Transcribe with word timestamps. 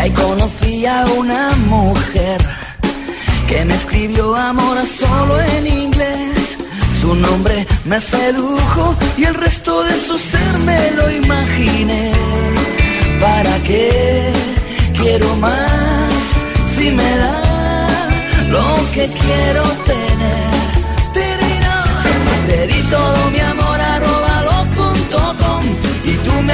Y 0.00 0.02
ahí 0.02 0.12
conocí 0.12 0.86
a 0.86 1.04
una 1.18 1.50
mujer 1.68 2.40
que 3.46 3.66
me 3.66 3.74
escribió 3.74 4.34
amor 4.34 4.78
solo 4.86 5.38
en 5.42 5.66
inglés. 5.66 6.56
Su 7.02 7.14
nombre 7.14 7.66
me 7.84 8.00
sedujo 8.00 8.96
y 9.18 9.24
el 9.24 9.34
resto 9.34 9.84
de 9.84 9.92
su 10.06 10.16
ser 10.16 10.52
me 10.64 10.90
lo 10.92 11.10
imaginé. 11.10 12.12
¿Para 13.20 13.58
qué 13.64 14.32
quiero 14.98 15.36
más 15.36 16.10
si 16.78 16.90
me 16.90 17.16
da 17.18 17.42
lo 18.48 18.64
que 18.94 19.06
quiero 19.06 19.62
tener? 19.84 20.50
Te 22.46 22.66
di 22.68 22.82
todo 22.90 23.30
mi 23.34 23.40
amor 23.40 23.78
arroba 23.78 24.44
y 26.06 26.14
tú 26.24 26.32
me 26.42 26.52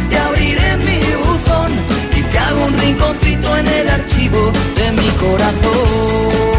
un 0.00 0.06
email 0.06 0.08
que 0.08 0.08
te 0.08 0.18
abriré 0.18 0.76
mi 0.78 1.00
buzón 1.16 1.72
y 2.16 2.22
te 2.22 2.38
hago 2.38 2.64
un 2.66 2.78
rinconcito 2.78 3.56
en 3.56 3.66
el 3.66 3.88
archivo 3.88 4.52
de 4.76 4.92
mi 4.92 5.08
corazón. 5.18 6.49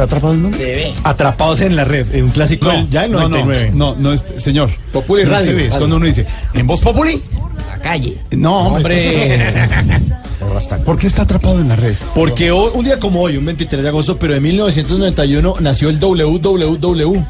¿Está 0.00 0.16
atrapado 0.16 0.32
en 0.32 0.42
dónde? 0.44 0.94
Atrapados 1.04 1.60
en 1.60 1.76
la 1.76 1.84
red, 1.84 2.14
en 2.14 2.24
un 2.24 2.30
clásico 2.30 2.66
No, 2.68 2.72
del- 2.72 2.88
ya 2.90 3.04
en 3.04 3.12
no, 3.12 3.20
99. 3.28 3.70
No, 3.74 3.94
no, 3.98 4.12
es, 4.14 4.24
señor. 4.38 4.70
Populi 4.92 5.24
No, 5.24 5.30
Radio, 5.30 5.50
este 5.50 5.66
es 5.66 5.74
cuando 5.76 5.96
uno 5.96 6.06
dice, 6.06 6.24
¿en 6.54 6.66
Voz 6.66 6.80
Populi? 6.80 7.20
La 7.68 7.78
calle. 7.80 8.16
No, 8.30 8.68
hombre. 8.68 9.52
¿Por 10.86 10.96
qué 10.98 11.06
está 11.06 11.22
atrapado 11.22 11.60
en 11.60 11.68
la 11.68 11.76
red? 11.76 11.94
Porque 12.14 12.50
hoy- 12.50 12.70
un 12.74 12.84
día 12.84 12.98
como 12.98 13.20
hoy, 13.20 13.36
un 13.36 13.44
23 13.44 13.82
de 13.82 13.88
agosto, 13.90 14.16
pero 14.18 14.32
de 14.32 14.40
1991 14.40 15.56
nació 15.60 15.90
el 15.90 15.98
www. 16.00 17.24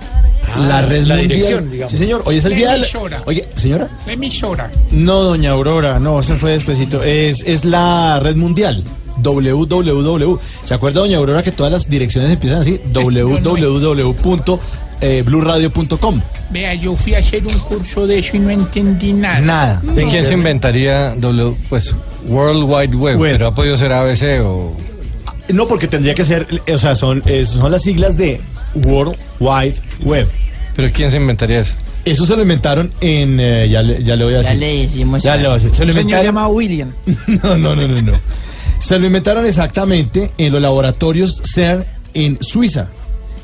la 0.69 0.81
red 0.83 1.05
la 1.07 1.17
mundial. 1.17 1.29
dirección, 1.29 1.71
digamos. 1.73 1.91
Sí, 1.91 1.97
señor. 1.99 2.23
Hoy 2.25 2.37
es 2.37 2.45
el 2.45 2.53
La 2.53 2.57
día. 2.77 3.23
Oye, 3.27 3.49
señora. 3.57 3.89
La 4.07 4.13
emisora. 4.13 4.71
No, 4.93 5.23
doña 5.23 5.51
Aurora, 5.51 5.99
no, 5.99 6.23
se 6.23 6.37
fue 6.37 6.53
despacito. 6.53 7.03
Es, 7.03 7.43
es 7.43 7.65
la 7.65 8.21
red 8.21 8.37
mundial. 8.37 8.85
Www. 9.23 10.39
¿Se 10.65 10.75
acuerda, 10.75 11.01
doña 11.01 11.19
Aurora, 11.19 11.43
que 11.43 11.53
todas 11.53 11.73
las 11.73 11.89
direcciones 11.89 12.31
empiezan 12.31 12.61
así? 12.61 12.81
www.bluradio.com. 15.01 16.21
Vea, 16.51 16.75
yo 16.75 16.97
fui 16.97 17.15
a 17.15 17.19
hacer 17.19 17.47
un 17.47 17.59
curso 17.61 18.07
de 18.07 18.19
eso 18.19 18.37
y 18.37 18.41
no 18.41 18.51
entendí 18.51 19.13
nada. 19.13 19.41
Nada. 19.41 19.81
No. 19.83 19.95
¿Quién 19.95 20.25
se 20.25 20.35
inventaría 20.35 21.15
W, 21.17 21.55
pues, 21.69 21.95
World 22.27 22.65
Wide 22.69 22.97
Web? 22.97 23.19
Pero 23.21 23.47
ha 23.49 23.55
podido 23.55 23.77
ser 23.77 23.93
ABC 23.93 24.41
o... 24.45 24.77
No, 25.53 25.67
porque 25.67 25.87
tendría 25.89 26.15
que 26.15 26.25
ser, 26.25 26.47
eh, 26.67 26.75
o 26.75 26.79
sea, 26.79 26.95
son, 26.95 27.23
es- 27.27 27.49
son 27.51 27.73
las 27.73 27.83
siglas 27.83 28.17
de 28.17 28.41
World 28.75 29.17
Wide 29.41 29.75
Web. 30.05 30.29
¿Pero 30.77 30.91
quién 30.93 31.11
se 31.11 31.17
inventaría 31.17 31.61
eso? 31.61 31.75
Eso 32.05 32.25
se 32.25 32.35
lo 32.37 32.43
inventaron 32.43 32.91
en, 33.01 33.39
eh, 33.41 33.69
ya, 33.69 33.83
le, 33.83 34.03
ya 34.03 34.17
le 34.17 34.25
voy 34.25 34.35
a 34.35 34.43
Ya 34.43 34.43
decir. 34.51 34.59
le 34.61 34.83
decimos. 34.83 35.23
Ya 35.23 35.37
le 35.37 35.43
voy 35.43 35.51
a 35.51 35.55
decir. 35.55 35.75
Se 35.75 35.85
lo 35.85 35.91
inventaron. 35.91 36.25
llamado 36.25 36.49
William. 36.51 36.93
No, 37.43 37.57
no, 37.59 37.75
no, 37.77 37.87
no, 37.89 38.01
no. 38.03 38.13
Se 38.81 38.99
lo 38.99 39.07
inventaron 39.07 39.47
exactamente 39.47 40.33
en 40.37 40.53
los 40.53 40.61
laboratorios 40.61 41.41
CERN 41.45 41.85
en 42.15 42.39
Suiza 42.43 42.89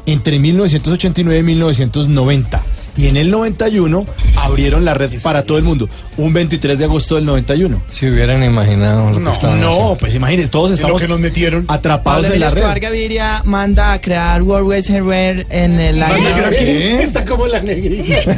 entre 0.06 0.38
1989 0.38 1.38
y 1.38 1.42
1990. 1.42 2.62
Y 2.96 3.08
en 3.08 3.16
el 3.16 3.30
91 3.30 4.06
abrieron 4.36 4.84
la 4.84 4.94
red 4.94 5.10
para 5.22 5.42
todo 5.42 5.58
el 5.58 5.64
mundo. 5.64 5.88
Un 6.16 6.32
23 6.32 6.78
de 6.78 6.84
agosto 6.84 7.16
del 7.16 7.26
91. 7.26 7.82
Si 7.90 8.08
hubieran 8.08 8.42
imaginado 8.42 9.10
lo 9.10 9.22
que 9.22 9.30
estaban 9.32 9.60
No, 9.60 9.68
haciendo. 9.70 9.96
pues 10.00 10.14
imagínense, 10.14 10.50
todos 10.50 10.70
estamos 10.70 11.02
que 11.02 11.08
nos 11.08 11.20
metieron. 11.20 11.66
atrapados 11.68 12.22
Pablo 12.24 12.34
en 12.34 12.40
la 12.40 12.46
Emilio 12.46 12.58
Escobar 12.60 12.74
red. 12.76 12.82
Gaviria 12.82 13.42
manda 13.44 13.92
a 13.92 14.00
crear 14.00 14.42
World 14.42 14.66
Wide 14.68 14.82
Server 14.82 15.46
en 15.50 15.78
el 15.78 16.02
año 16.02 16.24
¿Qué? 16.50 17.02
Está 17.02 17.24
como 17.24 17.46
la 17.46 17.60
negrita. 17.60 18.14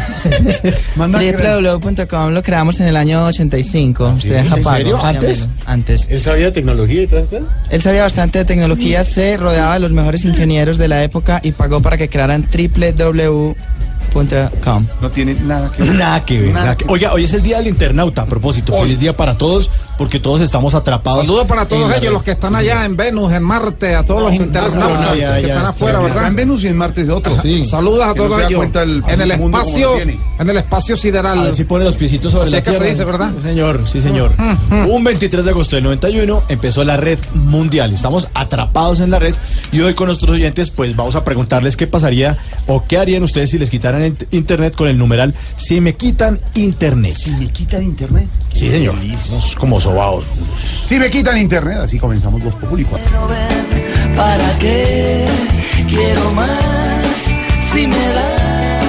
Que- 1.19 1.33
www.com 1.33 2.33
lo 2.33 2.43
creamos 2.43 2.81
en 2.81 2.89
el 2.89 2.97
año 2.97 3.25
85. 3.27 4.17
Se 4.17 4.31
deja 4.31 4.57
¿En 4.57 4.63
pago, 4.65 4.77
serio? 4.77 4.99
¿Antes? 5.05 5.49
Antes. 5.67 6.07
¿Él 6.11 6.21
sabía 6.21 6.47
de 6.47 6.53
tecnología 6.53 7.03
y 7.03 7.07
todo 7.07 7.21
eso? 7.21 7.47
Él 7.71 7.83
sabía 7.83 8.03
bastante 8.03 8.39
de 8.41 8.45
tecnología, 8.45 9.05
se 9.05 9.37
rodeaba 9.37 9.75
de 9.75 9.81
los 9.81 9.93
mejores 9.93 10.25
ingenieros 10.25 10.79
de 10.79 10.89
la 10.89 11.03
época 11.05 11.41
y 11.45 11.53
pagó 11.53 11.81
para 11.81 11.97
que 11.97 12.09
crearan 12.09 12.47
www.com. 12.53 13.55
No 15.01 15.11
tiene 15.11 15.35
nada 15.35 15.71
que 15.71 15.83
ver. 15.83 15.95
Nada 15.95 16.25
que 16.25 16.39
ver. 16.41 16.53
Nada 16.53 16.65
nada 16.65 16.77
que- 16.77 16.85
que- 16.87 16.93
Oiga, 16.93 17.13
hoy 17.13 17.25
es 17.25 17.35
el 17.35 17.43
día 17.43 17.59
del 17.59 17.69
internauta, 17.69 18.23
a 18.23 18.27
propósito. 18.27 18.77
Feliz 18.77 18.99
día 18.99 19.17
para 19.17 19.37
todos, 19.39 19.71
porque 19.99 20.21
todos 20.21 20.41
estamos 20.41 20.75
atrapados. 20.75 21.27
Saludos 21.27 21.47
para 21.47 21.67
todos 21.67 21.93
ellos, 21.97 22.13
los 22.13 22.23
que 22.23 22.31
están 22.31 22.55
allá 22.55 22.85
en 22.85 22.97
Venus, 22.97 23.33
en 23.33 23.43
Marte, 23.43 23.95
a 23.95 24.05
todos 24.05 24.23
los 24.23 24.33
internautas 24.33 25.09
ya, 25.09 25.13
que 25.13 25.19
ya, 25.19 25.37
están 25.39 25.49
está 25.57 25.69
afuera. 25.71 25.99
Está 25.99 26.15
¿verdad? 26.15 26.29
en 26.31 26.37
Venus 26.37 26.65
y 26.65 26.69
en 26.69 26.77
Marte 26.77 27.03
es 27.03 27.09
otro. 27.09 27.41
Sí. 27.43 27.65
Saludos 27.65 28.05
a 28.05 28.15
Que 28.15 28.21
no 28.21 28.27
todos 28.29 28.43
ellos. 28.49 28.67
el 28.75 29.03
en 29.09 29.21
el 29.21 29.31
espacio, 29.33 29.99
en 29.99 30.51
el 30.51 30.57
espacio 30.57 30.95
A 30.95 30.99
sideral. 30.99 31.43
ver 31.43 31.55
si 31.55 31.65
pone 31.65 31.85
los 31.85 31.97
piecitos 31.97 32.33
sobre 32.33 32.45
Así 32.45 32.53
la 32.53 32.59
es 32.59 32.65
que 32.65 32.73
se 32.73 32.85
dice, 32.85 33.05
¿verdad? 33.05 33.33
Sí, 33.37 33.43
señor, 33.43 33.83
sí, 33.87 34.01
señor. 34.01 34.33
Un 34.89 35.03
23 35.05 35.45
de 35.45 35.51
agosto 35.51 35.77
del 35.77 35.85
91 35.85 36.45
empezó 36.49 36.85
la 36.85 36.97
red 36.97 37.19
mundial. 37.35 37.93
Estamos 37.93 38.29
atrapados 38.35 39.01
en 39.01 39.11
la 39.11 39.19
red 39.19 39.35
y 39.73 39.81
hoy 39.81 39.95
con 39.95 40.07
nuestros 40.07 40.31
oyentes 40.31 40.71
pues 40.71 40.95
vamos 40.95 41.17
a 41.17 41.25
preguntarles 41.25 41.77
qué 41.77 41.87
pasaría 41.89 42.39
o 42.67 42.85
qué 42.87 42.99
harían 42.99 43.23
ustedes 43.25 43.51
si 43.51 43.59
les 43.59 43.69
quitaran 43.69 44.03
el 44.03 44.17
internet 44.31 44.75
con 44.77 44.87
el 44.89 44.97
numeral 44.97 45.35
si 45.57 45.81
me 45.81 45.95
quitan 45.97 46.39
internet. 46.55 47.15
Si 47.15 47.31
me 47.33 47.49
quitan 47.49 47.83
internet. 47.83 48.29
Sí, 48.53 48.71
señor. 48.71 48.95
Como 49.59 49.81
sobaos. 49.89 50.25
Si 50.83 50.99
me 50.99 51.09
quitan 51.11 51.39
internet, 51.39 51.79
así 51.85 51.99
comenzamos 51.99 52.43
los 52.43 52.55
Populi 52.55 52.85
¿Para 54.17 54.49
qué 54.59 55.27
quiero 55.89 56.31
más? 56.33 57.17
Si 57.73 57.87
me 57.87 58.05
da 58.17 58.81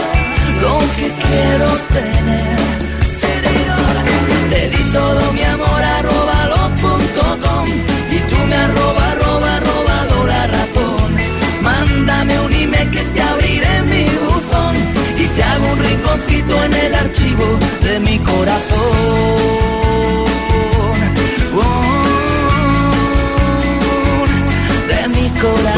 lo 0.63 0.75
que 0.95 1.07
quiero 1.23 1.67
tener. 1.95 2.59
Te 4.51 4.61
di 4.73 4.83
todo 4.97 5.21
mi 5.37 5.43
amor, 5.55 5.81
arroba 5.97 6.37
los.com 6.53 7.67
y 8.15 8.19
tú 8.29 8.37
me 8.49 8.55
arroba, 8.55 9.03
arroba, 9.11 9.49
arroba 9.57 9.95
dólar 10.13 10.49
ratón. 10.57 11.09
Mándame 11.61 12.39
un 12.45 12.53
email 12.53 12.89
que 12.91 13.03
te 13.13 13.21
abriré 13.21 13.75
mi 13.93 14.05
buzón 14.25 14.75
y 15.23 15.25
te 15.35 15.43
hago 15.43 15.65
un 15.73 15.79
rinconcito 15.87 16.63
en 16.65 16.73
el 16.73 16.93
archivo 16.95 17.45
de 17.83 17.99
mi 17.99 18.17
corazón. 18.19 19.38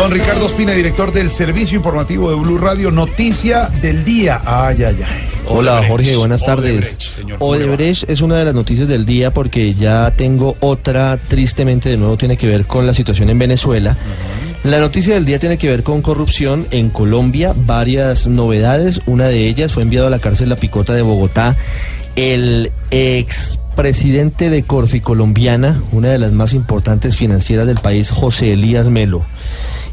Ricardo 0.09 0.47
Espina, 0.47 0.73
director 0.73 1.11
del 1.11 1.31
Servicio 1.31 1.77
Informativo 1.77 2.29
de 2.29 2.35
Blue 2.35 2.57
Radio, 2.57 2.89
noticia 2.91 3.69
del 3.81 4.03
día. 4.03 4.41
Ay, 4.45 4.83
ay, 4.83 4.97
ay. 5.05 5.29
Hola 5.47 5.73
Odebrecht, 5.73 5.91
Jorge, 5.91 6.15
buenas 6.15 6.43
tardes. 6.43 6.95
Odebrecht. 7.19 7.41
Odebrecht 7.41 8.09
es 8.09 8.21
una 8.21 8.37
de 8.37 8.45
las 8.45 8.55
noticias 8.55 8.87
del 8.87 9.05
día 9.05 9.31
porque 9.31 9.73
ya 9.75 10.11
tengo 10.11 10.57
otra, 10.59 11.17
tristemente 11.17 11.89
de 11.89 11.97
nuevo 11.97 12.17
tiene 12.17 12.35
que 12.35 12.47
ver 12.47 12.65
con 12.65 12.87
la 12.87 12.93
situación 12.93 13.29
en 13.29 13.37
Venezuela. 13.39 13.95
La 14.63 14.79
noticia 14.79 15.13
del 15.13 15.25
día 15.25 15.39
tiene 15.39 15.57
que 15.57 15.69
ver 15.69 15.83
con 15.83 16.01
corrupción 16.01 16.65
en 16.71 16.89
Colombia, 16.89 17.53
varias 17.55 18.27
novedades. 18.27 19.01
Una 19.05 19.27
de 19.27 19.47
ellas 19.47 19.71
fue 19.71 19.83
enviado 19.83 20.07
a 20.07 20.09
la 20.09 20.19
cárcel 20.19 20.49
La 20.49 20.55
Picota 20.55 20.93
de 20.93 21.03
Bogotá 21.03 21.55
el 22.15 22.71
expresidente 22.89 24.49
de 24.49 24.63
Corfi 24.63 24.99
Colombiana, 24.99 25.81
una 25.91 26.09
de 26.09 26.17
las 26.17 26.31
más 26.33 26.53
importantes 26.53 27.15
financieras 27.15 27.67
del 27.67 27.77
país, 27.77 28.09
José 28.09 28.53
Elías 28.53 28.89
Melo 28.89 29.25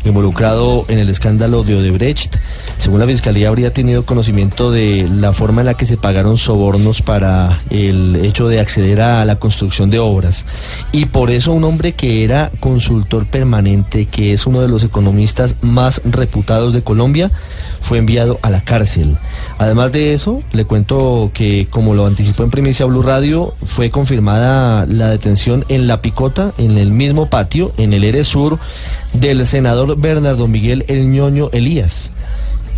involucrado 0.05 0.85
en 0.89 0.99
el 0.99 1.09
escándalo 1.09 1.65
de 1.65 1.77
Odebrecht. 1.77 2.37
Según 2.79 3.01
la 3.01 3.07
Fiscalía, 3.07 3.49
habría 3.49 3.73
tenido 3.73 4.05
conocimiento 4.05 4.71
de 4.71 5.09
la 5.13 5.33
forma 5.33 5.63
en 5.63 5.67
la 5.67 5.75
que 5.75 5.85
se 5.85 5.97
pagaron 5.97 6.39
sobornos 6.39 7.03
para 7.03 7.61
el 7.71 8.17
hecho 8.17 8.49
de 8.49 8.61
acceder 8.61 9.01
a 9.01 9.25
la 9.25 9.37
construcción 9.37 9.91
de 9.91 9.99
obras. 9.99 10.45
Y 10.93 11.07
por 11.07 11.31
eso 11.31 11.53
un 11.53 11.65
hombre 11.65 11.93
que 11.93 12.23
era 12.23 12.53
consultor 12.61 13.27
permanente, 13.27 14.07
que 14.07 14.33
es 14.33 14.47
uno 14.47 14.61
de 14.61 14.69
los 14.69 14.85
economistas 14.85 15.57
más 15.61 16.01
reputados 16.05 16.73
de 16.73 16.83
Colombia, 16.83 17.33
fue 17.81 17.99
enviado 17.99 18.39
a 18.43 18.51
la 18.51 18.61
cárcel. 18.61 19.17
Además 19.59 19.91
de 19.91 20.15
eso, 20.15 20.43
le 20.53 20.65
cuento 20.65 21.33
que, 21.35 21.67
como 21.71 21.95
lo 21.95 22.07
anticipó 22.07 22.45
en 22.45 22.51
primicia 22.51 22.87
Blue 22.87 23.03
Radio, 23.03 23.55
fue 23.65 23.91
confirmada 23.91 24.87
la 24.87 25.11
detención 25.11 25.65
en 25.69 25.89
La 25.89 26.01
Picota, 26.01 26.53
en 26.59 26.79
el 26.79 26.93
mismo 26.93 27.29
patio, 27.29 27.73
en 27.77 27.93
el 27.93 28.05
Eres 28.05 28.29
Sur, 28.29 28.59
del 29.13 29.47
senador 29.47 29.99
Bernardo 29.99 30.47
Miguel 30.47 30.85
El 30.87 31.11
Ñoño 31.11 31.51
Elías. 31.53 32.13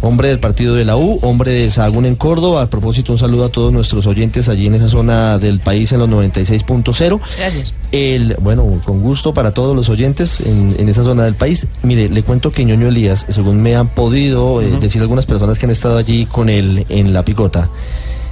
Hombre 0.03 0.29
del 0.29 0.39
partido 0.39 0.75
de 0.75 0.85
la 0.85 0.97
U, 0.97 1.19
hombre 1.23 1.53
de 1.53 1.71
Sahagún 1.71 2.07
en 2.07 2.17
Córdoba. 2.17 2.63
A 2.63 2.67
propósito, 2.71 3.13
un 3.13 3.19
saludo 3.19 3.45
a 3.45 3.49
todos 3.51 3.73
nuestros 3.73 4.07
oyentes 4.07 4.49
allí 4.49 4.67
en 4.67 4.75
esa 4.75 4.89
zona 4.89 5.39
del 5.39 5.61
país 5.61 5.93
en 5.93 5.99
los 5.99 6.09
96.0. 6.09 7.21
Gracias. 7.39 7.75
El, 7.93 8.37
bueno, 8.41 8.81
con 8.85 9.03
gusto 9.03 9.35
para 9.35 9.53
todos 9.53 9.77
los 9.77 9.89
oyentes 9.89 10.41
en, 10.41 10.75
en 10.79 10.89
esa 10.89 11.03
zona 11.03 11.25
del 11.25 11.35
país. 11.35 11.67
Mire, 11.83 12.09
le 12.09 12.23
cuento 12.23 12.51
que 12.51 12.65
Ñoño 12.65 12.89
Elías, 12.89 13.27
según 13.29 13.61
me 13.61 13.77
han 13.77 13.89
podido 13.89 14.63
eh, 14.63 14.79
decir 14.81 15.03
algunas 15.03 15.27
personas 15.27 15.59
que 15.59 15.67
han 15.67 15.73
estado 15.73 15.99
allí 15.99 16.27
con 16.27 16.49
él 16.49 16.87
en 16.89 17.13
la 17.13 17.23
picota, 17.23 17.69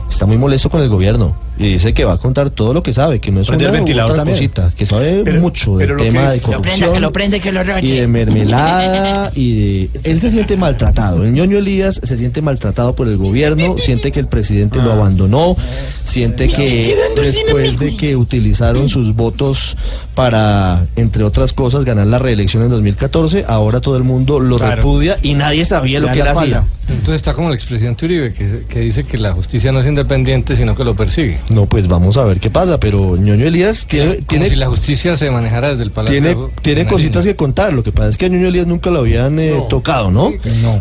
está 0.09 0.25
muy 0.25 0.39
molesto 0.39 0.71
con 0.71 0.81
el 0.81 0.89
gobierno 0.89 1.48
y 1.59 1.73
dice 1.73 1.93
que 1.93 2.05
va 2.05 2.15
a 2.15 2.19
contar 2.19 2.51
todo 2.51 2.73
lo 2.73 2.83
que 2.83 2.93
sabe, 2.93 3.19
que 3.21 3.31
no 3.33 3.41
es 3.41 3.49
Prende 3.49 3.65
una 3.67 3.73
ventilador 3.73 4.13
otra 4.13 4.25
también. 4.25 4.37
cosita, 4.51 4.73
que 4.77 4.87
sabe 4.87 5.23
Pero- 5.25 5.41
mucho 5.41 5.77
pero 5.79 5.97
del 5.97 6.05
que 6.05 6.11
tema 6.13 6.29
es- 6.29 6.35
de 6.35 6.41
Que 6.41 6.47
lo 6.47 6.47
corrupción 6.53 6.63
prenda, 6.63 6.93
que 6.95 7.01
lo 7.01 7.13
prenda 7.13 7.37
y 7.37 7.41
que 7.41 7.53
lo 7.53 7.65
roche. 7.65 7.87
y 7.87 7.91
de 7.99 8.07
mermelada 8.07 9.33
y 9.35 9.55
de... 9.89 9.91
Él 10.05 10.21
se 10.21 10.31
siente 10.31 10.57
maltratado. 10.57 11.25
El 11.25 11.33
ñoño 11.33 11.59
Elías 11.59 12.01
se 12.03 12.17
siente 12.17 12.43
maltratado 12.43 12.95
por 12.95 13.09
el 13.09 13.17
gobierno, 13.17 13.77
siente 13.79 14.13
que 14.13 14.21
el 14.21 14.27
presidente 14.29 14.81
lo 14.81 14.93
abandonó, 14.93 15.57
siente 16.05 16.49
que 16.49 16.95
después 17.17 17.79
de 17.79 17.97
que 17.97 18.17
utilizaron 18.17 18.89
sus 18.89 19.15
votos 19.15 19.77
para, 20.15 20.87
entre 20.97 21.25
otras 21.25 21.53
cosas, 21.53 21.85
ganar 21.85 22.07
la 22.07 22.19
reelección 22.19 22.63
en 22.65 22.71
2014, 22.71 23.45
ahora 23.47 23.81
todo 23.81 23.97
el 23.97 24.05
mundo 24.05 24.41
lo 24.41 24.59
Claro. 24.59 24.77
repudia 24.77 25.19
y 25.23 25.35
nadie 25.35 25.65
sabía 25.65 26.01
lo 26.01 26.07
Le 26.09 26.13
que 26.13 26.19
él 26.21 26.25
dan 26.27 26.35
la 26.35 26.41
hacía. 26.41 26.55
espalda. 26.59 26.75
Entonces 26.91 27.17
está 27.17 27.35
como 27.35 27.49
el 27.51 27.55
expresidente 27.55 28.07
Uribe, 28.07 28.33
que, 28.33 28.63
que 28.69 28.81
dice 28.81 29.05
que 29.05 29.19
la 29.19 29.33
justicia 29.33 29.71
no 29.73 29.81
es 29.81 29.87
independiente, 29.87 30.57
sino 30.57 30.75
que 30.75 30.85
lo 30.85 30.95
persigue. 30.95 31.39
No, 31.51 31.67
pues 31.67 31.89
vamos 31.89 32.17
a 32.17 32.25
ver 32.25 32.41
qué 32.41 32.51
pasa, 32.51 32.79
pero 32.79 33.17
ñoño 33.17 33.47
Elías 33.47 33.87
tiene... 33.87 34.17
Como 34.17 34.27
tiene 34.27 34.49
si 34.49 34.57
la 34.57 34.69
justicia 34.69 35.17
se 35.17 35.31
manejara 35.31 35.71
desde 35.71 35.85
el 35.85 35.91
Palacio 35.91 36.19
tiene, 36.63 36.87
cositas 36.87 37.25
que 37.25 37.37
contar. 37.37 37.73
Lo 37.73 37.83
que 37.83 37.93
pasa 37.93 38.09
es 38.11 38.17
que 38.17 38.27
a 38.27 38.29
Ñoño 38.29 38.49
Elías 38.49 38.67
nunca 38.67 38.91
lo 38.91 39.01
habían 39.01 39.39
eh, 39.39 39.55
tocado, 39.69 40.11
¿no? 40.11 40.33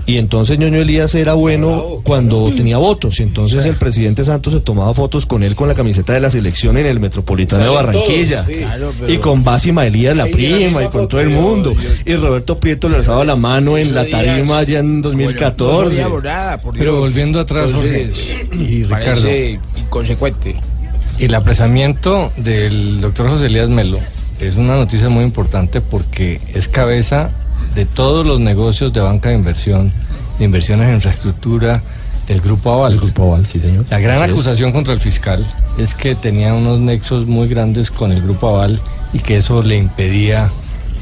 Y 0.05 0.17
entonces 0.17 0.57
Ñoño 0.59 0.77
Elías 0.77 1.13
era 1.15 1.33
bueno 1.33 2.01
cuando 2.03 2.51
tenía 2.55 2.77
votos. 2.77 3.19
Y 3.19 3.23
entonces 3.23 3.65
el 3.65 3.75
presidente 3.75 4.23
Santos 4.23 4.53
se 4.53 4.59
tomaba 4.59 4.93
fotos 4.93 5.25
con 5.25 5.43
él 5.43 5.55
con 5.55 5.67
la 5.67 5.75
camiseta 5.75 6.13
de 6.13 6.19
la 6.19 6.31
selección 6.31 6.77
en 6.77 6.85
el 6.85 6.99
Metropolitano 6.99 7.63
de 7.63 7.69
Barranquilla. 7.69 8.45
Y 9.07 9.17
con 9.17 9.43
Básima 9.43 9.85
Elías, 9.85 10.15
la 10.15 10.25
prima, 10.25 10.83
y 10.83 10.87
con 10.87 11.07
todo 11.07 11.21
el 11.21 11.29
mundo. 11.29 11.73
Y 12.05 12.15
Roberto 12.15 12.59
Prieto 12.59 12.89
le 12.89 12.97
alzaba 12.97 13.23
la 13.23 13.35
mano 13.35 13.77
en 13.77 13.93
la 13.93 14.05
tarima 14.05 14.59
allá 14.59 14.79
en 14.79 15.01
2014. 15.01 16.05
Pero 16.77 16.99
volviendo 16.99 17.39
atrás, 17.39 17.71
Jorge 17.71 18.11
y 18.53 18.83
Ricardo, 18.83 19.29
inconsecuente. 19.77 20.55
El 21.19 21.35
apresamiento 21.35 22.31
del 22.37 23.01
doctor 23.01 23.29
José 23.29 23.47
Elías 23.47 23.69
Melo 23.69 23.99
es 24.39 24.55
una 24.57 24.75
noticia 24.75 25.09
muy 25.09 25.23
importante 25.23 25.81
porque 25.81 26.39
es 26.53 26.67
cabeza 26.67 27.31
de 27.73 27.85
todos 27.85 28.25
los 28.25 28.39
negocios 28.39 28.93
de 28.93 28.99
banca 28.99 29.29
de 29.29 29.35
inversión, 29.35 29.91
de 30.37 30.45
inversiones 30.45 30.87
en 30.89 30.95
infraestructura 30.95 31.81
del 32.27 32.41
Grupo 32.41 32.71
Aval. 32.71 32.93
El 32.93 32.99
Grupo 32.99 33.23
Aval, 33.23 33.45
sí, 33.45 33.59
señor. 33.59 33.85
La 33.89 33.99
gran 33.99 34.17
Así 34.17 34.25
es. 34.25 34.31
acusación 34.31 34.71
contra 34.71 34.93
el 34.93 34.99
fiscal 34.99 35.45
es 35.77 35.95
que 35.95 36.13
tenía 36.15 36.53
unos 36.53 36.79
nexos 36.79 37.25
muy 37.25 37.47
grandes 37.47 37.89
con 37.89 38.11
el 38.11 38.21
Grupo 38.21 38.49
Aval 38.49 38.79
y 39.13 39.19
que 39.19 39.37
eso 39.37 39.63
le 39.63 39.77
impedía 39.77 40.51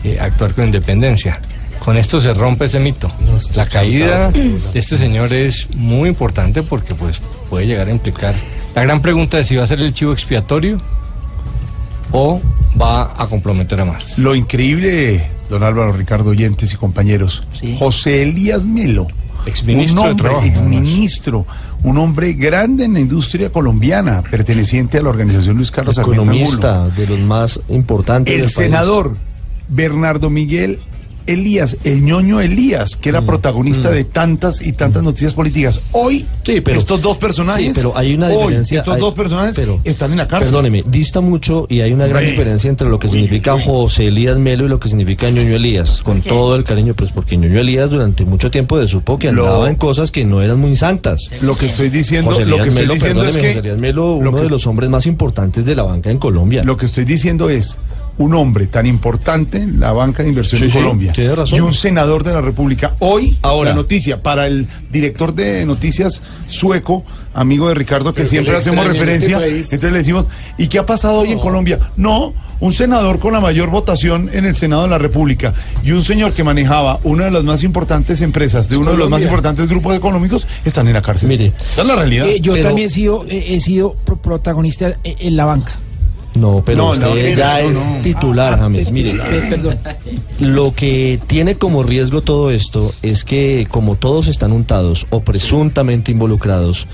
eh, 0.03 0.17
actuar 0.19 0.53
con 0.53 0.65
independencia. 0.65 1.39
Con 1.79 1.97
esto 1.97 2.21
se 2.21 2.33
rompe 2.33 2.65
ese 2.65 2.79
mito. 2.79 3.11
La 3.55 3.65
caída 3.65 4.31
de 4.31 4.79
este 4.79 4.97
señor 4.97 5.33
es 5.33 5.67
muy 5.75 6.09
importante 6.09 6.63
porque 6.63 6.95
pues 6.95 7.21
puede 7.49 7.67
llegar 7.67 7.89
a 7.89 7.91
implicar. 7.91 8.33
La 8.75 8.83
gran 8.83 9.01
pregunta 9.01 9.39
es 9.39 9.47
si 9.47 9.55
va 9.55 9.63
a 9.63 9.67
ser 9.67 9.79
el 9.79 9.93
chivo 9.93 10.11
expiatorio 10.11 10.79
o 12.11 12.41
va 12.79 13.03
a 13.03 13.27
comprometer 13.27 13.79
a 13.79 13.85
más. 13.85 14.17
Lo 14.17 14.35
increíble, 14.35 15.25
don 15.49 15.63
Álvaro, 15.63 15.93
Ricardo, 15.93 16.31
oyentes 16.31 16.73
y 16.73 16.75
compañeros. 16.75 17.43
José 17.79 18.23
Elías 18.23 18.65
Melo. 18.65 19.07
Exministro 19.45 20.01
un 20.01 20.09
hombre, 20.09 20.47
exministro, 20.47 21.45
un 21.83 21.97
hombre 21.99 22.33
grande 22.33 22.83
en 22.83 22.93
la 22.93 22.99
industria 22.99 23.49
colombiana, 23.49 24.23
perteneciente 24.23 24.97
a 24.97 25.03
la 25.03 25.09
organización 25.09 25.55
Luis 25.55 25.71
Carlos. 25.71 25.97
Economista 25.97 26.89
de 26.89 27.07
los 27.07 27.19
más 27.19 27.61
importantes 27.69 28.33
El 28.33 28.41
del 28.41 28.47
país. 28.47 28.55
senador 28.55 29.15
Bernardo 29.69 30.29
Miguel 30.29 30.79
Elías, 31.27 31.77
el 31.83 32.03
ñoño 32.03 32.39
Elías, 32.41 32.95
que 32.95 33.09
era 33.09 33.21
Mm, 33.21 33.25
protagonista 33.25 33.89
de 33.89 34.03
tantas 34.03 34.65
y 34.65 34.73
tantas 34.73 35.03
noticias 35.03 35.33
políticas. 35.33 35.81
Hoy, 35.91 36.25
Sí, 36.43 36.61
pero- 36.61 36.79
estos 36.79 37.01
dos 37.01 37.17
personajes, 37.17 37.65
Sí, 37.67 37.71
pero 37.75 37.97
hay 37.97 38.13
una 38.13 38.27
hoy, 38.27 38.33
diferencia. 38.37 38.79
estos 38.79 38.93
hay- 38.95 38.99
dos 39.01 39.13
personajes 39.15 39.55
pero- 39.55 39.79
están 39.83 40.11
en 40.11 40.17
la 40.17 40.27
cárcel. 40.27 40.49
Perdóneme, 40.49 40.83
dista 40.87 41.21
mucho 41.21 41.65
y 41.69 41.81
hay 41.81 41.91
una 41.93 42.07
gran 42.07 42.23
diferencia 42.25 42.69
entre 42.69 42.87
lo 42.89 42.99
que 42.99 43.09
significa 43.09 43.59
José 43.59 44.07
Elías 44.07 44.37
Melo 44.37 44.65
y 44.65 44.69
lo 44.69 44.79
que 44.79 44.89
significa 44.89 45.29
Ñoño 45.29 45.55
Elías. 45.55 46.01
Con 46.03 46.21
todo 46.21 46.55
el 46.55 46.63
cariño, 46.63 46.93
pues 46.93 47.11
porque 47.11 47.37
Ñoño 47.37 47.59
Elías 47.59 47.89
durante 47.89 48.25
mucho 48.25 48.51
tiempo 48.51 48.77
de 48.79 48.87
supo 48.87 49.17
que 49.17 49.31
Lo- 49.31 49.45
andaba 49.45 49.69
en 49.69 49.75
cosas 49.75 50.11
que 50.11 50.25
no 50.25 50.41
eran 50.41 50.59
muy 50.59 50.75
santas. 50.75 51.29
Lo 51.41 51.57
que 51.57 51.65
estoy 51.65 51.89
diciendo, 51.89 52.31
José 52.31 52.45
lo 52.45 52.57
que 52.57 52.63
estoy 52.69 52.81
Melo, 52.81 52.93
diciendo 52.93 53.23
es 53.25 53.35
que 53.37 53.47
José 53.47 53.59
Elías 53.59 53.77
Melo, 53.77 54.01
lo 54.21 54.29
uno 54.29 54.37
que- 54.37 54.43
de 54.43 54.49
los 54.49 54.67
hombres 54.67 54.89
más 54.89 55.05
importantes 55.05 55.65
de 55.65 55.75
la 55.75 55.83
banca 55.83 56.11
en 56.11 56.17
Colombia. 56.19 56.63
Lo 56.63 56.77
que 56.77 56.85
estoy 56.85 57.05
diciendo 57.05 57.49
es 57.49 57.77
un 58.17 58.33
hombre 58.33 58.67
tan 58.67 58.85
importante 58.85 59.57
en 59.57 59.79
la 59.79 59.91
banca 59.91 60.23
de 60.23 60.29
inversión 60.29 60.59
Sí, 60.59 60.65
en 60.65 60.71
sí, 60.71 60.77
Colombia 60.77 61.11
tiene 61.13 61.35
razón. 61.35 61.57
y 61.57 61.61
un 61.61 61.73
senador 61.73 62.23
de 62.23 62.33
la 62.33 62.41
República. 62.41 62.93
Hoy, 62.99 63.37
Ahora. 63.41 63.71
la 63.71 63.75
noticia 63.75 64.21
para 64.23 64.47
el 64.47 64.67
director 64.89 65.33
de 65.35 65.65
noticias 65.65 66.21
sueco, 66.47 67.03
amigo 67.33 67.67
de 67.67 67.75
Ricardo, 67.75 68.13
que 68.13 68.25
siempre 68.25 68.55
hacemos 68.55 68.85
este 68.85 68.93
referencia, 68.99 69.45
entonces 69.45 69.83
le 69.91 69.97
decimos, 69.97 70.27
¿y 70.57 70.67
qué 70.67 70.79
ha 70.79 70.85
pasado 70.85 71.15
hoy 71.19 71.31
en 71.33 71.39
Colombia? 71.39 71.79
No, 71.97 72.33
un 72.61 72.71
senador 72.71 73.19
con 73.19 73.33
la 73.33 73.41
mayor 73.41 73.69
votación 73.69 74.29
en 74.31 74.45
el 74.45 74.55
Senado 74.55 74.83
de 74.83 74.87
la 74.89 74.97
República 74.97 75.53
y 75.83 75.91
un 75.91 76.01
señor 76.03 76.31
que 76.31 76.45
manejaba 76.45 76.99
una 77.03 77.25
de 77.25 77.31
las 77.31 77.43
más 77.43 77.63
importantes 77.63 78.21
empresas 78.21 78.69
de 78.69 78.77
uno 78.77 78.91
de 78.91 78.97
los 78.97 79.09
más 79.09 79.21
importantes 79.21 79.67
grupos 79.67 79.93
económicos 79.97 80.47
están 80.63 80.87
en 80.87 80.93
la 80.93 81.01
cárcel. 81.01 81.27
Mire. 81.27 81.51
esa 81.69 81.81
es 81.81 81.87
la 81.87 81.95
realidad. 81.95 82.27
Eh, 82.27 82.39
yo 82.39 82.53
Pero- 82.53 82.67
también 82.69 82.87
he 82.87 82.91
sido, 82.91 83.25
eh, 83.27 83.55
he 83.55 83.59
sido 83.59 83.93
pro- 84.05 84.15
protagonista 84.21 84.87
en, 85.03 85.15
en 85.19 85.35
la 85.35 85.43
banca. 85.43 85.73
No, 86.35 86.61
pero 86.65 86.77
No, 86.77 86.91
usted 86.91 87.07
no, 87.07 87.15
mire, 87.15 87.35
ya 87.35 87.61
no, 87.61 87.69
es 87.69 88.01
titular, 88.01 88.57
James. 88.57 88.91
Mire, 88.91 89.13
perdón. 89.49 89.77
Lo 90.39 90.75
que 90.75 91.19
tiene 91.27 91.55
como 91.55 91.83
riesgo 91.83 92.21
todo 92.21 92.51
esto 92.51 92.91
es 93.01 93.23
que 93.23 93.67
como 93.69 93.95
todos 93.95 94.27
están 94.27 94.51
untados 94.51 95.07
o 95.09 95.21
presuntamente 95.21 96.11
involucrados, 96.11 96.87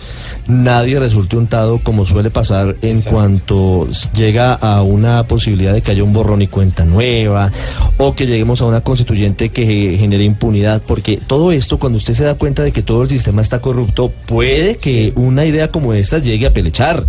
nadie 0.48 1.00
resulte 1.00 1.38
untado 1.38 1.80
como 1.84 2.06
suele 2.06 2.30
pasar 2.30 2.76
en 2.82 3.02
cuanto 3.02 3.88
llega 4.14 4.54
a 4.54 4.84
una 4.84 5.24
posibilidad 5.24 5.74
de 5.74 5.82
que 5.82 5.92
haya 5.92 6.04
un 6.04 6.14
borrón 6.14 6.42
y 6.42 6.48
cuenta 6.48 6.86
nueva 6.86 7.52
o 7.98 8.16
que 8.16 8.28
lleguemos 8.28 8.62
a 8.62 8.66
una 8.66 8.82
constituyente 8.82 9.50
que 9.50 9.98
genere 9.98 10.24
impunidad, 10.24 10.82
porque 10.86 11.18
todo 11.18 11.52
esto 11.52 11.80
cuando 11.80 11.98
usted 11.98 12.14
se 12.14 12.24
da 12.24 12.36
cuenta 12.36 12.64
de 12.64 12.72
que 12.72 12.84
todo 12.84 13.04
el 13.04 13.10
sistema 13.10 13.42
está 13.42 13.60
corrupto, 13.60 14.12
puede 14.26 14.78
que 14.78 15.14
una 15.16 15.46
idea 15.46 15.70
como 15.70 15.94
esta 15.94 16.20
llegue 16.20 16.48
a 16.48 16.54
pelechar. 16.54 17.06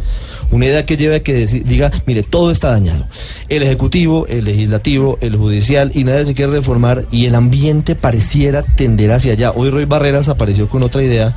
Una 0.52 0.66
idea 0.66 0.86
que 0.86 0.96
lleve 0.96 1.16
a 1.16 1.22
que 1.22 1.46
diga, 1.46 1.90
mire, 2.06 2.22
todo 2.22 2.50
está 2.50 2.70
dañado. 2.70 3.06
El 3.48 3.62
Ejecutivo, 3.62 4.26
el 4.28 4.44
Legislativo, 4.44 5.18
el 5.20 5.34
Judicial, 5.36 5.90
y 5.94 6.04
nadie 6.04 6.26
se 6.26 6.34
quiere 6.34 6.52
reformar, 6.52 7.06
y 7.10 7.26
el 7.26 7.34
ambiente 7.34 7.94
pareciera 7.96 8.62
tender 8.62 9.10
hacia 9.12 9.32
allá. 9.32 9.52
Hoy 9.52 9.70
Roy 9.70 9.86
Barreras 9.86 10.28
apareció 10.28 10.68
con 10.68 10.82
otra 10.82 11.02
idea, 11.02 11.34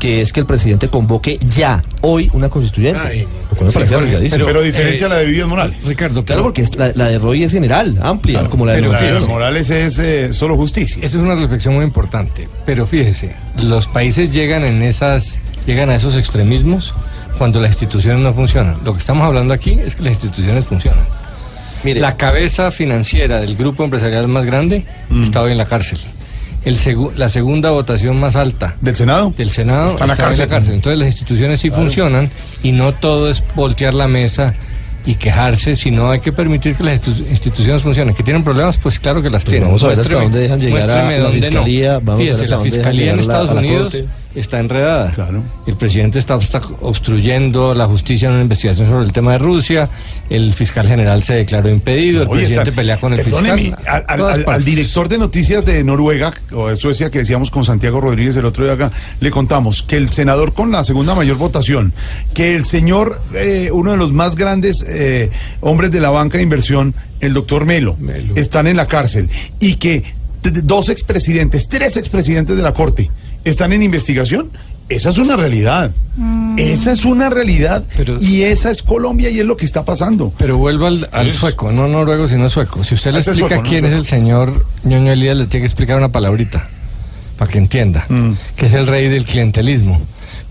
que 0.00 0.20
es 0.20 0.32
que 0.32 0.40
el 0.40 0.46
presidente 0.46 0.88
convoque 0.88 1.38
ya, 1.48 1.82
hoy, 2.02 2.28
una 2.34 2.48
constituyente. 2.50 3.00
Ay, 3.02 3.26
me 3.62 3.70
sí, 4.28 4.36
pero 4.44 4.60
diferente 4.60 5.04
a 5.04 5.08
la 5.08 5.16
de 5.16 5.26
Vivian 5.26 5.48
Morales. 5.48 5.84
Ricardo, 5.86 6.24
Claro, 6.24 6.42
porque 6.42 6.62
es- 6.62 6.76
la, 6.76 6.92
la 6.94 7.06
de 7.08 7.18
Roy 7.18 7.44
es 7.44 7.52
general, 7.52 7.96
amplia, 8.02 8.34
Claro, 8.40 8.50
como 8.50 8.66
la 8.66 8.72
de 8.72 8.80
pero 8.80 8.92
La 8.92 8.98
de 9.00 9.06
Morales. 9.06 9.28
Morales 9.28 9.70
es 9.70 9.98
eh, 9.98 10.32
solo 10.34 10.56
justicia. 10.56 10.98
Esa 10.98 11.16
es 11.18 11.22
una 11.22 11.34
reflexión 11.34 11.74
muy 11.74 11.84
importante. 11.84 12.48
Pero 12.66 12.86
fíjese, 12.86 13.34
los 13.62 13.86
países 13.86 14.30
llegan 14.34 14.64
en 14.64 14.82
esas, 14.82 15.38
llegan 15.66 15.88
a 15.88 15.96
esos 15.96 16.16
extremismos 16.16 16.94
cuando 17.36 17.60
las 17.60 17.70
instituciones 17.72 18.20
no 18.22 18.32
funcionan. 18.34 18.76
Lo 18.84 18.92
que 18.92 18.98
estamos 18.98 19.24
hablando 19.24 19.54
aquí 19.54 19.72
es 19.84 19.94
que 19.94 20.02
las 20.02 20.14
instituciones 20.14 20.64
funcionan. 20.64 21.04
Mire, 21.84 22.00
La 22.00 22.16
cabeza 22.16 22.70
financiera 22.70 23.40
del 23.40 23.54
grupo 23.56 23.84
empresarial 23.84 24.26
más 24.28 24.44
grande 24.44 24.84
está 25.22 25.42
hoy 25.42 25.52
en 25.52 25.58
la 25.58 25.66
cárcel. 25.66 25.98
El 26.64 26.76
segu- 26.76 27.12
la 27.14 27.28
segunda 27.28 27.70
votación 27.70 28.18
más 28.18 28.34
alta 28.34 28.74
¿Del 28.80 28.96
Senado? 28.96 29.32
del 29.36 29.48
Senado 29.48 29.90
Está 29.90 30.04
en 30.04 30.10
la 30.10 30.16
cárcel. 30.48 30.74
Entonces 30.74 30.98
las 30.98 31.08
instituciones 31.08 31.60
sí 31.60 31.70
funcionan 31.70 32.28
y 32.62 32.72
no 32.72 32.92
todo 32.92 33.30
es 33.30 33.44
voltear 33.54 33.94
la 33.94 34.08
mesa 34.08 34.54
y 35.06 35.14
quejarse, 35.14 35.76
sino 35.76 36.10
hay 36.10 36.20
que 36.20 36.32
permitir 36.32 36.74
que 36.74 36.82
las 36.82 37.00
institu- 37.00 37.30
instituciones 37.30 37.82
funcionen. 37.82 38.14
¿Que 38.14 38.22
tienen 38.22 38.42
problemas? 38.44 38.76
Pues 38.76 38.98
claro 38.98 39.22
que 39.22 39.30
las 39.30 39.44
Pues 39.44 39.52
tienen. 39.52 39.68
vamos 39.68 39.84
a 39.84 39.88
ver 39.88 40.00
hasta 40.00 40.14
dónde 40.14 40.40
dejan 40.40 40.60
llegar 40.60 40.82
a 40.82 40.86
la 41.10 41.18
dónde 41.20 41.38
no. 41.40 41.46
fiscalía, 41.46 41.98
vamos 42.02 42.20
a 42.28 42.36
ver 42.36 42.48
la 42.50 42.58
fiscalía 42.60 43.12
en 43.12 43.20
Estados 43.20 43.50
la 43.54 43.60
Unidos 43.60 43.92
Corte. 43.94 44.06
está 44.34 44.58
enredada. 44.58 45.12
Claro. 45.12 45.42
El 45.66 45.76
presidente 45.76 46.18
está 46.18 46.36
obstruyendo 46.80 47.74
la 47.74 47.86
justicia 47.86 48.28
en 48.28 48.34
una 48.34 48.42
investigación 48.42 48.88
sobre 48.88 49.04
el 49.04 49.12
tema 49.12 49.32
de 49.32 49.38
Rusia. 49.38 49.88
El 50.28 50.52
fiscal 50.54 50.86
general 50.88 51.22
se 51.22 51.34
declaró 51.34 51.68
impedido. 51.70 52.22
El 52.22 52.28
Oye, 52.28 52.40
presidente 52.40 52.70
está- 52.70 52.80
pelea 52.80 52.96
con 52.98 53.12
el 53.12 53.20
fiscal. 53.20 53.76
Al, 54.08 54.44
al- 54.48 54.64
director 54.64 55.08
de 55.08 55.18
noticias 55.18 55.64
de 55.64 55.84
Noruega, 55.84 56.32
o 56.52 56.68
de 56.68 56.76
Suecia, 56.76 57.10
que 57.10 57.18
decíamos 57.20 57.50
con 57.50 57.64
Santiago 57.64 58.00
Rodríguez 58.00 58.36
el 58.36 58.44
otro 58.44 58.64
día 58.64 58.72
acá, 58.74 58.90
le 59.20 59.30
contamos 59.30 59.82
que 59.82 59.96
el 59.96 60.10
senador 60.10 60.52
con 60.52 60.72
la 60.72 60.82
segunda 60.84 61.14
mayor 61.14 61.36
votación, 61.36 61.92
que 62.34 62.56
el 62.56 62.64
señor, 62.64 63.20
eh, 63.34 63.70
uno 63.72 63.92
de 63.92 63.96
los 63.96 64.12
más 64.12 64.34
grandes 64.36 64.82
eh, 64.82 64.95
hombres 65.60 65.90
de 65.90 66.00
la 66.00 66.10
banca 66.10 66.38
de 66.38 66.42
inversión, 66.44 66.94
el 67.20 67.32
doctor 67.32 67.64
Melo, 67.66 67.96
Melo. 67.98 68.34
están 68.36 68.66
en 68.66 68.76
la 68.76 68.86
cárcel 68.86 69.28
y 69.60 69.76
que 69.76 70.02
dos 70.42 70.88
expresidentes, 70.88 71.68
tres 71.68 71.96
expresidentes 71.96 72.56
de 72.56 72.62
la 72.62 72.72
corte 72.74 73.10
están 73.44 73.72
en 73.72 73.82
investigación. 73.82 74.50
Esa 74.88 75.10
es 75.10 75.18
una 75.18 75.34
realidad. 75.34 75.90
Esa 76.56 76.92
es 76.92 77.04
una 77.04 77.28
realidad. 77.28 77.82
Pero- 77.96 78.18
y 78.20 78.42
esa 78.42 78.70
es 78.70 78.84
Colombia 78.84 79.28
y 79.30 79.40
es 79.40 79.44
lo 79.44 79.56
que 79.56 79.64
está 79.66 79.84
pasando. 79.84 80.32
Pero 80.38 80.58
vuelvo 80.58 80.86
al, 80.86 81.08
al 81.10 81.32
sueco, 81.32 81.72
no 81.72 81.88
noruego, 81.88 82.28
sino 82.28 82.48
sueco. 82.48 82.84
Si 82.84 82.94
usted 82.94 83.10
le 83.12 83.18
es 83.18 83.26
explica 83.26 83.48
sueco, 83.48 83.62
¿no? 83.64 83.68
quién 83.68 83.84
es 83.84 83.92
el 83.92 84.06
señor 84.06 84.64
ñoño 84.84 85.10
Elías, 85.12 85.36
le 85.36 85.46
tiene 85.46 85.62
que 85.62 85.66
explicar 85.66 85.96
una 85.98 86.10
palabrita, 86.10 86.68
para 87.36 87.50
que 87.50 87.58
entienda, 87.58 88.06
Mm. 88.08 88.32
que 88.54 88.66
es 88.66 88.72
el 88.74 88.86
rey 88.86 89.08
del 89.08 89.24
clientelismo. 89.24 90.00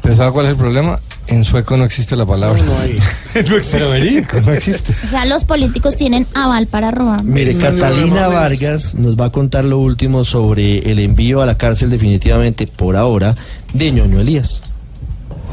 Pero 0.02 0.18
¿sabe 0.18 0.34
cuál 0.34 0.48
es 0.48 0.52
el 0.52 0.58
problema? 0.58 1.00
En 1.28 1.44
sueco 1.44 1.76
no 1.78 1.86
existe 1.86 2.16
la 2.16 2.26
palabra. 2.26 2.62
No 2.64 2.82
existe. 3.58 3.78
Pero 3.78 3.92
verídico, 3.92 4.42
no 4.42 4.54
existe. 4.54 4.94
O 5.04 5.08
sea, 5.08 5.26
los 5.26 5.46
políticos 5.46 5.96
tienen 5.96 6.28
aval 6.34 6.68
para 6.68 6.92
robar. 6.92 7.24
Mire, 7.24 7.56
Catalina 7.58 8.28
Vargas 8.28 8.96
nos 8.96 9.16
va 9.16 9.26
a 9.26 9.30
contar 9.32 9.66
lo 9.66 9.80
último 9.80 10.24
sobre 10.24 10.92
el 10.92 11.00
envío 11.00 11.42
a 11.42 11.46
la 11.46 11.58
cárcel 11.58 11.90
definitivamente 11.90 12.68
por 12.68 12.96
ahora 12.96 13.36
de 13.74 13.92
Ñoño 13.92 14.20
Elías. 14.20 14.62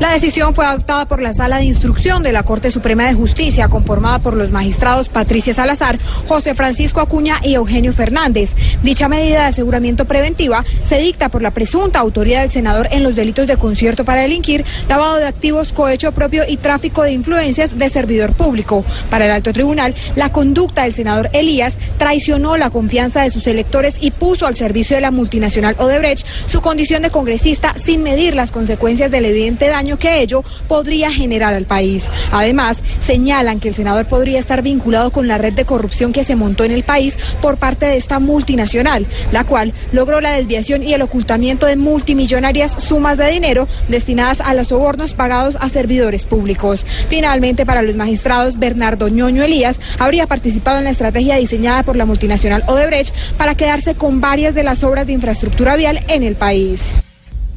La 0.03 0.11
decisión 0.11 0.53
fue 0.53 0.67
adoptada 0.67 1.07
por 1.07 1.23
la 1.23 1.33
Sala 1.33 1.59
de 1.59 1.65
Instrucción 1.65 2.25
de 2.25 2.33
la 2.33 2.43
Corte 2.43 2.73
Suprema 2.73 3.05
de 3.05 3.15
Justicia, 3.15 3.69
conformada 3.69 4.19
por 4.19 4.35
los 4.35 4.51
magistrados 4.51 5.09
Patricia 5.09 5.55
Salazar, 5.55 5.97
José 6.27 6.57
Francisco 6.57 6.99
Acuña 6.99 7.39
y 7.45 7.55
Eugenio 7.55 7.93
Fernández. 7.93 8.57
Dicha 8.83 9.07
medida 9.07 9.43
de 9.43 9.45
aseguramiento 9.45 10.05
preventiva 10.05 10.65
se 10.83 10.99
dicta 10.99 11.29
por 11.29 11.41
la 11.41 11.53
presunta 11.53 12.01
autoría 12.01 12.41
del 12.41 12.51
senador 12.51 12.89
en 12.91 13.05
los 13.05 13.15
delitos 13.15 13.47
de 13.47 13.57
concierto 13.57 14.05
para 14.05 14.23
delinquir, 14.23 14.65
lavado 14.89 15.19
de 15.19 15.27
activos, 15.27 15.73
cohecho 15.73 16.11
propio 16.11 16.43
y 16.49 16.57
tráfico 16.57 17.05
de 17.05 17.13
influencias 17.13 17.79
de 17.79 17.89
servidor 17.89 18.33
público. 18.33 18.85
Para 19.09 19.27
el 19.27 19.31
alto 19.31 19.53
tribunal, 19.53 19.95
la 20.17 20.33
conducta 20.33 20.83
del 20.83 20.95
senador 20.95 21.31
Elías 21.33 21.79
traicionó 21.99 22.57
la 22.57 22.71
confianza 22.71 23.23
de 23.23 23.31
sus 23.31 23.47
electores 23.47 23.99
y 24.01 24.11
puso 24.11 24.49
al 24.49 24.57
servicio 24.57 24.97
de 24.97 25.03
la 25.03 25.13
multinacional 25.13 25.77
Odebrecht 25.79 26.27
su 26.47 26.61
condición 26.61 27.03
de 27.03 27.11
congresista 27.11 27.75
sin 27.79 28.03
medir 28.03 28.35
las 28.35 28.51
consecuencias 28.51 29.13
del 29.13 29.27
evidente 29.27 29.69
que 29.99 30.21
ello 30.21 30.43
podría 30.69 31.13
generar 31.13 31.55
al 31.55 31.65
país. 31.65 32.07
Además, 32.31 32.83
señalan 33.01 33.61
que 33.61 33.69
el 33.69 33.75
senador 33.75 34.07
podría 34.07 34.39
estar 34.39 34.63
vinculado 34.63 35.13
con 35.13 35.29
la 35.29 35.39
red 35.39 35.53
de 35.53 35.65
corrupción 35.65 36.13
que 36.13 36.25
se 36.25 36.37
montó 36.37 36.65
en 36.65 36.73
el 36.73 36.83
país 36.83 37.17
por 37.41 37.57
parte 37.57 37.87
de 37.87 37.97
esta 37.97 38.19
multinacional, 38.19 39.07
la 39.31 39.45
cual 39.45 39.73
logró 39.93 40.21
la 40.21 40.33
desviación 40.33 40.83
y 40.83 40.95
el 40.95 41.03
ocultamiento 41.03 41.67
de 41.67 41.77
multimillonarias 41.77 42.77
sumas 42.79 43.19
de 43.19 43.31
dinero 43.31 43.69
destinadas 43.89 44.41
a 44.41 44.55
los 44.55 44.69
sobornos 44.69 45.15
pagados 45.15 45.57
a 45.61 45.69
servidores 45.69 46.25
públicos. 46.25 46.85
Finalmente, 47.09 47.67
para 47.67 47.83
los 47.83 47.97
magistrados, 47.97 48.59
Bernardo 48.59 49.09
Ñoño 49.09 49.43
Elías 49.43 49.79
habría 49.99 50.27
participado 50.27 50.79
en 50.79 50.85
la 50.85 50.91
estrategia 50.91 51.37
diseñada 51.37 51.83
por 51.83 51.97
la 51.97 52.07
multinacional 52.07 52.65
Odebrecht 52.67 53.15
para 53.37 53.55
quedarse 53.55 53.95
con 53.95 54.21
varias 54.21 54.55
de 54.55 54.63
las 54.63 54.83
obras 54.85 55.07
de 55.07 55.13
infraestructura 55.13 55.77
vial 55.77 56.01
en 56.09 56.23
el 56.23 56.35
país. 56.35 56.83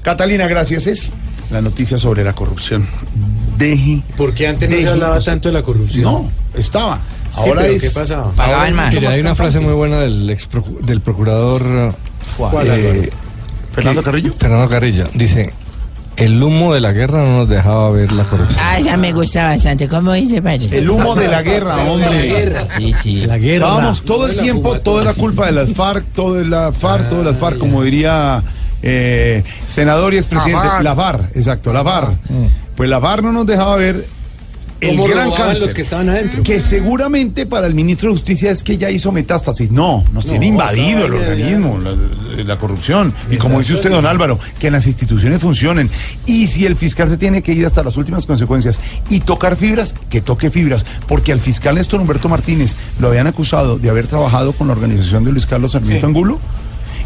Catalina, 0.01 0.47
gracias. 0.47 1.09
La 1.51 1.61
noticia 1.61 1.97
sobre 1.97 2.23
la 2.23 2.33
corrupción. 2.33 2.85
Deje. 3.57 4.01
Porque 4.17 4.47
antes 4.47 4.69
no 4.69 4.75
se 4.75 4.87
hablaba 4.89 5.19
tanto 5.21 5.49
de 5.49 5.53
la 5.53 5.63
corrupción. 5.63 6.03
No, 6.03 6.29
estaba. 6.55 6.99
Sí, 7.29 7.41
Ahora 7.49 7.61
pero 7.63 7.73
es. 7.73 7.81
¿qué 7.81 7.89
pasaba? 7.89 8.31
Pagaban 8.31 8.73
más. 8.73 8.95
Hay 8.95 9.19
una 9.19 9.35
frase 9.35 9.59
muy 9.59 9.73
buena 9.73 10.01
del, 10.01 10.29
ex 10.29 10.49
procu- 10.49 10.79
del 10.81 11.01
procurador 11.01 11.93
¿Cuál, 12.37 12.67
eh? 12.69 13.09
Fernando 13.73 14.03
Carrillo. 14.03 14.33
Fernando 14.37 14.69
Carrillo. 14.69 15.05
Dice, 15.13 15.51
el 16.17 16.41
humo 16.41 16.73
de 16.73 16.79
la 16.79 16.93
guerra 16.93 17.23
no 17.25 17.39
nos 17.39 17.49
dejaba 17.49 17.89
ver 17.91 18.11
la 18.13 18.23
corrupción. 18.23 18.59
Ah, 18.61 18.79
esa 18.79 18.95
me 18.95 19.11
gusta 19.11 19.43
bastante. 19.43 19.87
¿Cómo 19.89 20.13
dice, 20.13 20.41
padre? 20.41 20.69
El 20.71 20.89
humo 20.89 21.13
de 21.15 21.27
la 21.27 21.41
guerra, 21.41 21.75
hombre. 21.83 22.53
Sí, 22.77 22.93
sí. 22.93 23.15
La 23.25 23.37
guerra. 23.37 23.67
Estábamos 23.67 24.03
todo 24.03 24.27
el 24.27 24.37
tiempo, 24.37 24.79
toda 24.79 25.03
la 25.03 25.13
culpa 25.13 25.47
de 25.47 25.51
las 25.53 25.69
FARC, 25.73 26.05
todo 26.13 26.35
de 26.35 26.45
la 26.45 26.71
FARC, 26.71 27.09
todo 27.09 27.19
de 27.19 27.31
las 27.31 27.37
FARC, 27.39 27.57
como 27.57 27.83
diría 27.83 28.41
eh, 28.85 29.43
senador 29.67 30.13
y 30.13 30.17
expresidente. 30.17 30.81
La 30.83 30.95
FARC, 30.95 31.35
exacto, 31.35 31.73
la 31.73 31.83
FARC. 31.83 32.13
Pues 32.75 32.89
la 32.89 33.01
FARC 33.01 33.23
no 33.23 33.31
nos 33.31 33.45
dejaba 33.47 33.75
ver 33.77 34.05
el 34.81 34.97
¿Cómo 34.97 35.07
gran 35.07 35.31
cáncer. 35.31 35.63
los 35.67 35.73
que 35.73 35.81
estaban 35.81 36.09
adentro? 36.09 36.43
Que 36.43 36.59
seguramente 36.59 37.45
para 37.47 37.65
el 37.65 37.73
ministro 37.73 38.09
de 38.09 38.15
Justicia 38.15 38.51
es 38.51 38.61
que 38.61 38.77
ya 38.77 38.91
hizo 38.91 39.11
metástasis. 39.11 39.71
No, 39.71 40.03
nos 40.13 40.25
No, 40.25 40.31
tiene 40.31 40.47
invadido 40.47 41.05
el 41.05 41.13
ya- 41.13 41.17
organismo, 41.17 41.79
la, 41.79 42.43
la 42.43 42.57
corrupción. 42.59 43.13
Y 43.31 43.37
como 43.37 43.57
dice 43.59 43.73
usted, 43.73 43.89
don 43.89 44.05
Álvaro, 44.05 44.37
que 44.59 44.69
las 44.69 44.85
instituciones 44.85 45.39
funcionen. 45.39 45.89
Y 46.25 46.47
si 46.47 46.65
el 46.65 46.75
fiscal 46.75 47.09
se 47.09 47.17
tiene 47.17 47.41
que 47.41 47.53
ir 47.53 47.65
hasta 47.65 47.81
las 47.83 47.95
últimas 47.97 48.25
consecuencias 48.25 48.79
y 49.09 49.21
tocar 49.21 49.55
fibras, 49.55 49.95
que 50.09 50.19
toque 50.21 50.51
fibras. 50.51 50.85
Porque 51.07 51.31
al 51.31 51.39
fiscal 51.39 51.75
Néstor 51.75 52.01
Humberto 52.01 52.27
Martínez 52.29 52.75
lo 52.99 53.07
habían 53.07 53.25
acusado 53.27 53.79
de 53.79 53.89
haber 53.89 54.07
trabajado 54.07 54.51
con 54.51 54.67
la 54.67 54.73
organización 54.73 55.23
de 55.23 55.31
Luis 55.31 55.45
Carlos 55.45 55.71
Sarmiento 55.71 56.05
Angulo 56.05 56.39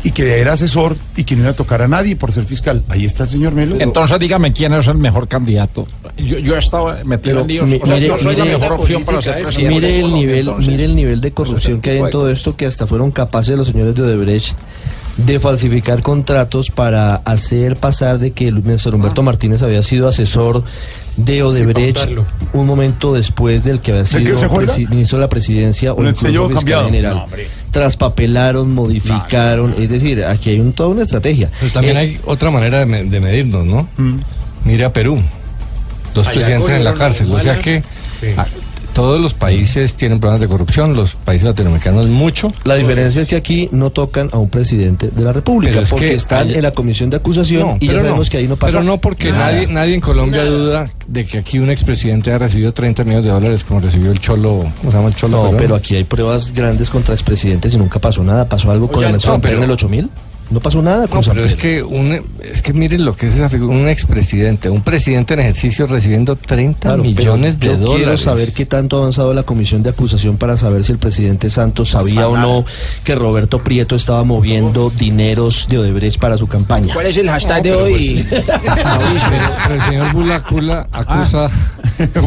y 0.03 0.11
que 0.11 0.39
era 0.39 0.53
asesor 0.53 0.95
y 1.17 1.23
que 1.23 1.35
no 1.35 1.41
iba 1.41 1.51
a 1.51 1.55
tocar 1.55 1.81
a 1.81 1.87
nadie 1.87 2.15
por 2.15 2.31
ser 2.31 2.45
fiscal. 2.45 2.83
Ahí 2.89 3.05
está 3.05 3.23
el 3.23 3.29
señor 3.29 3.53
Melo. 3.53 3.75
Entonces 3.79 4.17
dígame 4.19 4.53
quién 4.53 4.73
es 4.73 4.87
el 4.87 4.97
mejor 4.97 5.27
candidato. 5.27 5.87
Yo, 6.17 6.37
yo 6.39 6.55
he 6.55 6.59
estado 6.59 6.87
metido 7.05 7.19
Pero 7.35 7.41
en 7.41 7.47
líos. 7.47 7.67
mi- 7.67 7.75
O 7.81 7.85
sea, 7.85 7.95
mire- 7.95 8.07
yo 8.07 8.19
soy 8.19 8.35
la 8.35 8.45
mejor 8.45 8.71
opción 8.73 9.03
para 9.03 9.21
ser 9.21 9.41
presidente. 9.43 9.75
Mire 9.75 9.95
el 9.95 10.01
Colombia, 10.03 10.21
nivel, 10.27 10.39
entonces. 10.39 10.67
mire 10.71 10.83
el 10.85 10.95
nivel 10.95 11.21
de 11.21 11.31
corrupción 11.31 11.81
que 11.81 11.91
hay 11.91 11.97
en 11.99 12.09
todo 12.11 12.29
esto 12.29 12.55
que 12.55 12.65
hasta 12.65 12.87
fueron 12.87 13.11
capaces 13.11 13.57
los 13.57 13.67
señores 13.67 13.95
de 13.95 14.01
Odebrecht 14.03 14.57
de 15.17 15.37
falsificar 15.39 16.01
contratos 16.01 16.71
para 16.71 17.15
hacer 17.15 17.75
pasar 17.75 18.19
de 18.19 18.31
que 18.31 18.47
el 18.47 18.63
Néstor 18.65 18.95
Humberto 18.95 19.21
Martínez 19.21 19.61
había 19.63 19.83
sido 19.83 20.07
asesor 20.07 20.63
de 21.17 21.43
Odebrecht 21.43 21.99
un 22.53 22.65
momento 22.65 23.13
después 23.13 23.65
del 23.65 23.81
que 23.81 23.91
había 23.91 24.03
¿De 24.03 24.23
qué 24.23 24.37
sido 24.37 24.89
ministro 24.89 25.17
de 25.17 25.21
la 25.21 25.27
presidencia 25.29 25.91
o 25.93 26.01
incluso 26.01 26.21
fiscal 26.47 26.53
cambiado. 26.55 26.85
general. 26.85 27.15
No, 27.17 27.23
hombre. 27.25 27.47
Traspapelaron, 27.71 28.73
modificaron, 28.73 29.73
es 29.77 29.89
decir, 29.89 30.23
aquí 30.25 30.51
hay 30.51 30.59
un, 30.59 30.73
toda 30.73 30.89
una 30.89 31.03
estrategia. 31.03 31.49
Pero 31.59 31.71
también 31.71 31.97
Eh, 31.97 31.99
hay 31.99 32.19
otra 32.25 32.51
manera 32.51 32.79
de, 32.79 32.85
me- 32.85 33.03
de 33.03 33.19
medirnos, 33.19 33.65
¿no? 33.65 33.87
Mm. 33.97 34.19
Mire 34.65 34.85
a 34.85 34.93
Perú, 34.93 35.21
dos 36.13 36.27
Allá 36.27 36.35
presidentes 36.39 36.69
en 36.77 36.83
la 36.83 36.93
cárcel. 36.93 37.31
O 37.31 37.39
sea 37.39 37.59
que 37.59 37.83
Sí. 38.19 38.27
Todos 38.99 39.21
los 39.21 39.33
países 39.33 39.93
tienen 39.95 40.19
problemas 40.19 40.41
de 40.41 40.47
corrupción, 40.49 40.93
los 40.93 41.15
países 41.15 41.47
latinoamericanos 41.47 42.07
mucho. 42.07 42.51
La 42.65 42.75
diferencia 42.75 43.21
es 43.21 43.27
que 43.29 43.37
aquí 43.37 43.69
no 43.71 43.91
tocan 43.91 44.29
a 44.33 44.37
un 44.37 44.49
presidente 44.49 45.09
de 45.09 45.23
la 45.23 45.31
República 45.31 45.79
es 45.79 45.89
porque 45.89 46.09
que 46.09 46.13
están 46.15 46.51
en 46.51 46.61
la 46.61 46.71
comisión 46.71 47.09
de 47.09 47.15
acusación 47.17 47.61
No, 47.61 47.77
y 47.79 47.85
ya 47.85 47.91
pero 47.93 48.03
sabemos 48.03 48.27
no. 48.27 48.31
que 48.31 48.37
ahí 48.37 48.47
no 48.47 48.55
pasa 48.57 48.79
Pero 48.79 48.83
no 48.83 48.97
porque 48.99 49.29
nada. 49.31 49.51
nadie, 49.53 49.67
nadie 49.67 49.95
en 49.95 50.01
Colombia 50.01 50.43
duda 50.43 50.89
de 51.07 51.25
que 51.25 51.37
aquí 51.37 51.59
un 51.59 51.69
expresidente 51.69 52.31
ha 52.33 52.37
recibido 52.37 52.73
30 52.73 53.03
millones 53.05 53.25
de 53.25 53.31
dólares 53.31 53.63
como 53.63 53.79
recibió 53.79 54.11
el 54.11 54.19
Cholo, 54.19 54.65
¿cómo 54.79 54.91
se 54.91 54.97
llama 54.97 55.07
el 55.07 55.15
Cholo? 55.15 55.51
No, 55.51 55.57
pero 55.57 55.75
aquí 55.75 55.95
hay 55.95 56.03
pruebas 56.03 56.53
grandes 56.53 56.89
contra 56.89 57.13
expresidentes 57.13 57.73
y 57.73 57.77
nunca 57.77 57.99
pasó 57.99 58.21
nada. 58.23 58.49
¿Pasó 58.49 58.69
algo 58.69 58.87
con 58.87 58.97
Oigan, 58.97 59.13
la 59.13 59.17
Nación 59.17 59.35
no, 59.35 59.41
pero- 59.41 59.57
en 59.57 59.63
el 59.63 59.71
8000? 59.71 60.09
No 60.51 60.59
pasó 60.59 60.81
nada 60.81 61.05
con 61.07 61.17
No, 61.17 61.23
San 61.23 61.35
pero 61.35 61.45
es 61.45 61.53
que, 61.53 61.83
un, 61.83 62.21
es 62.41 62.61
que 62.63 62.73
miren 62.73 63.05
lo 63.05 63.15
que 63.15 63.27
es 63.27 63.35
esa 63.35 63.49
figura, 63.49 63.75
un 63.77 63.87
expresidente, 63.87 64.67
un 64.69 64.81
presidente 64.81 65.35
en 65.35 65.41
ejercicio 65.41 65.85
recibiendo 65.85 66.35
30 66.35 66.79
Claro, 66.79 67.03
pero 67.03 67.15
millones 67.15 67.59
de 67.59 67.67
yo 67.67 67.77
dólares. 67.77 67.95
quiero 67.97 68.17
saber 68.17 68.51
qué 68.53 68.65
tanto 68.65 68.95
ha 68.97 68.99
avanzado 69.01 69.33
la 69.35 69.43
comisión 69.43 69.83
de 69.83 69.91
acusación 69.91 70.37
para 70.37 70.57
saber 70.57 70.83
si 70.83 70.91
el 70.91 70.97
presidente 70.97 71.51
Santos 71.51 71.89
sabía 71.89 72.27
o 72.27 72.35
no 72.35 72.65
que 73.03 73.13
Roberto 73.13 73.63
Prieto 73.63 73.95
estaba 73.95 74.23
moviendo 74.23 74.89
dineros 74.89 75.67
de 75.69 75.77
Odebrecht 75.77 76.19
para 76.19 76.37
su 76.37 76.47
campaña. 76.47 76.93
¿Cuál 76.95 77.05
es 77.05 77.17
el 77.17 77.29
hashtag 77.29 77.61
de 77.63 77.73
hoy? 77.73 78.25
pues, 78.27 78.43
Pero 79.67 79.73
el 79.75 79.81
señor 79.81 80.13
Bulacula 80.13 80.87
acusa. 80.91 81.49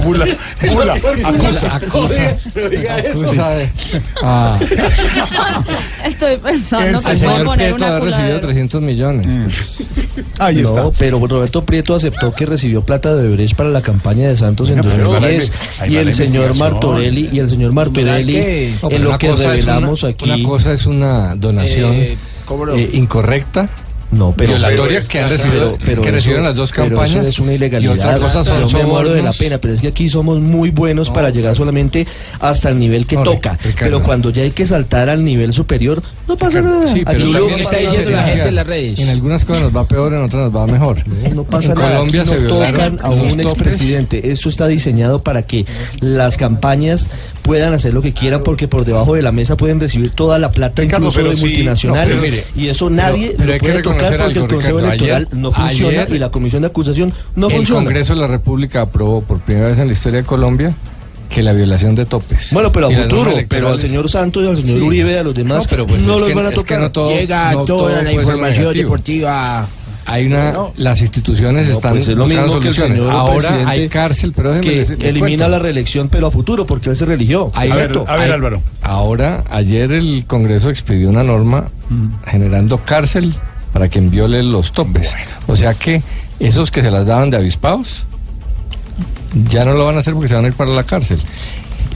Bula, 0.04 0.26
bula, 0.70 0.92
acusa. 1.24 1.76
acusa. 1.76 2.36
acusa 3.10 3.48
de- 3.50 3.70
ah, 4.22 4.58
Estoy 6.04 6.36
pensando 6.36 6.98
el 6.98 7.04
que 7.18 7.24
puedo 7.24 7.44
poner 7.44 7.74
Prieto 7.74 7.84
una 7.86 7.98
recibido 8.12 8.40
culadera. 8.40 8.40
300 8.40 8.83
millones. 8.83 9.26
Ahí 10.38 10.57
no, 10.57 10.62
está. 10.62 10.90
pero 10.99 11.19
Roberto 11.26 11.64
Prieto 11.64 11.95
aceptó 11.95 12.35
que 12.35 12.47
recibió 12.47 12.83
plata 12.83 13.14
de 13.14 13.26
Odebrecht 13.28 13.54
para 13.57 13.71
la 13.71 13.81
campaña 13.83 14.28
de 14.28 14.37
Santos 14.37 14.71
en 14.71 14.76
Bueno, 14.76 14.90
pero 14.92 15.04
ahí 15.09 15.12
va 15.14 15.21
la 15.21 15.26
2010 15.28 15.50
inve- 15.50 15.83
ahí 15.83 15.92
y 15.92 15.97
el 15.97 16.14
señor. 16.14 16.57
Martorelli 16.57 17.28
y 17.33 17.38
el 17.38 17.49
señor 17.50 17.73
Martorelli 17.73 18.33
que- 18.35 18.75
en 18.90 19.04
lo 19.04 19.19
que 19.19 19.31
una- 19.31 19.42
revelamos 19.42 20.04
aquí 20.04 20.25
Una 20.25 20.49
cosa 20.49 20.73
es 20.73 20.87
una 20.87 21.35
donación 21.37 21.92
Eh, 21.95 22.16
eh, 22.76 22.90
incorrecta. 22.95 23.69
No 24.12 24.33
pero 24.37 24.52
violatorias 24.52 25.07
que 25.09 25.19
han 25.21 25.28
recibido, 25.31 25.76
que 25.78 25.92
eso- 25.92 26.02
recibieron 26.02 26.45
las 26.45 26.54
dos 26.57 26.71
pero 26.71 26.87
eso 26.87 26.95
campañas. 26.97 27.26
es 27.26 27.38
una 27.38 27.52
y 27.52 27.54
ilegalidad. 27.57 27.95
otra 27.95 28.19
cosa 28.19 28.45
son 28.45 28.69
Yo 28.69 28.78
me 28.78 28.85
muero 28.85 29.11
de 29.11 29.23
la 29.23 29.33
pena, 29.33 29.59
pero 29.59 29.75
es 29.75 29.81
que 29.81 29.88
aquí 29.88 30.09
somos 30.09 30.40
muy 30.40 30.71
buenos 30.71 31.11
para 31.11 31.31
llegar 31.31 31.57
solamente 31.57 32.07
hasta 32.40 32.69
el 32.69 32.78
nivel 32.78 33.07
que 33.07 33.16
No, 33.16 33.23
toca. 33.25 33.52
Ricardo. 33.62 33.76
Pero 33.85 34.02
cuando 34.02 34.31
ya 34.31 34.42
hay 34.42 34.50
que 34.52 34.66
saltar 34.66 35.09
al 35.09 35.25
nivel 35.25 35.52
superior, 35.52 36.02
no 36.28 36.37
pasa 36.37 36.61
nada. 36.62 36.87
Sí, 36.87 37.02
pero 37.04 37.19
Y 37.21 37.25
no 37.25 37.33
también 37.38 37.57
que 37.57 37.62
está 37.62 37.76
diciendo 37.78 38.11
la 38.11 38.23
gente 38.25 38.49
en 38.49 38.54
las 38.54 38.66
redes. 38.66 38.99
En 38.99 39.09
algunas 39.09 39.45
cosas 39.45 39.62
nos 39.64 39.76
va 39.76 39.88
peor, 39.88 40.12
en 40.14 40.23
otras 40.23 40.45
nos 40.45 40.54
va 40.57 40.66
mejor. 40.66 40.99
No, 41.09 41.35
no 41.35 41.45
pasa 41.45 41.69
en 41.73 41.78
nada. 41.78 41.90
Colombia 41.92 42.21
Aquí 42.23 42.31
se 42.31 42.37
no 42.37 42.40
violaron 42.42 42.97
tocan 42.97 42.99
a 43.02 43.11
un 43.14 43.40
expresidente. 43.40 44.31
Esto 44.31 44.49
está 44.49 44.66
diseñado 44.69 45.23
para 45.23 45.42
que 45.42 45.64
las 46.00 46.37
campañas 46.37 47.09
puedan 47.42 47.75
hacer 47.75 47.92
lo 47.92 48.02
que 48.02 48.12
quieran 48.12 48.42
porque 48.44 48.68
por 48.68 48.84
debajo 48.84 49.14
de 49.14 49.22
la 49.22 49.32
mesa 49.32 49.56
pueden 49.56 49.80
recibir 49.80 50.11
toda 50.12 50.38
la 50.38 50.52
plata 50.52 50.82
Ricardo, 50.82 51.08
incluso 51.08 51.28
de 51.28 51.37
sí, 51.37 51.42
multinacionales 51.42 52.14
no, 52.16 52.20
pero 52.22 52.32
mire, 52.32 52.44
y 52.56 52.68
eso 52.68 52.88
nadie 52.88 53.34
pero 53.37 53.52
lo 53.52 53.58
puede 53.58 53.82
tocar 53.82 54.16
porque 54.16 54.38
el 54.38 54.46
Consejo 54.46 54.78
Ricardo. 54.78 54.78
Electoral 54.94 55.26
Ayer- 55.30 55.38
no 55.38 55.52
funciona 55.52 56.02
ayer 56.02 56.16
y 56.16 56.18
la 56.20 56.30
Comisión 56.30 56.62
de 56.62 56.68
Acusación 56.68 57.12
no 57.34 57.49
el 57.49 57.56
funciona. 57.56 57.84
Congreso 57.84 58.14
de 58.14 58.20
la 58.20 58.26
República 58.28 58.82
aprobó 58.82 59.22
por 59.22 59.40
primera 59.40 59.68
vez 59.68 59.78
en 59.78 59.88
la 59.88 59.92
historia 59.92 60.20
de 60.20 60.25
Colombia 60.26 60.72
que 61.28 61.42
la 61.42 61.52
violación 61.54 61.94
de 61.94 62.04
topes. 62.04 62.49
Bueno, 62.52 62.70
pero 62.70 62.88
a 62.88 62.90
futuro, 62.90 63.32
pero 63.49 63.68
al 63.70 63.80
señor 63.80 64.08
Santos 64.11 64.44
y 64.44 64.49
al 64.49 64.56
señor 64.56 64.76
Sí. 64.78 64.82
Uribe 64.84 65.12
y 65.12 65.16
a 65.16 65.22
los 65.22 65.34
demás 65.34 65.58
No, 65.61 65.64
pero 65.70 65.87
pues 65.87 66.02
no 66.02 66.18
los 66.18 66.28
que- 66.28 66.34
van 66.34 66.44
a 66.44 66.49
es 66.50 66.54
que 66.54 66.61
tocar. 66.61 66.80
no 66.80 66.92
todo- 66.92 67.11
Llega 67.11 67.52
no 67.52 67.64
todo 67.64 67.78
toda 67.78 68.02
la 68.02 68.12
información 68.12 68.72
deportiva. 68.75 69.66
Hay 70.04 70.26
una, 70.26 70.54
las 70.76 71.00
instituciones 71.00 71.68
No, 71.68 71.73
están 71.75 71.92
pues 71.92 72.09
es 72.09 72.16
lo 72.16 72.25
buscando 72.25 72.47
mismo 72.47 72.61
que 72.61 72.68
el 72.68 72.75
soluciones. 72.75 72.99
señor 72.99 73.14
Ahora 73.14 73.68
hay 73.68 73.88
cárcel, 73.88 74.32
pero 74.35 74.52
déjeme 74.52 74.97
que 74.97 75.09
elimina 75.09 75.28
cuento. 75.44 75.49
la 75.49 75.59
reelección 75.61 76.09
pero 76.09 76.26
a 76.26 76.30
futuro 76.30 76.66
porque 76.66 76.90
él 76.90 76.97
se 76.97 77.06
religió. 77.06 77.50
A 77.54 77.64
ver, 77.64 77.73
a 77.73 77.76
ver, 77.76 77.99
hay- 78.09 78.30
Álvaro. 78.30 78.61
Ahora, 78.82 79.44
ayer 79.50 79.92
el 79.92 80.25
Congreso 80.26 80.71
expidió 80.71 81.09
una 81.09 81.23
norma 81.23 81.68
generando 82.26 82.78
cárcel 82.78 83.32
para 83.73 83.88
quien 83.88 84.11
viole 84.11 84.42
los 84.42 84.73
topes. 84.73 85.12
O 85.47 85.56
sea 85.56 85.75
que 85.75 86.02
esos 86.40 86.71
que 86.71 86.82
se 86.82 86.90
las 86.90 87.06
daban 87.06 87.30
de 87.30 87.37
avispados 87.37 88.04
ya 89.50 89.64
no 89.64 89.73
lo 89.75 89.87
van 89.87 89.97
a 89.97 90.00
hacer 90.00 90.12
porque 90.14 90.28
se 90.28 90.35
van 90.35 90.44
a 90.44 90.49
ir 90.49 90.54
para 90.54 90.71
la 90.73 90.82
cárcel. 90.82 91.18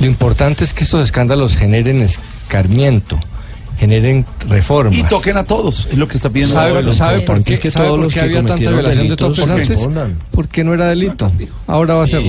Lo 0.01 0.07
importante 0.07 0.65
es 0.65 0.73
que 0.75 0.85
estos 0.85 1.03
escándalos 1.03 1.55
generen 1.57 2.01
escarmiento, 2.03 3.19
generen 3.79 4.25
reformas. 4.49 4.95
Y 4.97 5.03
toquen 5.05 5.37
a 5.37 5.45
todos, 5.45 5.87
es 5.91 5.99
lo 5.99 6.09
que 6.09 6.17
está 6.17 6.31
pidiendo 6.31 6.55
¿Sabe. 6.55 6.93
¿sabe 6.93 7.21
por 7.21 7.43
qué, 7.45 7.55
Es 7.55 7.61
que 7.61 7.71
sabe 7.71 7.87
todos 7.87 7.97
por 7.99 8.05
los 8.05 8.15
que 8.15 8.21
había 8.21 8.45
tanta 8.45 8.71
violación 8.71 9.09
de 9.09 9.17
topes 9.17 9.51
antes? 9.51 9.81
Porque 10.31 10.65
no 10.65 10.75
era 10.75 10.87
delito. 10.89 11.31
Ahora 11.67 11.95
va 11.95 12.05
a 12.05 12.07
ser. 12.07 12.23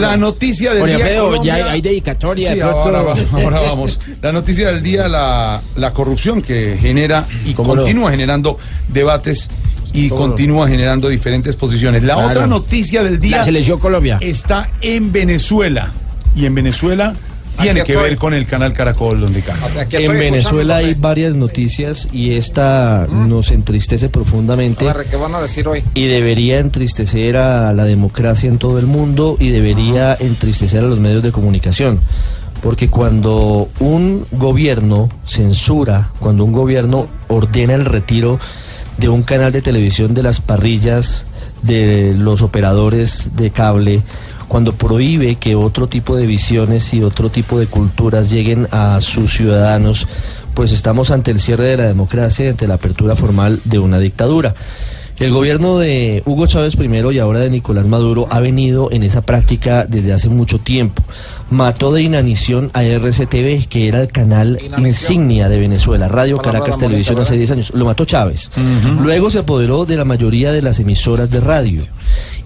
La 0.00 0.16
noticia 0.16 0.74
del 0.74 0.86
día. 0.86 0.96
Alfredo, 0.96 1.24
Colombia- 1.26 1.58
ya 1.58 1.64
hay, 1.66 1.70
hay 1.74 1.80
dedicatoria. 1.80 2.48
Sí, 2.50 2.54
de 2.56 2.60
pronto. 2.62 2.78
ahora, 2.80 3.02
va- 3.02 3.16
ahora 3.42 3.60
vamos. 3.60 3.98
La 4.22 4.32
noticia 4.32 4.70
del 4.72 4.82
día, 4.82 5.08
la, 5.08 5.60
la 5.76 5.92
corrupción 5.92 6.42
que 6.42 6.76
genera 6.80 7.26
y 7.46 7.52
continúa 7.54 8.10
generando 8.10 8.58
debates 8.88 9.48
y 9.92 10.08
continúa 10.08 10.68
generando 10.68 11.08
diferentes 11.08 11.56
posiciones. 11.56 12.02
La 12.04 12.14
Claro. 12.14 12.30
otra 12.30 12.46
noticia 12.46 13.02
del 13.02 13.18
día 13.18 13.38
La 13.38 13.44
selección 13.44 13.78
Colombia. 13.80 14.18
está 14.20 14.68
en 14.80 15.10
Venezuela. 15.12 15.90
Y 16.36 16.46
en 16.46 16.54
Venezuela 16.54 17.14
tiene 17.60 17.84
que 17.84 17.96
ver 17.96 18.16
con 18.16 18.34
el 18.34 18.46
canal 18.46 18.72
Caracol 18.72 19.20
donde 19.20 19.42
cae. 19.42 20.04
En 20.04 20.12
Venezuela 20.12 20.76
hay 20.76 20.94
varias 20.94 21.34
noticias 21.34 22.08
y 22.12 22.34
esta 22.34 23.06
nos 23.10 23.50
entristece 23.50 24.08
profundamente 24.08 24.86
¿Qué 25.10 25.16
van 25.16 25.34
a 25.34 25.40
decir 25.40 25.66
hoy? 25.68 25.82
y 25.94 26.06
debería 26.06 26.58
entristecer 26.58 27.36
a 27.36 27.72
la 27.72 27.84
democracia 27.84 28.48
en 28.48 28.58
todo 28.58 28.78
el 28.78 28.86
mundo 28.86 29.36
y 29.38 29.50
debería 29.50 30.16
entristecer 30.18 30.84
a 30.84 30.86
los 30.86 30.98
medios 30.98 31.22
de 31.22 31.32
comunicación. 31.32 32.00
Porque 32.62 32.88
cuando 32.90 33.68
un 33.80 34.26
gobierno 34.32 35.08
censura, 35.24 36.10
cuando 36.18 36.44
un 36.44 36.52
gobierno 36.52 37.06
ordena 37.28 37.74
el 37.74 37.86
retiro 37.86 38.38
de 38.98 39.08
un 39.08 39.22
canal 39.22 39.50
de 39.50 39.62
televisión 39.62 40.12
de 40.12 40.22
las 40.22 40.40
parrillas 40.40 41.24
de 41.62 42.14
los 42.16 42.42
operadores 42.42 43.30
de 43.34 43.50
cable, 43.50 44.02
cuando 44.50 44.72
prohíbe 44.72 45.36
que 45.36 45.54
otro 45.54 45.86
tipo 45.86 46.16
de 46.16 46.26
visiones 46.26 46.92
y 46.92 47.04
otro 47.04 47.30
tipo 47.30 47.60
de 47.60 47.68
culturas 47.68 48.32
lleguen 48.32 48.66
a 48.72 49.00
sus 49.00 49.32
ciudadanos, 49.32 50.08
pues 50.54 50.72
estamos 50.72 51.12
ante 51.12 51.30
el 51.30 51.38
cierre 51.38 51.66
de 51.66 51.76
la 51.76 51.84
democracia 51.84 52.46
y 52.46 52.48
ante 52.48 52.66
la 52.66 52.74
apertura 52.74 53.14
formal 53.14 53.60
de 53.64 53.78
una 53.78 54.00
dictadura. 54.00 54.56
El 55.20 55.32
gobierno 55.32 55.78
de 55.78 56.22
Hugo 56.26 56.48
Chávez 56.48 56.74
primero 56.74 57.12
y 57.12 57.20
ahora 57.20 57.40
de 57.40 57.50
Nicolás 57.50 57.86
Maduro 57.86 58.26
ha 58.30 58.40
venido 58.40 58.90
en 58.90 59.04
esa 59.04 59.20
práctica 59.20 59.84
desde 59.86 60.14
hace 60.14 60.28
mucho 60.30 60.58
tiempo. 60.58 61.04
Mató 61.50 61.92
de 61.92 62.02
inanición 62.02 62.70
a 62.72 62.82
RCTV, 62.82 63.68
que 63.68 63.86
era 63.86 64.00
el 64.00 64.08
canal 64.08 64.58
insignia 64.78 65.48
de 65.48 65.60
Venezuela, 65.60 66.08
Radio 66.08 66.38
Caracas 66.38 66.78
Televisión 66.78 67.20
hace 67.20 67.36
10 67.36 67.50
años. 67.52 67.72
Lo 67.72 67.84
mató 67.84 68.04
Chávez. 68.04 68.50
Luego 69.00 69.30
se 69.30 69.40
apoderó 69.40 69.84
de 69.84 69.96
la 69.96 70.04
mayoría 70.04 70.50
de 70.50 70.62
las 70.62 70.80
emisoras 70.80 71.30
de 71.30 71.40
radio. 71.40 71.82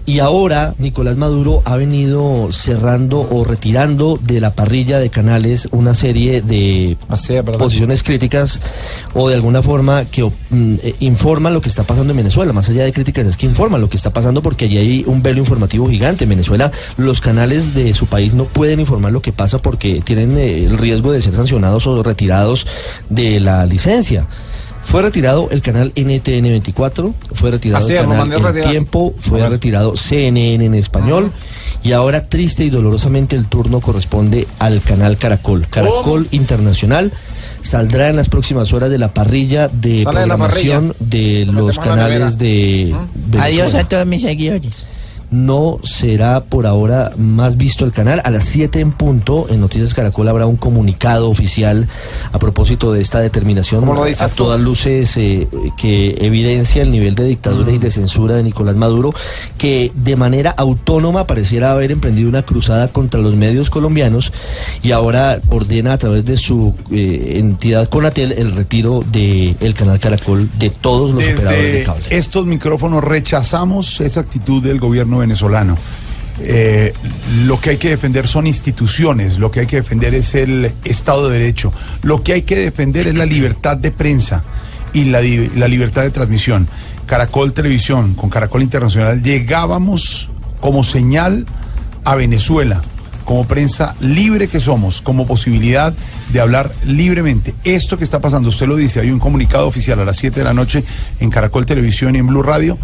Y 0.07 0.19
ahora 0.19 0.75
Nicolás 0.77 1.17
Maduro 1.17 1.63
ha 1.65 1.77
venido 1.77 2.51
cerrando 2.51 3.21
o 3.21 3.43
retirando 3.43 4.19
de 4.21 4.39
la 4.39 4.53
parrilla 4.53 4.99
de 4.99 5.09
canales 5.09 5.67
una 5.71 5.95
serie 5.95 6.43
de 6.43 6.95
posiciones 7.57 8.03
críticas 8.03 8.61
o 9.15 9.29
de 9.29 9.35
alguna 9.35 9.63
forma 9.63 10.05
que 10.05 10.23
mm, 10.23 10.75
eh, 10.83 10.95
informan 10.99 11.55
lo 11.55 11.61
que 11.61 11.69
está 11.69 11.83
pasando 11.83 12.11
en 12.11 12.17
Venezuela. 12.17 12.53
Más 12.53 12.69
allá 12.69 12.83
de 12.83 12.93
críticas 12.93 13.25
es 13.25 13.35
que 13.35 13.47
informan 13.47 13.81
lo 13.81 13.89
que 13.89 13.97
está 13.97 14.13
pasando 14.13 14.43
porque 14.43 14.65
allí 14.65 14.77
hay 14.77 15.03
un 15.07 15.23
velo 15.23 15.39
informativo 15.39 15.89
gigante. 15.89 16.25
En 16.25 16.29
Venezuela 16.29 16.71
los 16.97 17.19
canales 17.19 17.73
de 17.73 17.95
su 17.95 18.05
país 18.05 18.35
no 18.35 18.45
pueden 18.45 18.79
informar 18.79 19.11
lo 19.11 19.23
que 19.23 19.31
pasa 19.31 19.57
porque 19.57 20.01
tienen 20.01 20.37
eh, 20.37 20.65
el 20.65 20.77
riesgo 20.77 21.11
de 21.13 21.23
ser 21.23 21.33
sancionados 21.33 21.87
o 21.87 22.03
retirados 22.03 22.67
de 23.09 23.39
la 23.39 23.65
licencia. 23.65 24.27
Fue 24.85 25.01
retirado 25.01 25.49
el 25.49 25.61
canal 25.61 25.91
NTN 25.95 26.43
24, 26.43 27.13
fue 27.33 27.51
retirado 27.51 27.83
Así 27.83 27.93
el 27.93 28.05
canal 28.05 28.31
El 28.31 28.43
retirar. 28.43 28.69
Tiempo, 28.69 29.15
fue 29.19 29.47
retirado 29.49 29.97
CNN 29.97 30.63
en 30.63 30.75
español 30.75 31.31
y 31.83 31.91
ahora 31.91 32.27
triste 32.29 32.63
y 32.63 32.69
dolorosamente 32.69 33.35
el 33.35 33.47
turno 33.47 33.81
corresponde 33.81 34.47
al 34.59 34.81
canal 34.81 35.17
Caracol. 35.17 35.67
Caracol 35.69 36.27
Internacional 36.31 37.11
saldrá 37.61 38.09
en 38.09 38.15
las 38.15 38.29
próximas 38.29 38.73
horas 38.73 38.91
de 38.91 38.99
la 38.99 39.11
parrilla 39.11 39.67
de 39.67 40.03
Sale 40.03 40.21
de 40.21 40.27
la 40.27 40.37
programación 40.37 40.95
de 40.99 41.45
los 41.45 41.79
canales 41.79 42.37
de 42.37 42.95
Adiós 43.39 43.73
a 43.73 43.87
todos 43.87 44.05
mis 44.05 44.21
seguidores. 44.21 44.85
No 45.31 45.79
será 45.83 46.43
por 46.45 46.65
ahora 46.65 47.11
más 47.17 47.57
visto 47.57 47.85
el 47.85 47.91
canal. 47.91 48.21
A 48.23 48.31
las 48.31 48.45
7 48.45 48.79
en 48.79 48.91
punto, 48.91 49.47
en 49.49 49.59
Noticias 49.59 49.93
Caracol 49.93 50.27
habrá 50.27 50.45
un 50.45 50.55
comunicado 50.55 51.29
oficial 51.29 51.87
a 52.31 52.39
propósito 52.39 52.93
de 52.93 53.01
esta 53.01 53.19
determinación 53.19 53.81
¿Cómo 53.81 53.95
lo 53.95 54.05
dice 54.05 54.23
a 54.23 54.29
todas 54.29 54.59
luces 54.59 55.15
eh, 55.17 55.47
que 55.77 56.15
evidencia 56.19 56.81
el 56.81 56.91
nivel 56.91 57.15
de 57.15 57.25
dictadura 57.25 57.71
y 57.71 57.77
de 57.77 57.91
censura 57.91 58.35
de 58.35 58.43
Nicolás 58.43 58.75
Maduro, 58.75 59.13
que 59.57 59.91
de 59.95 60.15
manera 60.15 60.51
autónoma 60.51 61.27
pareciera 61.27 61.71
haber 61.71 61.91
emprendido 61.91 62.29
una 62.29 62.43
cruzada 62.43 62.87
contra 62.89 63.19
los 63.21 63.35
medios 63.35 63.69
colombianos 63.69 64.33
y 64.81 64.91
ahora 64.91 65.39
ordena 65.49 65.93
a 65.93 65.97
través 65.97 66.25
de 66.25 66.37
su 66.37 66.75
eh, 66.91 67.33
entidad 67.35 67.89
Conatel 67.89 68.31
el 68.31 68.53
retiro 68.53 69.03
del 69.11 69.73
canal 69.73 69.99
Caracol 69.99 70.49
de 70.57 70.69
todos 70.69 71.13
los 71.13 71.23
operadores 71.23 71.73
de 71.73 71.83
cable. 71.83 72.05
estos 72.09 72.45
micrófonos 72.45 73.03
rechazamos 73.03 73.99
esa 74.01 74.21
actitud 74.21 74.61
del 74.63 74.79
gobierno 74.79 75.14
venezolano. 75.19 75.77
Eh, 76.39 76.93
lo 77.45 77.61
que 77.61 77.71
hay 77.71 77.77
que 77.77 77.89
defender 77.89 78.27
son 78.27 78.45
instituciones, 78.45 79.37
lo 79.37 79.51
que 79.51 79.61
hay 79.61 79.67
que 79.67 79.77
defender 79.77 80.13
es 80.13 80.35
el 80.35 80.73
Estado 80.83 81.29
de 81.29 81.39
Derecho, 81.39 81.71
lo 82.03 82.23
que 82.23 82.33
hay 82.33 82.41
que 82.41 82.57
defender 82.57 83.07
es 83.07 83.15
la 83.15 83.25
libertad 83.25 83.77
de 83.77 83.91
prensa 83.91 84.43
y 84.91 85.05
la, 85.05 85.21
la 85.21 85.67
libertad 85.67 86.03
de 86.03 86.11
transmisión. 86.11 86.67
Caracol 87.05 87.53
Televisión, 87.53 88.15
con 88.15 88.29
Caracol 88.29 88.63
Internacional, 88.63 89.23
llegábamos 89.23 90.29
como 90.59 90.83
señal 90.83 91.45
a 92.03 92.15
Venezuela 92.15 92.81
como 93.25 93.45
prensa 93.45 93.95
libre 93.99 94.47
que 94.47 94.61
somos, 94.61 95.01
como 95.01 95.27
posibilidad 95.27 95.93
de 96.31 96.39
hablar 96.39 96.71
libremente. 96.85 97.55
Esto 97.63 97.97
que 97.97 98.03
está 98.03 98.21
pasando, 98.21 98.49
usted 98.49 98.67
lo 98.67 98.75
dice, 98.75 99.01
hay 99.01 99.09
un 99.09 99.19
comunicado 99.19 99.67
oficial 99.67 99.99
a 99.99 100.05
las 100.05 100.17
7 100.17 100.39
de 100.39 100.43
la 100.45 100.53
noche 100.53 100.83
en 101.19 101.29
Caracol 101.31 101.65
Televisión 101.65 102.15
y 102.15 102.19
en 102.19 102.27
Blue 102.27 102.43
Radio. 102.43 102.77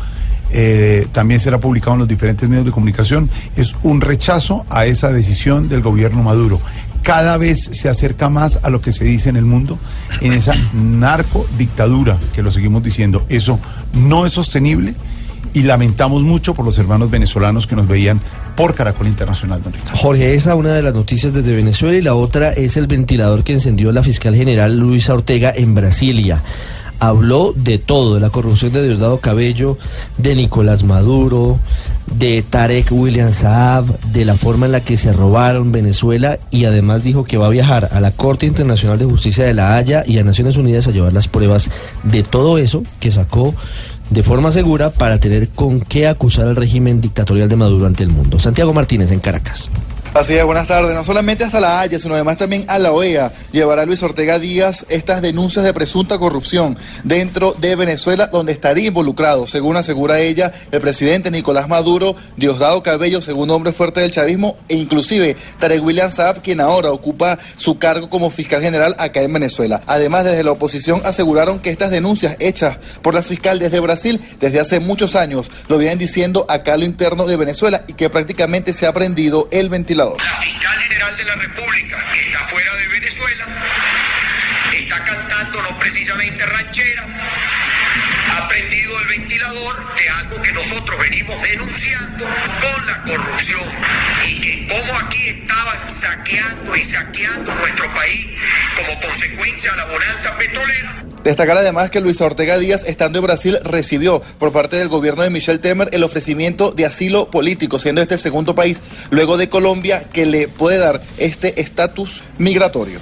Eh, 0.52 1.08
también 1.12 1.40
será 1.40 1.60
publicado 1.60 1.94
en 1.94 2.00
los 2.00 2.08
diferentes 2.08 2.48
medios 2.48 2.66
de 2.66 2.72
comunicación, 2.72 3.30
es 3.56 3.76
un 3.84 4.02
rechazo 4.02 4.66
a 4.70 4.86
esa 4.86 5.12
decisión 5.12 5.70
del 5.70 5.82
gobierno 5.82 6.24
Maduro. 6.24 6.62
Cada 7.04 7.38
vez 7.38 7.70
se 7.72 7.90
acerca 7.90 8.30
más 8.30 8.60
a 8.62 8.70
lo 8.70 8.82
que 8.82 8.94
se 8.94 9.04
dice 9.04 9.30
en 9.30 9.36
el 9.36 9.46
mundo, 9.46 9.80
en 10.22 10.34
esa 10.34 10.54
narcodictadura, 10.74 12.20
que 12.34 12.44
lo 12.44 12.52
seguimos 12.52 12.84
diciendo. 12.84 13.26
Eso 13.28 13.60
no 13.94 14.26
es 14.28 14.34
sostenible 14.34 14.94
y 15.54 15.64
lamentamos 15.64 16.24
mucho 16.24 16.54
por 16.54 16.66
los 16.66 16.78
hermanos 16.78 17.10
venezolanos 17.10 17.68
que 17.68 17.76
nos 17.76 17.88
veían 17.88 18.22
por 18.56 18.76
Caracol 18.76 19.08
Internacional, 19.08 19.62
don 19.64 19.74
Ricardo. 19.74 19.98
Jorge, 19.98 20.34
esa 20.34 20.56
una 20.56 20.74
de 20.74 20.84
las 20.84 20.94
noticias 20.94 21.34
desde 21.34 21.54
Venezuela 21.54 21.98
y 21.98 22.02
la 22.02 22.16
otra 22.16 22.54
es 22.54 22.78
el 22.78 22.88
ventilador 22.88 23.44
que 23.44 23.54
encendió 23.54 23.92
la 23.92 24.04
fiscal 24.04 24.36
general 24.36 24.78
Luisa 24.78 25.14
Ortega 25.14 25.52
en 25.56 25.74
Brasilia. 25.74 26.42
Habló 27.02 27.52
de 27.56 27.80
todo, 27.80 28.14
de 28.14 28.22
la 28.22 28.30
corrupción 28.30 28.72
de 28.72 28.84
Diosdado 28.84 29.20
Cabello, 29.20 29.80
de 30.20 30.36
Nicolás 30.36 30.84
Maduro, 30.84 31.58
de 32.06 32.44
Tarek 32.48 32.92
William 32.92 33.32
Saab, 33.32 34.00
de 34.12 34.24
la 34.24 34.36
forma 34.36 34.68
en 34.68 34.72
la 34.72 34.82
que 34.82 34.98
se 34.98 35.12
robaron 35.12 35.72
Venezuela 35.72 36.38
y 36.52 36.66
además 36.66 37.04
dijo 37.04 37.24
que 37.24 37.38
va 37.38 37.48
a 37.48 37.50
viajar 37.50 37.90
a 37.92 38.00
la 38.02 38.12
Corte 38.12 38.46
Internacional 38.46 39.00
de 39.00 39.06
Justicia 39.06 39.46
de 39.46 39.56
La 39.56 39.76
Haya 39.76 40.04
y 40.06 40.20
a 40.20 40.24
Naciones 40.24 40.58
Unidas 40.58 40.88
a 40.88 40.92
llevar 40.92 41.12
las 41.12 41.28
pruebas 41.28 41.72
de 42.04 42.22
todo 42.22 42.60
eso 42.60 42.84
que 43.00 43.12
sacó 43.12 43.56
de 44.12 44.22
forma 44.22 44.52
segura 44.52 44.92
para 44.92 45.20
tener 45.20 45.50
con 45.50 45.80
qué 45.80 46.06
acusar 46.06 46.48
al 46.48 46.56
régimen 46.56 47.02
dictatorial 47.02 47.50
de 47.50 47.56
Maduro 47.56 47.88
ante 47.88 48.04
el 48.04 48.10
mundo. 48.10 48.38
Santiago 48.38 48.74
Martínez 48.74 49.12
en 49.12 49.22
Caracas. 49.22 49.72
Así 50.14 50.34
es, 50.36 50.44
buenas 50.44 50.68
tardes. 50.68 50.94
No 50.94 51.06
solamente 51.06 51.46
hasta 51.46 51.62
la 51.62 51.80
Haya, 51.80 51.98
sino 51.98 52.16
además 52.16 52.36
también 52.36 52.66
a 52.68 52.78
la 52.80 52.92
OEA 52.92 53.32
llevará 53.54 53.86
Luis 53.86 54.04
Ortega 54.04 54.40
Díaz 54.40 54.86
estas 54.90 55.22
denuncias 55.22 55.64
de 55.64 55.74
presunta 55.74 56.20
corrupción 56.20 56.78
dentro 57.06 57.54
de 57.54 57.78
Venezuela, 57.78 58.28
donde 58.28 58.52
estaría 58.52 58.90
involucrado, 58.90 59.48
según 59.48 59.78
asegura 59.78 60.20
ella, 60.20 60.52
el 60.74 60.82
presidente 60.82 61.32
Nicolás 61.32 61.70
Maduro, 61.70 62.18
Diosdado 62.36 62.84
Cabello, 62.84 63.22
segundo 63.22 63.56
hombre 63.56 63.72
fuerte 63.72 64.02
del 64.02 64.12
chavismo, 64.12 64.58
e 64.68 64.76
inclusive 64.76 65.38
Tarek 65.60 65.82
William 65.82 66.12
Saab, 66.12 66.42
quien 66.42 66.60
ahora 66.60 66.92
ocupa 66.92 67.40
su 67.56 67.80
cargo 67.80 68.10
como 68.10 68.32
fiscal 68.32 68.62
general 68.62 68.96
acá 68.98 69.22
en 69.22 69.32
Venezuela. 69.32 69.80
Además, 69.88 70.26
desde 70.26 70.44
la 70.44 70.52
oposición 70.52 71.02
aseguraron 71.06 71.60
que 71.60 71.70
estas 71.70 71.90
denuncias 71.90 72.36
hechas 72.40 72.78
por 73.02 73.14
la 73.14 73.24
fiscal 73.24 73.60
desde 73.60 73.80
Brasil 73.80 74.20
desde 74.42 74.60
hace 74.60 74.82
muchos 74.82 75.16
años 75.16 75.50
lo 75.70 75.78
vienen 75.78 75.98
diciendo 75.98 76.46
acá 76.50 76.74
a 76.74 76.78
lo 76.78 76.84
interno 76.84 77.26
de 77.26 77.38
Venezuela 77.38 77.86
y 77.88 77.94
que 77.94 78.10
prácticamente 78.10 78.74
se 78.74 78.86
ha 78.86 78.94
prendido 78.94 79.48
el 79.52 79.70
ventilador. 79.70 80.01
La 80.02 80.42
fiscal 80.42 80.80
general 80.80 81.16
de 81.16 81.26
la 81.26 81.36
República, 81.36 82.12
que 82.12 82.22
está 82.22 82.40
fuera 82.48 82.76
de 82.76 82.88
Venezuela, 82.88 83.46
está 84.74 85.04
cantando 85.04 85.62
no 85.62 85.78
precisamente 85.78 86.44
rancheras, 86.44 87.06
ha 88.32 88.48
prendido 88.48 89.00
el 89.00 89.08
ventilador 89.10 89.96
de 89.96 90.10
algo 90.10 90.42
que 90.42 90.52
nosotros 90.54 91.00
venimos 91.00 91.40
denunciando 91.44 92.26
con 92.26 92.86
la 92.88 93.02
corrupción 93.04 93.62
y 94.28 94.42
que 94.42 94.68
como 94.68 95.00
aquí 95.02 95.30
estaban 95.30 95.88
saqueando 95.88 96.76
y 96.76 96.84
saqueando 96.84 97.54
nuestro 97.54 97.94
país 97.94 98.28
como 98.76 99.00
consecuencia 99.02 99.70
de 99.70 99.78
la 99.78 99.86
bonanza 99.86 100.36
petrolera. 100.36 101.11
Destacar 101.24 101.58
además 101.58 101.90
que 101.90 102.02
Luisa 102.02 102.26
Ortega 102.26 102.58
Díaz, 102.58 102.84
estando 102.86 103.20
en 103.20 103.26
Brasil, 103.26 103.60
recibió 103.64 104.22
por 104.40 104.52
parte 104.52 104.78
del 104.78 104.90
gobierno 104.90 105.24
de 105.24 105.30
Michel 105.30 105.60
Temer 105.60 105.90
el 105.94 106.04
ofrecimiento 106.04 106.72
de 106.72 106.86
asilo 106.86 107.30
político, 107.30 107.80
siendo 107.80 108.02
este 108.02 108.16
el 108.16 108.20
segundo 108.20 108.56
país, 108.56 108.82
luego 109.10 109.38
de 109.38 109.50
Colombia, 109.50 110.04
que 110.12 110.26
le 110.26 110.48
puede 110.48 110.78
dar 110.78 111.02
este 111.18 111.62
estatus 111.62 112.24
migratorio. 112.38 113.00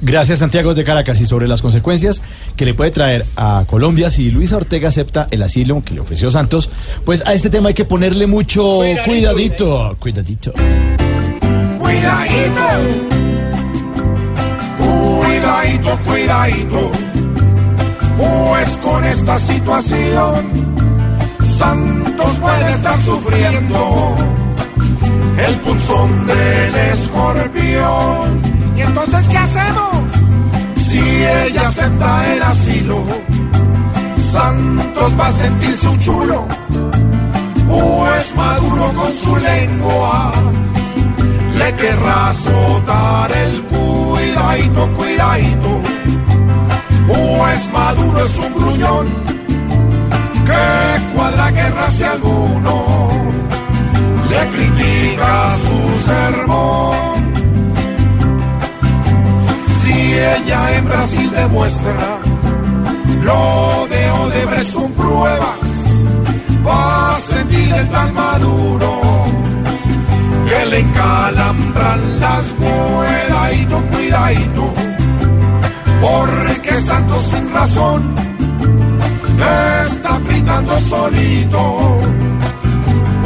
Gracias 0.00 0.38
Santiago 0.38 0.74
de 0.74 0.84
Caracas. 0.84 1.20
Y 1.20 1.26
sobre 1.26 1.48
las 1.48 1.62
consecuencias 1.62 2.22
que 2.56 2.64
le 2.64 2.74
puede 2.74 2.90
traer 2.90 3.26
a 3.36 3.64
Colombia 3.66 4.10
si 4.10 4.30
Luisa 4.30 4.56
Ortega 4.56 4.88
acepta 4.88 5.26
el 5.30 5.42
asilo 5.42 5.82
que 5.84 5.94
le 5.94 6.00
ofreció 6.00 6.30
Santos, 6.30 6.70
pues 7.04 7.22
a 7.26 7.34
este 7.34 7.50
tema 7.50 7.68
hay 7.68 7.74
que 7.74 7.84
ponerle 7.84 8.26
mucho 8.26 8.80
cuidadito, 9.04 9.96
cuidadito. 9.98 10.52
Cuidadito, 11.78 12.62
cuidadito, 14.78 15.98
cuidadito, 16.04 16.90
pues 18.18 18.76
con 18.78 19.04
esta 19.04 19.38
situación 19.38 20.68
Santos 21.58 22.38
puede 22.40 22.70
estar 22.70 23.00
sufriendo 23.00 24.16
el 25.46 25.54
punzón 25.56 26.26
del 26.26 26.74
escorpión. 26.92 28.42
¿Y 28.76 28.80
entonces 28.82 29.28
qué 29.28 29.38
hacemos? 29.38 30.02
Si 30.76 30.98
ella 30.98 31.68
acepta 31.68 32.32
el 32.32 32.42
asilo, 32.42 33.02
Santos 34.20 35.18
va 35.18 35.26
a 35.26 35.32
sentir 35.32 35.74
su 35.74 35.96
chulo, 35.96 36.46
pues 37.68 38.34
Maduro 38.36 38.92
con 38.94 39.12
su 39.14 39.36
lengua 39.36 40.32
le 41.56 41.74
querrá 41.74 42.30
azotar 42.30 43.32
el 43.32 43.62
cuidadito, 43.64 44.88
cuidadito, 44.96 45.80
pues 47.08 47.72
Maduro 47.72 48.24
es 48.24 48.36
un 48.36 48.54
gruñón 48.54 49.06
que 50.44 51.14
cuadra 51.14 51.50
guerra 51.50 51.90
si 51.90 52.04
alguno 52.04 53.08
le 54.30 54.46
critica 54.52 55.56
su 55.64 56.06
sermón. 56.10 57.32
Si 59.82 59.92
ella 59.92 60.76
en 60.76 60.84
Brasil 60.84 61.30
demuestra 61.30 62.18
lo 63.22 63.86
de 63.88 64.10
Odebrecht 64.10 64.70
son 64.70 64.92
pruebas, 64.92 65.58
va 66.66 67.14
a 67.14 67.18
sentir 67.18 67.72
el 67.72 67.88
tan 67.88 68.14
maduro 68.14 69.00
que 70.46 70.66
le 70.66 70.78
encalambran 70.80 72.20
las 72.20 72.44
cuidadito, 72.58 73.82
cuidadito, 73.90 74.74
porque 76.00 76.74
Santos 76.74 77.22
sin 77.22 77.52
razón 77.52 78.02
está 79.82 80.14
fritando 80.26 80.80
solito 80.80 82.00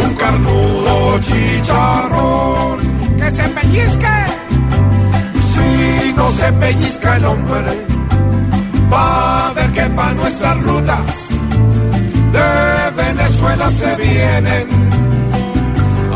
un 0.05 0.15
carnudo 0.15 1.19
chicharrón. 1.21 2.79
Que 3.19 3.31
se 3.31 3.43
pellizque. 3.43 4.07
Si 5.53 6.13
no 6.15 6.31
se 6.33 6.53
pellizca 6.53 7.17
el 7.17 7.25
hombre 7.25 7.93
va 8.93 9.49
a 9.49 9.53
ver 9.55 9.73
que 9.73 9.83
para 9.91 10.15
nuestras 10.15 10.63
rutas 10.63 11.29
de 12.33 13.03
Venezuela 13.03 13.71
se 13.71 13.97
vienen. 13.97 14.67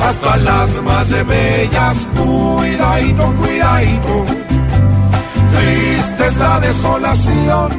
Hasta 0.02 0.36
las 0.36 0.82
más 0.82 1.08
bellas 1.26 2.06
cuidadito, 2.14 3.34
cuidadito 3.40 4.26
triste 5.56 6.26
es 6.26 6.36
la 6.36 6.60
desolación 6.60 7.72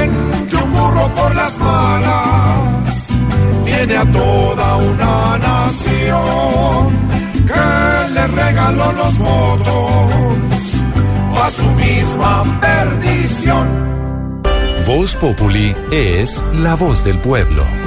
en 0.00 0.46
que 0.48 0.56
un 0.56 0.72
burro 0.72 1.08
por 1.14 1.34
las 1.34 1.58
malas 1.58 3.08
tiene 3.64 3.96
a 3.96 4.04
toda 4.12 4.76
una 4.76 5.38
nación 5.38 7.10
que 7.46 8.12
le 8.14 8.26
regaló 8.28 8.92
los 8.92 9.18
votos 9.18 10.60
a 11.42 11.50
su 11.50 11.66
misma 11.72 12.60
perdición. 12.60 13.66
Voz 14.86 15.16
Populi 15.16 15.74
es 15.90 16.44
la 16.54 16.74
voz 16.74 17.04
del 17.04 17.18
pueblo. 17.18 17.79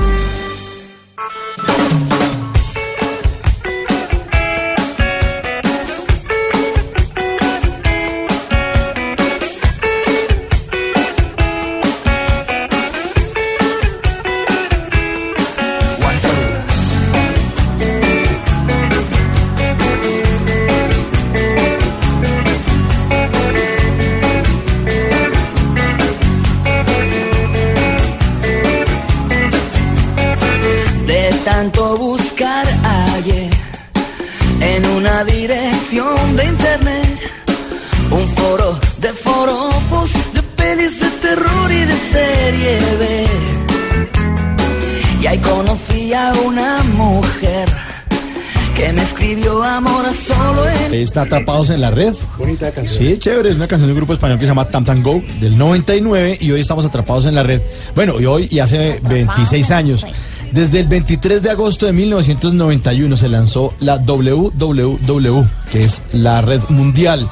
Está 51.14 51.22
Atrapados 51.22 51.70
en 51.70 51.80
la 51.80 51.92
Red. 51.92 52.16
Bonita 52.40 52.72
canción. 52.72 52.98
Sí, 52.98 53.20
chévere, 53.20 53.52
es 53.52 53.56
una 53.58 53.68
canción 53.68 53.88
de 53.88 53.92
un 53.94 53.98
grupo 53.98 54.14
español 54.14 54.40
que 54.40 54.46
se 54.46 54.50
llama 54.50 54.66
Tam 54.66 54.84
Tam 54.84 55.04
Go 55.04 55.22
del 55.40 55.56
99 55.60 56.40
y 56.42 56.50
hoy 56.52 56.60
estamos 56.62 56.84
atrapados 56.86 57.26
en 57.26 57.36
la 57.36 57.44
red. 57.44 57.62
Bueno, 57.94 58.20
y 58.20 58.26
hoy 58.26 58.48
y 58.50 58.58
hace 58.58 59.00
26 59.08 59.70
años. 59.70 60.08
Desde 60.52 60.80
el 60.80 60.88
23 60.88 61.44
de 61.44 61.52
agosto 61.52 61.86
de 61.86 61.94
1991 61.94 63.16
se 63.16 63.30
lanzó 63.30 63.76
la 63.80 63.98
WWW, 64.00 65.44
que 65.72 65.84
es 65.84 66.02
la 66.14 66.42
red 66.42 66.62
mundial, 66.70 67.30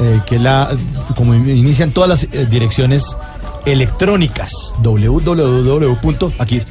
eh, 0.00 0.20
que 0.26 0.38
la, 0.38 0.70
como 1.16 1.34
inician 1.34 1.90
todas 1.90 2.08
las 2.08 2.24
eh, 2.30 2.46
direcciones 2.48 3.16
electrónicas, 3.66 4.52
www. 4.80 6.32
Aquí 6.38 6.58
es 6.58 6.66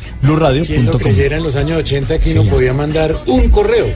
Quien 0.66 0.86
lo 0.86 0.98
creyera 0.98 1.36
en 1.38 1.44
los 1.44 1.58
años 1.58 1.80
80 1.80 2.20
que 2.20 2.32
Sí. 2.32 2.38
uno 2.38 2.50
podía 2.50 2.74
mandar 2.74 3.16
un 3.26 3.50
correo. 3.50 3.88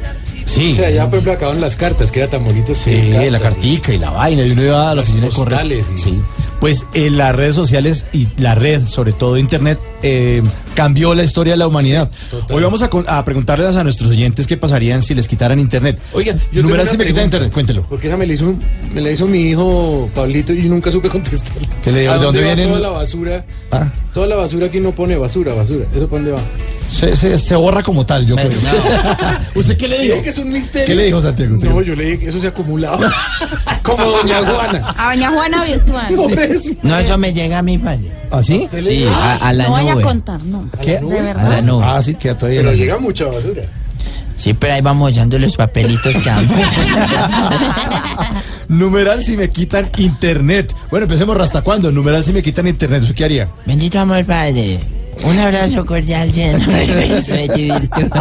Sí. 0.47 0.71
O 0.71 0.75
sea, 0.75 0.89
ya 0.89 1.05
por 1.05 1.15
ejemplo 1.19 1.33
acaban 1.33 1.59
las 1.61 1.75
cartas, 1.75 2.11
que 2.11 2.19
era 2.21 2.29
tan 2.29 2.43
bonito. 2.45 2.73
Sí, 2.73 2.91
escribir 2.91 3.31
la 3.31 3.39
cartas, 3.39 3.53
cartica 3.55 3.93
y 3.93 3.97
la 3.99 4.09
vaina, 4.11 4.43
y 4.43 4.51
uno 4.51 4.63
iba 4.63 4.81
a 4.91 4.95
la 4.95 4.95
Las 4.95 5.03
oficina 5.09 5.27
de 5.27 5.33
correo. 5.33 5.65
y- 5.93 5.97
Sí. 5.97 6.21
Pues 6.59 6.85
eh, 6.93 7.09
las 7.11 7.35
redes 7.35 7.53
sociales 7.55 8.05
y 8.13 8.29
la 8.37 8.55
red, 8.55 8.85
sobre 8.87 9.11
todo 9.13 9.37
Internet, 9.37 9.77
eh, 10.03 10.41
cambió 10.75 11.13
la 11.15 11.23
historia 11.23 11.53
de 11.53 11.57
la 11.57 11.67
humanidad. 11.67 12.09
Hoy 12.49 12.61
vamos 12.61 12.81
a, 12.81 13.25
preguntarles 13.25 13.75
a 13.75 13.83
nuestros 13.83 14.09
oyentes 14.11 14.45
qué 14.47 14.57
pasarían 14.57 15.01
si 15.01 15.13
les 15.15 15.27
quitaran 15.27 15.59
Internet. 15.59 15.99
Oigan, 16.13 16.39
yo 16.51 16.61
tengo 16.61 16.73
una 16.75 16.85
si 16.85 16.97
me 16.97 17.05
quitan. 17.05 17.25
Internet, 17.25 17.51
cuéntelo. 17.51 17.83
Porque 17.89 18.07
esa 18.07 18.17
me 18.17 18.25
la 18.27 18.33
hizo, 18.33 18.53
me 18.93 19.01
la 19.01 19.11
hizo 19.11 19.27
mi 19.27 19.41
hijo 19.49 20.09
Pablito 20.13 20.53
y 20.53 20.63
yo 20.63 20.69
nunca 20.69 20.91
supe 20.91 21.09
contestar. 21.17 21.53
¿Qué 21.83 21.91
le 21.91 22.01
digo? 22.01 22.13
¿A 22.13 22.17
¿De 22.19 22.25
dónde 22.25 22.39
va 22.41 22.45
vienen? 22.45 22.67
Toda 22.69 22.79
la 22.79 22.89
basura. 22.89 23.45
Ah. 23.71 23.87
Toda 24.13 24.27
la 24.27 24.35
basura 24.35 24.69
que 24.69 24.79
uno 24.79 24.91
pone 24.91 25.15
basura, 25.17 25.53
basura. 25.53 25.85
¿Eso 25.95 26.07
para 26.07 26.21
dónde 26.23 26.31
va? 26.31 26.41
Se, 26.91 27.15
se- 27.17 27.37
se 27.37 27.55
borra 27.55 27.83
como 27.83 28.05
tal, 28.05 28.25
yo 28.25 28.35
creo. 28.37 28.49
¿Usted 29.55 29.77
qué 29.77 29.87
le 29.89 29.97
Sí, 29.97 30.03
dijo? 30.03 30.15
es 30.15 30.23
que 30.23 30.29
es 30.29 30.37
un 30.37 30.49
misterio. 30.51 30.87
¿Qué 30.87 30.95
le 30.95 31.03
dijo 31.05 31.21
Santiago? 31.21 31.55
No, 31.61 31.81
yo 31.81 31.95
le 31.95 32.05
dije 32.05 32.19
que 32.19 32.29
eso 32.29 32.39
se 32.39 32.47
acumulaba. 32.47 33.11
Como 33.83 34.03
doña 34.05 34.41
Juana. 34.41 34.93
A 34.97 35.13
doña 35.13 35.31
Juana 35.31 35.63
virtual. 35.65 36.15
No, 36.83 36.97
eso 36.97 37.17
me 37.17 37.33
llega 37.33 37.59
a 37.59 37.61
mi 37.61 37.77
padre. 37.77 38.09
¿Ah, 38.31 38.41
sí? 38.43 38.67
Sí, 38.71 39.05
a, 39.05 39.35
a 39.35 39.53
la 39.53 39.65
no 39.65 39.71
vaya 39.95 40.01
a 40.01 40.07
contar, 40.07 40.43
no. 40.43 40.69
¿Qué? 40.81 40.99
De 40.99 41.19
A 41.19 41.23
la 41.23 41.33
verdad. 41.33 41.61
nube. 41.63 41.83
Ah, 41.85 42.01
sí, 42.01 42.15
queda 42.15 42.37
todavía. 42.37 42.61
Pero 42.61 42.73
llega 42.73 42.97
mucha 42.97 43.25
basura. 43.25 43.63
Sí, 44.35 44.53
pero 44.53 44.73
ahí 44.73 44.81
vamos 44.81 45.11
echando 45.11 45.37
los 45.39 45.55
papelitos 45.55 46.15
que. 46.15 46.29
Numeral 48.69 49.23
si 49.23 49.37
me 49.37 49.49
quitan 49.49 49.89
Internet. 49.97 50.73
Bueno, 50.89 51.05
empecemos 51.05 51.39
hasta 51.39 51.61
cuándo. 51.61 51.91
Numeral 51.91 52.23
si 52.23 52.33
me 52.33 52.41
quitan 52.41 52.67
Internet. 52.67 53.01
¿Usted 53.03 53.15
qué 53.15 53.25
haría? 53.25 53.47
Bendito 53.65 53.99
amor, 53.99 54.23
padre. 54.25 54.79
Un 55.23 55.39
abrazo 55.39 55.83
cordial 55.85 56.31
lleno 56.31 56.59
de 56.59 56.85
beso 57.09 57.33
de 57.33 57.47
virtud. 57.47 58.03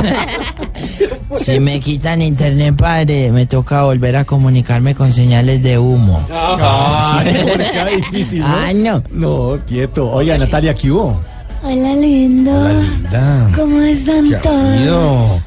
Si 1.35 1.61
me 1.61 1.81
quitan 1.81 2.23
internet, 2.23 2.75
padre, 2.77 3.31
me 3.31 3.45
toca 3.47 3.83
volver 3.83 4.17
a 4.17 4.25
comunicarme 4.25 4.95
con 4.95 5.13
señales 5.13 5.63
de 5.63 5.79
humo. 5.79 6.25
Ay, 6.33 7.35
¿cómo 7.43 7.55
le 7.57 7.71
queda 7.71 7.85
difícil, 7.87 8.41
¿no? 8.41 8.47
Ah, 8.47 8.73
no. 8.75 9.03
No, 9.11 9.59
quieto. 9.67 10.11
Oiga, 10.11 10.39
Natalia, 10.39 10.73
¿qué 10.73 10.91
hubo? 10.91 11.21
Hola, 11.69 11.97
lindo. 11.97 12.53
Hola, 12.53 12.73
linda. 12.81 13.51
¿Cómo 13.57 13.81
están 13.83 14.29
¿Qué 14.29 14.37
todos? 14.37 15.43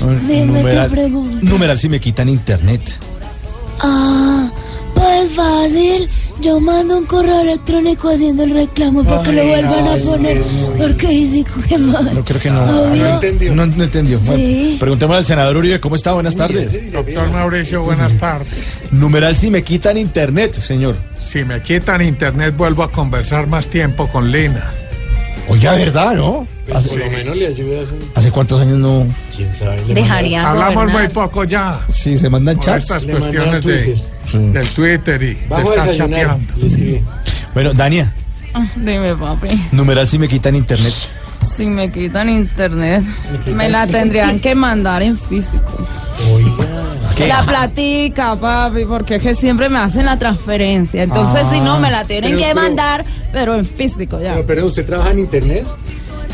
Dime 0.26 0.62
tu 0.74 0.90
pregunta. 0.90 1.38
numeral 1.42 1.78
si 1.78 1.88
me 1.90 2.00
quitan 2.00 2.30
internet. 2.30 2.80
Ah, 3.80 4.50
pues 4.94 5.30
fácil. 5.32 6.08
Yo 6.40 6.58
mando 6.60 6.96
un 6.98 7.04
correo 7.04 7.40
electrónico 7.42 8.08
haciendo 8.08 8.42
el 8.44 8.50
reclamo 8.54 9.04
para 9.04 9.22
que 9.22 9.32
lo 9.32 9.44
vuelvan 9.46 9.86
a 9.88 9.96
poner. 9.98 10.42
Porque 10.78 11.08
dice 11.08 11.44
que 11.68 11.78
mal. 11.78 12.14
No 12.14 12.24
creo 12.24 12.40
que 12.40 12.50
no. 12.50 12.62
Obvio. 12.64 13.02
No 13.04 13.14
entendió. 13.14 13.54
No, 13.54 13.66
no 13.66 13.84
entendió. 13.84 14.18
Bueno, 14.20 14.42
Sí. 14.42 14.76
preguntémosle 14.80 15.18
al 15.18 15.24
senador 15.26 15.56
Uribe, 15.58 15.78
¿cómo 15.80 15.94
está? 15.96 16.12
Buenas 16.14 16.36
tardes. 16.36 16.90
Doctor 16.92 17.30
Mauricio, 17.30 17.82
buenas 17.82 18.16
tardes. 18.16 18.82
Numeral 18.90 19.36
si 19.36 19.50
me 19.50 19.62
quitan 19.62 19.98
internet, 19.98 20.54
señor. 20.54 20.96
Si 21.20 21.44
me 21.44 21.60
quitan 21.62 22.00
internet, 22.02 22.54
vuelvo 22.56 22.82
a 22.82 22.90
conversar 22.90 23.46
más 23.46 23.68
tiempo 23.68 24.08
con 24.08 24.30
Lina. 24.32 24.70
Oiga, 25.48 25.72
¿verdad, 25.74 26.14
no? 26.14 26.46
Pues 26.66 26.88
por 26.88 26.98
lo 26.98 27.10
menos 27.10 27.36
le 27.36 27.46
ayudas 27.48 27.88
un... 27.90 27.98
¿Hace 28.14 28.30
cuántos 28.30 28.60
años 28.60 28.78
no? 28.78 29.06
¿Quién 29.36 29.52
sabe? 29.54 29.82
Dejaría 29.84 30.48
Hablamos 30.48 30.90
muy 30.90 31.08
poco 31.08 31.44
ya. 31.44 31.80
Sí, 31.90 32.16
se 32.16 32.30
mandan 32.30 32.56
Por 32.56 32.64
chats. 32.64 32.84
estas 32.84 33.04
Le 33.04 33.12
cuestiones 33.12 33.62
de, 33.62 34.02
del 34.32 34.68
Twitter 34.70 35.22
y 35.22 35.34
de 35.34 35.46
Vamos 35.48 35.70
a 35.70 35.74
estar 35.74 35.94
chateando. 35.94 36.54
Bueno, 37.52 37.74
Dania, 37.74 38.12
Ah, 38.54 38.66
Dime, 38.76 39.14
papi. 39.16 39.66
numeral 39.72 40.08
si 40.08 40.18
me 40.18 40.28
quitan 40.28 40.54
internet. 40.54 40.94
Si 41.44 41.66
me 41.66 41.90
quitan 41.90 42.28
internet, 42.30 43.02
me 43.54 43.68
la 43.68 43.86
tendrían 43.88 44.38
que 44.40 44.54
mandar 44.54 45.02
en 45.02 45.18
físico. 45.18 45.86
¿Qué? 47.16 47.28
La 47.28 47.42
platica, 47.44 48.34
papi, 48.36 48.84
porque 48.86 49.16
es 49.16 49.22
que 49.22 49.34
siempre 49.34 49.68
me 49.68 49.78
hacen 49.78 50.04
la 50.04 50.18
transferencia. 50.18 51.02
Entonces, 51.04 51.42
Ah. 51.46 51.50
si 51.52 51.60
no, 51.60 51.78
me 51.78 51.90
la 51.90 52.04
tienen 52.04 52.32
Pero- 52.32 52.42
que 52.42 52.48
pero- 52.54 52.60
mandar, 52.60 53.04
pero 53.32 53.54
en 53.54 53.64
físico 53.66 54.20
ya. 54.20 54.32
Pero, 54.34 54.46
pero 54.46 54.66
usted 54.66 54.84
trabaja 54.84 55.10
en 55.12 55.20
internet, 55.20 55.64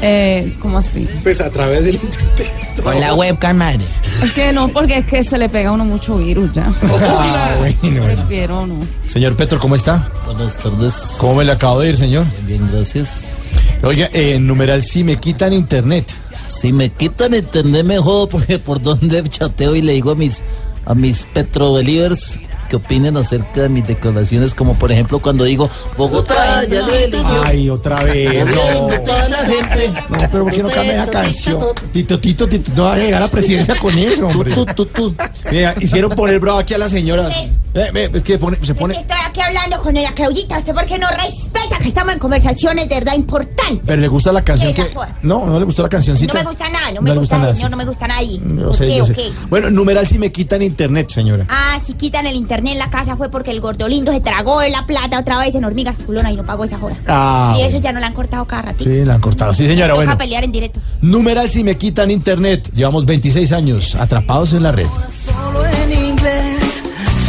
Eh, 0.03 0.55
¿Cómo 0.63 0.79
así? 0.79 1.07
pues 1.23 1.43
a 1.43 1.51
través 1.51 1.85
del 1.85 1.97
internet. 1.97 2.51
Con 2.83 2.99
la 2.99 3.13
webcam, 3.15 3.55
madre. 3.59 3.85
Es 4.25 4.33
que 4.33 4.51
no, 4.51 4.69
porque 4.69 4.97
es 4.99 5.07
que 5.07 5.23
se 5.23 5.37
le 5.37 5.51
pega 5.51 5.69
a 5.69 5.73
uno 5.73 5.85
mucho 5.85 6.17
virus 6.17 6.51
ya. 6.55 6.73
Ah, 6.83 7.57
bueno. 7.83 8.05
Prefiero 8.05 8.67
no. 8.67 8.77
Señor 9.07 9.37
Petro, 9.37 9.59
¿cómo 9.61 9.75
está? 9.75 10.09
Buenas 10.25 10.57
tardes. 10.57 11.17
¿Cómo 11.19 11.35
me 11.35 11.45
le 11.45 11.53
acabo 11.53 11.81
de 11.81 11.91
ir, 11.91 11.97
señor? 11.97 12.25
Bien, 12.47 12.67
gracias. 12.73 13.43
Oiga, 13.83 14.09
eh, 14.15 14.39
numeral 14.41 14.83
si 14.83 15.05
me 15.05 15.17
quitan 15.17 15.53
internet. 15.53 16.07
Si 16.49 16.73
me 16.73 16.89
quitan 16.89 17.35
internet 17.35 17.85
me 17.85 17.99
jodo 17.99 18.27
porque 18.27 18.59
por 18.59 18.81
donde 18.81 19.23
chateo 19.29 19.77
y 19.77 19.83
le 19.83 19.93
digo 19.93 20.13
a 20.13 20.15
mis 20.15 20.43
a 20.85 20.95
mis 20.95 21.27
Petro 21.27 21.73
Believers 21.73 22.41
que 22.71 22.77
opinen 22.77 23.17
acerca 23.17 23.63
de 23.63 23.69
mis 23.69 23.87
declaraciones, 23.87 24.55
como 24.55 24.75
por 24.75 24.93
ejemplo 24.93 25.19
cuando 25.19 25.43
digo 25.43 25.69
Bogotá 25.97 26.65
ya 26.65 26.83
lo 26.83 26.95
eligió. 26.95 27.43
Ay, 27.45 27.69
otra 27.69 28.05
vez. 28.05 28.47
No. 28.47 28.87
Toda 29.05 29.29
la 29.29 29.39
gente. 29.39 29.93
No, 30.09 30.19
pero 30.31 30.45
¿por 30.45 30.53
qué 30.53 30.63
no 30.63 30.69
cambia 30.69 31.03
esa 31.03 31.11
canción? 31.11 31.65
Tito, 31.93 32.21
Tito, 32.21 32.49
Tito, 32.49 32.71
no 32.77 32.85
va 32.85 32.95
a 32.95 32.99
llegar 32.99 33.23
a 33.23 33.25
la 33.27 33.31
presidencia 33.31 33.77
con 33.77 33.99
eso, 33.99 34.29
hombre. 34.29 34.55
Tú, 34.55 34.65
tú, 34.67 34.87
tú. 34.87 35.15
Mira, 35.51 35.75
hicieron 35.81 36.13
poner 36.13 36.39
bravo 36.39 36.61
aquí 36.61 36.73
a 36.75 36.79
las 36.79 36.93
señoras. 36.93 37.35
Eh, 37.73 37.89
eh, 37.95 38.11
es 38.13 38.23
que 38.23 38.37
pone- 38.39 38.59
se 38.65 38.75
pone... 38.75 38.99
Estoy 38.99 39.17
aquí 39.25 39.41
hablando 39.41 39.81
con 39.81 39.95
doña 39.95 40.13
Claudita, 40.13 40.59
¿usted 40.59 40.75
por 40.75 40.85
qué 40.87 40.99
no 40.99 41.07
respeta 41.09 41.79
que 41.81 41.89
estamos 41.89 42.15
en 42.15 42.19
conversaciones 42.19 42.89
de 42.89 42.97
verdad 42.97 43.15
importantes? 43.15 43.81
Pero 43.87 44.03
le 44.03 44.09
gusta 44.09 44.33
la 44.33 44.43
canción 44.43 44.75
que... 44.75 44.93
No, 45.23 45.47
no 45.47 45.59
le 45.59 45.65
gustó 45.65 45.83
la 45.83 45.89
cancioncita. 45.89 46.33
No 46.35 46.41
me 46.41 46.47
gusta 46.49 46.69
nada, 46.69 46.93
no 46.93 47.01
me 47.03 47.11
le 47.13 47.19
gusta, 47.19 47.39
nada, 47.39 47.55
señor, 47.55 47.71
sí, 47.71 47.73
no 47.73 47.77
me 47.77 47.85
gusta 47.85 48.09
nadie. 48.09 48.41
Yo 48.45 48.67
¿Por 48.67 48.75
sé, 48.77 48.87
qué 48.87 48.97
yo 48.97 49.05
o 49.05 49.07
sé. 49.07 49.15
qué? 49.15 49.31
Bueno, 49.49 49.71
numeral 49.71 50.07
si 50.09 50.19
me 50.19 50.33
quitan 50.33 50.63
internet, 50.63 51.11
señora. 51.11 51.47
Ah, 51.49 51.79
si 51.85 51.95
quitan 51.95 52.27
el 52.27 52.35
internet 52.35 52.73
en 52.73 52.79
la 52.81 52.91
casa 52.91 53.15
fue 53.15 53.31
porque 53.31 53.53
el 53.53 53.61
gordolindo 53.61 54.11
se 54.13 54.21
tragó 54.21 54.61
la 54.63 54.85
plata 54.87 55.21
otra 55.21 55.39
vez 55.39 55.55
en 55.55 55.65
hormigas 55.65 55.97
culona 56.05 56.33
y 56.33 56.37
no 56.37 56.43
pagó 56.45 56.65
esa 56.65 56.79
joda. 56.79 56.97
Ah, 57.07 57.55
y 57.57 57.63
eso 57.63 57.79
ya 57.79 57.93
no 57.93 58.01
la 58.01 58.09
han 58.09 58.15
cortado 58.15 58.45
cada 58.47 58.63
rato. 58.63 58.83
Sí, 58.83 59.05
la 59.05 59.15
han 59.15 59.21
cortado. 59.21 59.55
Sí, 59.55 59.69
señora, 59.69 59.95
bueno. 59.95 60.17
pelear 60.17 60.43
en 60.43 60.51
directo. 60.51 60.81
Numeral 61.03 61.49
si 61.51 61.63
me 61.63 61.77
quitan 61.77 62.11
internet. 62.11 62.69
Llevamos 62.75 63.05
26 63.07 63.53
años 63.53 63.95
atrapados 63.95 64.53
en 64.55 64.65
la 64.65 64.73
red. 64.73 64.87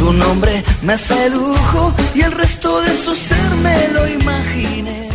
Su 0.02 0.12
nombre 0.12 0.64
me 0.82 0.98
sedujo 0.98 1.94
y 2.12 2.22
el 2.22 2.32
resto 2.32 2.80
de 2.80 2.88
su 2.88 3.14
ser 3.14 3.50
me 3.62 3.88
lo 3.94 4.08
imaginé. 4.08 5.08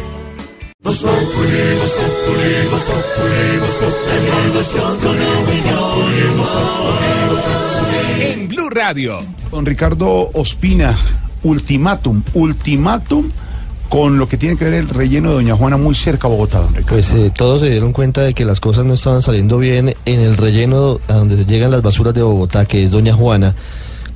En 8.21 8.47
Blue 8.47 8.69
Radio. 8.69 9.19
Don 9.52 9.65
Ricardo 9.65 10.32
Ospina, 10.34 10.95
ultimátum, 11.43 12.23
ultimátum 12.34 13.30
con 13.89 14.17
lo 14.17 14.30
que 14.30 14.38
tiene 14.38 14.56
que 14.56 14.65
ver 14.65 14.73
el 14.76 14.88
relleno 14.88 15.30
de 15.30 15.36
Doña 15.36 15.56
Juana 15.56 15.76
muy 15.76 15.95
cerca 15.95 16.28
a 16.28 16.30
Bogotá, 16.30 16.60
don 16.60 16.76
Ricardo. 16.76 16.95
Pues 16.95 17.12
eh, 17.12 17.30
todos 17.36 17.60
se 17.60 17.69
dieron 17.69 17.91
cuenta 17.91 18.21
de 18.21 18.34
que 18.34 18.45
las 18.45 18.62
cosas 18.62 18.86
no 18.86 18.93
estaban 18.93 19.21
saliendo 19.21 19.58
bien 19.58 19.95
en 20.06 20.19
el 20.21 20.38
relleno 20.38 21.02
a 21.10 21.13
donde 21.13 21.36
se 21.36 21.45
llegan 21.45 21.71
las 21.71 21.82
basuras 21.82 22.13
de 22.13 22.21
Bogotá, 22.21 22.65
que 22.65 22.84
es 22.84 22.91
Doña 22.91 23.13
Juana, 23.13 23.54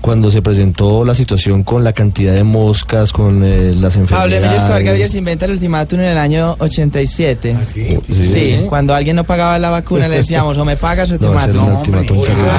cuando 0.01 0.31
se 0.31 0.41
presentó 0.41 1.05
la 1.05 1.13
situación 1.13 1.63
con 1.63 1.83
la 1.83 1.93
cantidad 1.93 2.33
de 2.33 2.43
moscas, 2.43 3.13
con 3.13 3.43
eh, 3.45 3.73
las 3.75 3.95
Pablo 3.97 4.35
Emilio 4.35 4.57
Escobar 4.57 4.83
Gaviria 4.83 5.05
enfermedades. 5.05 5.11
se 5.11 5.17
inventa 5.19 5.45
el 5.45 5.51
ultimátum 5.51 5.99
en 5.99 6.05
el 6.07 6.17
año 6.17 6.55
87. 6.59 7.55
¿Ah, 7.59 7.65
sí? 7.65 7.97
Sí, 8.11 8.65
cuando 8.67 8.93
alguien 8.95 9.15
no 9.15 9.23
pagaba 9.23 9.57
la 9.59 9.69
vacuna 9.69 10.07
le 10.07 10.17
decíamos 10.17 10.57
o 10.57 10.65
me 10.65 10.75
pagas 10.75 11.11
o 11.11 11.19
te 11.19 11.25
No, 11.31 11.33
mato. 11.33 11.61
ultimátum 11.63 12.21
terrible. 12.23 12.51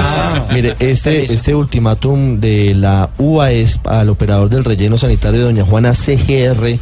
Mire, 0.53 0.75
este, 0.79 1.25
este 1.25 1.53
ultimátum 1.53 2.39
de 2.39 2.73
la 2.73 3.09
UAS 3.17 3.79
al 3.83 4.09
operador 4.09 4.49
del 4.49 4.63
relleno 4.63 4.97
sanitario 4.97 5.39
de 5.39 5.45
Doña 5.45 5.65
Juana 5.65 5.93
CGR 5.93 6.77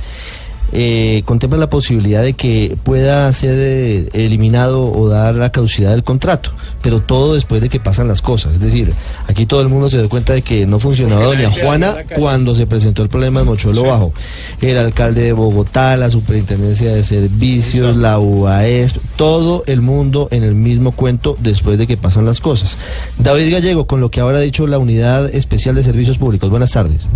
eh, 0.73 1.23
contempla 1.25 1.59
la 1.59 1.69
posibilidad 1.69 2.23
de 2.23 2.33
que 2.33 2.77
pueda 2.83 3.31
ser 3.33 3.55
eh, 3.57 4.09
eliminado 4.13 4.83
o 4.91 5.09
dar 5.09 5.35
la 5.35 5.51
caducidad 5.51 5.91
del 5.91 6.03
contrato, 6.03 6.51
pero 6.81 7.01
todo 7.01 7.33
después 7.33 7.61
de 7.61 7.69
que 7.69 7.79
pasan 7.79 8.07
las 8.07 8.21
cosas. 8.21 8.53
Es 8.53 8.59
decir, 8.59 8.93
aquí 9.27 9.45
todo 9.45 9.61
el 9.61 9.69
mundo 9.69 9.89
se 9.89 9.97
dio 9.97 10.09
cuenta 10.09 10.33
de 10.33 10.41
que 10.41 10.65
no 10.65 10.79
funcionaba 10.79 11.25
Porque 11.25 11.43
Doña 11.43 11.63
Juana 11.63 11.95
cuando 12.15 12.55
se 12.55 12.67
presentó 12.67 13.03
el 13.03 13.09
problema 13.09 13.41
de 13.41 13.45
Mochuelo 13.45 13.83
Bajo. 13.83 14.13
El 14.61 14.77
alcalde 14.77 15.23
de 15.23 15.33
Bogotá, 15.33 15.97
la 15.97 16.09
superintendencia 16.09 16.93
de 16.93 17.03
servicios, 17.03 17.95
la 17.95 18.19
UAS, 18.19 18.95
todo 19.15 19.63
el 19.67 19.81
mundo 19.81 20.27
en 20.31 20.43
el 20.43 20.55
mismo 20.55 20.91
cuento 20.91 21.35
después 21.39 21.77
de 21.77 21.87
que 21.87 21.97
pasan 21.97 22.25
las 22.25 22.39
cosas. 22.39 22.77
David 23.17 23.51
Gallego, 23.51 23.87
con 23.87 24.01
lo 24.01 24.09
que 24.09 24.19
ahora 24.19 24.37
ha 24.37 24.41
dicho 24.41 24.67
la 24.67 24.79
Unidad 24.79 25.33
Especial 25.33 25.75
de 25.75 25.83
Servicios 25.83 26.17
Públicos. 26.17 26.49
Buenas 26.49 26.71
tardes. 26.71 27.07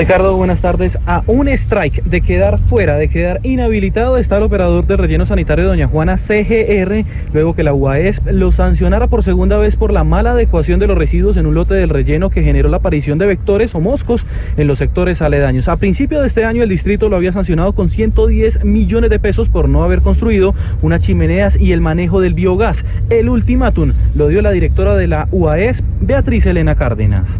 Ricardo, 0.00 0.34
buenas 0.34 0.62
tardes. 0.62 0.98
A 1.04 1.22
un 1.26 1.46
strike 1.46 2.02
de 2.04 2.22
quedar 2.22 2.58
fuera, 2.58 2.96
de 2.96 3.10
quedar 3.10 3.38
inhabilitado, 3.42 4.16
está 4.16 4.38
el 4.38 4.44
operador 4.44 4.86
de 4.86 4.96
relleno 4.96 5.26
sanitario 5.26 5.66
Doña 5.66 5.88
Juana 5.88 6.16
CGR, 6.16 7.04
luego 7.34 7.54
que 7.54 7.62
la 7.62 7.74
UAS 7.74 8.22
lo 8.24 8.50
sancionara 8.50 9.08
por 9.08 9.22
segunda 9.22 9.58
vez 9.58 9.76
por 9.76 9.92
la 9.92 10.02
mala 10.02 10.30
adecuación 10.30 10.80
de 10.80 10.86
los 10.86 10.96
residuos 10.96 11.36
en 11.36 11.44
un 11.44 11.54
lote 11.54 11.74
del 11.74 11.90
relleno 11.90 12.30
que 12.30 12.42
generó 12.42 12.70
la 12.70 12.78
aparición 12.78 13.18
de 13.18 13.26
vectores 13.26 13.74
o 13.74 13.80
moscos 13.80 14.24
en 14.56 14.68
los 14.68 14.78
sectores 14.78 15.20
aledaños. 15.20 15.68
A 15.68 15.76
principio 15.76 16.22
de 16.22 16.28
este 16.28 16.46
año, 16.46 16.62
el 16.62 16.70
distrito 16.70 17.10
lo 17.10 17.16
había 17.16 17.34
sancionado 17.34 17.74
con 17.74 17.90
110 17.90 18.64
millones 18.64 19.10
de 19.10 19.18
pesos 19.18 19.50
por 19.50 19.68
no 19.68 19.84
haber 19.84 20.00
construido 20.00 20.54
unas 20.80 21.02
chimeneas 21.02 21.60
y 21.60 21.72
el 21.72 21.82
manejo 21.82 22.22
del 22.22 22.32
biogás. 22.32 22.86
El 23.10 23.28
ultimátum 23.28 23.92
lo 24.14 24.28
dio 24.28 24.40
la 24.40 24.52
directora 24.52 24.94
de 24.94 25.08
la 25.08 25.28
UAS, 25.30 25.82
Beatriz 26.00 26.46
Elena 26.46 26.74
Cárdenas. 26.74 27.38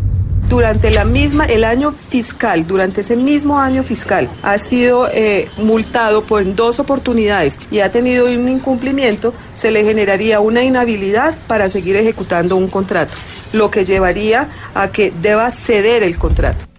Durante 0.50 0.90
la 0.90 1.04
misma, 1.04 1.44
el 1.46 1.62
año 1.62 1.92
fiscal, 1.92 2.66
durante 2.66 3.02
ese 3.02 3.16
mismo 3.16 3.60
año 3.60 3.84
fiscal, 3.84 4.28
ha 4.42 4.58
sido 4.58 5.08
eh, 5.08 5.48
multado 5.56 6.24
por 6.24 6.56
dos 6.56 6.80
oportunidades 6.80 7.58
y 7.70 7.78
ha 7.78 7.92
tenido 7.92 8.26
un 8.26 8.48
incumplimiento, 8.48 9.32
se 9.54 9.70
le 9.70 9.84
generaría 9.84 10.40
una 10.40 10.64
inhabilidad 10.64 11.38
para 11.46 11.70
seguir 11.70 11.94
ejecutando 11.94 12.56
un 12.56 12.66
contrato, 12.66 13.16
lo 13.52 13.70
que 13.70 13.84
llevaría 13.84 14.48
a 14.74 14.88
que 14.88 15.12
deba 15.22 15.50
ceder 15.52 16.02
el 16.02 16.18
contrato. 16.18 16.69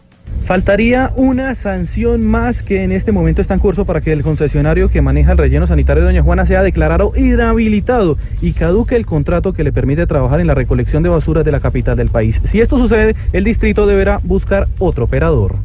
Faltaría 0.45 1.11
una 1.15 1.55
sanción 1.55 2.25
más 2.25 2.61
que 2.61 2.83
en 2.83 2.91
este 2.91 3.11
momento 3.11 3.41
está 3.41 3.53
en 3.53 3.59
curso 3.59 3.85
para 3.85 4.01
que 4.01 4.11
el 4.11 4.23
concesionario 4.23 4.89
que 4.89 5.01
maneja 5.01 5.31
el 5.31 5.37
relleno 5.37 5.67
sanitario 5.67 6.03
de 6.03 6.09
Doña 6.09 6.23
Juana 6.23 6.45
sea 6.45 6.61
declarado 6.63 7.13
inhabilitado 7.15 8.17
y 8.41 8.53
caduque 8.53 8.95
el 8.95 9.05
contrato 9.05 9.53
que 9.53 9.63
le 9.63 9.71
permite 9.71 10.07
trabajar 10.07 10.41
en 10.41 10.47
la 10.47 10.55
recolección 10.55 11.03
de 11.03 11.09
basuras 11.09 11.45
de 11.45 11.51
la 11.51 11.59
capital 11.59 11.95
del 11.95 12.09
país. 12.09 12.41
Si 12.43 12.59
esto 12.59 12.77
sucede, 12.77 13.15
el 13.31 13.43
distrito 13.43 13.85
deberá 13.85 14.19
buscar 14.23 14.67
otro 14.79 15.05
operador. 15.05 15.55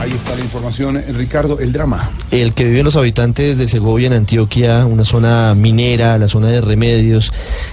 Ahí 0.00 0.12
está 0.12 0.34
la 0.34 0.40
información, 0.40 1.02
Ricardo, 1.14 1.60
el 1.60 1.72
drama. 1.74 2.10
El 2.30 2.54
que 2.54 2.64
viven 2.64 2.84
los 2.84 2.96
habitantes 2.96 3.58
de 3.58 3.68
Segovia 3.68 4.06
en 4.06 4.14
Antioquia, 4.14 4.86
una 4.86 5.04
zona 5.04 5.54
minera, 5.54 6.16
la 6.16 6.28
zona 6.28 6.48
de 6.48 6.62
remedios, 6.62 7.30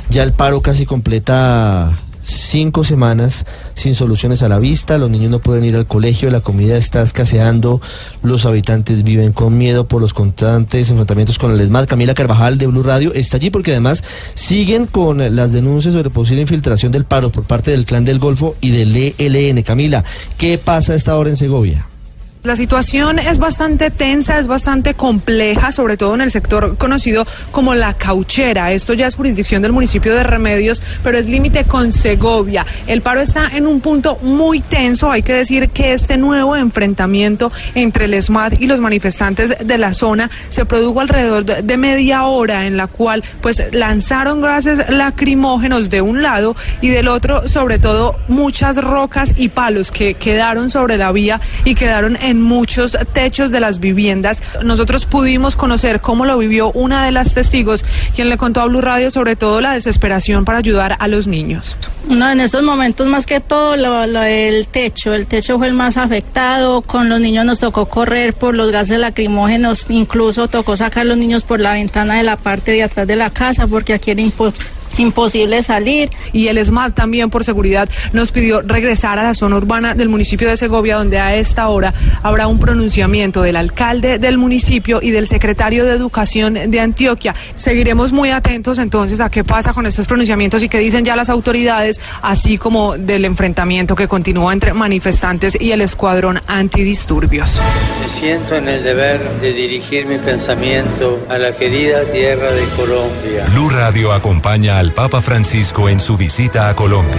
ya 0.10 0.24
el 0.24 0.34
paro 0.34 0.60
casi 0.60 0.86
completa 0.86 2.02
cinco 2.28 2.84
semanas 2.84 3.46
sin 3.74 3.96
soluciones 3.96 4.44
a 4.44 4.50
la 4.50 4.60
vista, 4.60 4.98
los 4.98 5.10
niños 5.10 5.32
no 5.32 5.40
pueden 5.40 5.63
ir 5.63 5.76
al 5.76 5.88
colegio, 5.88 6.30
la 6.30 6.42
comida 6.42 6.78
está 6.78 7.02
escaseando, 7.02 7.82
los 8.22 8.46
habitantes 8.46 9.04
viven 9.04 9.34
con 9.34 9.58
miedo 9.58 9.88
por 9.88 10.02
los 10.02 10.13
constantes 10.13 10.90
enfrentamientos 10.90 11.38
con 11.40 11.52
el 11.52 11.62
ESMAD. 11.62 11.88
Camila 11.88 12.13
Carvajal 12.13 12.58
de 12.58 12.68
Blue 12.68 12.84
Radio 12.84 13.13
está 13.13 13.38
allí 13.38 13.50
porque 13.50 13.72
además 13.72 14.04
siguen 14.34 14.86
con 14.86 15.36
las 15.36 15.52
denuncias 15.52 15.94
sobre 15.94 16.10
posible 16.10 16.42
infiltración 16.42 16.92
del 16.92 17.06
paro 17.06 17.32
por 17.32 17.46
parte 17.46 17.72
del 17.72 17.86
Clan 17.86 18.06
del 18.06 18.20
Golfo 18.20 18.56
y 18.62 18.72
del 18.72 19.16
ELN. 19.18 19.63
Camila, 19.63 20.04
¿qué 20.38 20.58
pasa 20.58 20.94
a 20.94 20.96
esta 20.96 21.18
hora 21.18 21.30
en 21.30 21.38
Segovia? 21.38 21.88
La 22.43 22.56
situación 22.56 23.19
es 23.19 23.39
bastante 23.39 23.91
tensa, 23.91 24.39
es 24.39 24.47
bastante 24.47 24.93
compleja, 24.93 25.71
sobre 25.71 25.97
todo 25.97 26.15
en 26.15 26.21
el 26.21 26.32
sector 26.32 26.78
conocido 26.78 27.28
como 27.52 27.76
la 27.76 27.93
cauchera. 27.93 28.71
Esto 28.71 28.93
ya 28.93 29.08
es 29.08 29.15
jurisdicción 29.15 29.62
del 29.62 29.73
municipio 29.73 30.15
de 30.15 30.23
Remedios, 30.23 30.82
pero 31.04 31.17
es 31.17 31.28
límite 31.28 31.65
con 31.65 31.91
Segovia. 31.91 32.65
El 32.88 33.02
paro 33.02 33.21
está 33.21 33.50
en 33.54 33.67
un 33.67 33.82
punto 33.82 34.17
muy 34.21 34.62
tenso. 34.62 35.12
Hay 35.12 35.23
que 35.23 35.34
decir 35.34 35.69
que 35.69 35.93
este 35.93 36.17
nuevo 36.17 36.56
enfrentamiento 36.56 37.52
entre 37.76 38.06
el 38.06 38.13
ESMAD 38.13 38.54
y 38.60 38.67
los 38.67 38.80
manifestantes 38.80 39.56
de 39.65 39.78
la 39.78 39.93
zona 39.93 40.32
se 40.50 40.65
produjo 40.65 41.02
alrededor 41.02 41.43
de 41.43 41.67
de 41.67 41.78
media 41.78 42.23
hora, 42.26 42.65
en 42.65 42.78
la 42.78 42.88
cual 42.88 43.23
pues 43.41 43.62
lanzaron 43.73 44.41
gases 44.41 44.89
lacrimógenos 44.89 45.89
de 45.89 46.02
un 46.02 46.21
lado 46.21 46.56
y 46.82 46.89
del 46.89 47.08
otro, 47.08 47.47
sobre 47.47 47.78
todo, 47.78 48.17
muchas 48.28 48.78
rocas 48.78 49.34
y 49.38 49.50
palos 49.50 49.91
que 49.91 50.15
quedaron 50.15 50.69
sobre 50.69 50.97
la 50.97 51.12
vía 51.12 51.41
y 51.65 51.76
quedaron 51.76 52.17
en 52.21 52.27
muchos 52.34 52.98
techos 53.13 53.52
de 53.52 53.60
las 53.60 53.80
viviendas. 53.80 54.42
Nosotros 54.63 55.06
pudimos 55.06 55.56
conocer 55.56 56.02
cómo 56.02 56.26
lo 56.26 56.38
vivió 56.38 56.72
una 56.72 57.06
de 57.06 57.12
las 57.12 57.34
testigos, 57.34 57.84
quien 58.16 58.30
le 58.30 58.38
contó 58.38 58.62
a 58.62 58.66
Blue 58.66 58.82
Radio 58.82 59.12
sobre 59.12 59.36
todo 59.36 59.62
la 59.62 59.74
desesperación 59.74 60.46
para 60.46 60.60
ayudar 60.60 60.96
a 61.00 61.08
los 61.08 61.28
niños. 61.28 61.76
No, 62.08 62.30
en 62.30 62.40
estos 62.40 62.63
momentos 62.63 63.08
más 63.08 63.26
que 63.26 63.40
todo 63.40 63.76
lo, 63.76 64.02
del 64.22 64.68
techo, 64.68 65.13
el 65.13 65.28
techo 65.28 65.58
fue 65.58 65.68
el 65.68 65.74
más 65.74 65.98
afectado, 65.98 66.82
con 66.82 67.10
los 67.10 67.20
niños 67.20 67.46
nos 67.46 67.60
tocó 67.60 67.86
correr 67.88 68.34
por 68.34 68.56
los 68.56 68.72
gases 68.72 68.98
lacrimógenos, 69.00 69.86
incluso 69.90 70.48
tocó 70.48 70.78
sacar 70.78 71.06
los 71.06 71.18
niños 71.18 71.44
por 71.44 71.60
la 71.60 71.74
ventana 71.74 72.16
de 72.16 72.24
la 72.24 72.38
parte 72.38 72.72
de 72.72 72.84
atrás 72.84 73.08
de 73.08 73.16
la 73.16 73.30
casa 73.30 73.68
porque 73.68 73.94
aquí 73.94 74.12
era 74.12 74.22
impo- 74.22 74.54
imposible 74.98 75.64
salir. 75.64 76.10
Y 76.34 76.48
el 76.48 76.58
ESMAD 76.58 76.94
también 76.94 77.30
por 77.30 77.44
seguridad 77.44 77.90
nos 78.14 78.32
pidió 78.32 78.62
regresar 78.62 79.20
a 79.20 79.24
la 79.24 79.34
zona 79.34 79.58
urbana 79.58 79.96
del 79.96 80.10
municipio 80.10 80.50
de 80.50 80.58
Segovia, 80.58 80.98
donde 80.98 81.20
a 81.20 81.36
esta 81.36 81.68
hora 81.70 81.94
habrá 82.24 82.48
un 82.48 82.60
pronunciamiento 82.60 83.42
del 83.42 83.56
alcalde 83.56 84.20
del 84.20 84.38
municipio 84.38 85.00
y 85.02 85.12
del 85.12 85.28
secretario 85.28 85.86
de 85.86 85.92
Educación 85.92 86.54
de 86.54 86.80
Antioquia. 86.80 87.36
Seguiremos 87.54 88.12
muy 88.12 88.30
atentos 88.30 88.80
entonces 88.80 89.20
a 89.20 89.30
qué 89.30 89.44
pasa 89.44 89.74
con 89.74 89.86
estos 89.86 90.08
pronunciamientos 90.08 90.64
y 90.64 90.70
qué 90.70 90.80
dicen 90.80 91.06
ya 91.06 91.16
las 91.16 91.30
autoridades, 91.30 92.00
así 92.22 92.58
como 92.58 92.98
del 92.98 93.26
enfrentamiento 93.26 93.96
que 93.96 94.08
continúa 94.08 94.54
entre 94.54 94.74
manifestantes 94.74 95.58
y 95.60 95.72
el 95.72 95.82
escuadrón 95.82 96.42
antidisturbios. 96.48 97.60
Me 98.02 98.10
siento 98.10 98.56
en 98.56 98.68
el 98.68 98.84
deber 98.84 99.40
de 99.42 99.54
dirigir 99.54 100.06
mi 100.06 100.18
pensamiento 100.18 101.24
a 101.30 101.38
la 101.38 101.52
querida 101.54 102.04
tierra 102.12 102.52
de 102.52 102.64
Colombia. 102.76 103.46
Blue 103.52 103.70
Radio 103.70 104.14
acompaña 104.14 104.80
al 104.88 104.93
Papa 104.93 105.19
Francisco 105.19 105.89
en 105.89 106.00
su 106.00 106.15
visita 106.15 106.69
a 106.69 106.76
Colombia. 106.76 107.17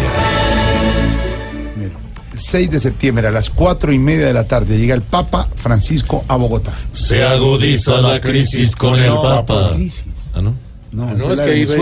6 2.35 2.71
de 2.71 2.81
septiembre 2.81 3.27
a 3.29 3.31
las 3.31 3.51
4 3.51 3.93
y 3.93 3.99
media 3.99 4.27
de 4.29 4.33
la 4.33 4.45
tarde 4.45 4.79
llega 4.79 4.95
el 4.95 5.03
Papa 5.03 5.49
Francisco 5.57 6.25
a 6.29 6.37
Bogotá. 6.37 6.73
Se 6.95 7.23
agudiza 7.25 8.01
la 8.01 8.21
crisis 8.23 8.75
con 8.75 8.99
el 8.99 9.13
Papa. 9.13 9.73
Ah, 10.35 10.41
no. 10.41 10.55
No, 10.93 11.13
no, 11.15 11.33
es 11.33 11.41
que 11.43 11.57
iba- 11.59 11.75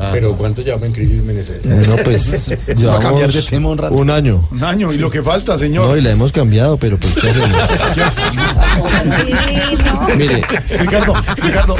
Venezuela. 0.00 0.12
Pero 0.12 0.36
¿cuánto 0.36 0.62
llevamos 0.62 0.86
en 0.86 0.92
crisis 0.92 1.18
en 1.18 1.26
Venezuela? 1.26 1.60
No, 1.64 1.96
pues 1.96 2.48
Va 2.50 2.72
a 2.72 2.74
llevamos 2.74 3.04
cambiar 3.04 3.32
de 3.32 3.42
tema 3.42 3.68
un 3.68 3.78
rato. 3.78 3.94
un 3.94 4.10
año. 4.10 4.48
Un 4.50 4.64
año, 4.64 4.92
y 4.92 4.98
lo 4.98 5.10
que 5.10 5.22
falta, 5.22 5.56
señor. 5.58 5.88
No, 5.88 5.96
y 5.96 6.00
la 6.00 6.10
hemos 6.10 6.32
cambiado, 6.32 6.76
pero 6.76 6.98
pues 6.98 7.14
¿qué 7.14 7.30
hacemos? 7.30 7.50
Mire, 10.16 10.42
Ricardo, 10.78 11.14
Ricardo, 11.36 11.76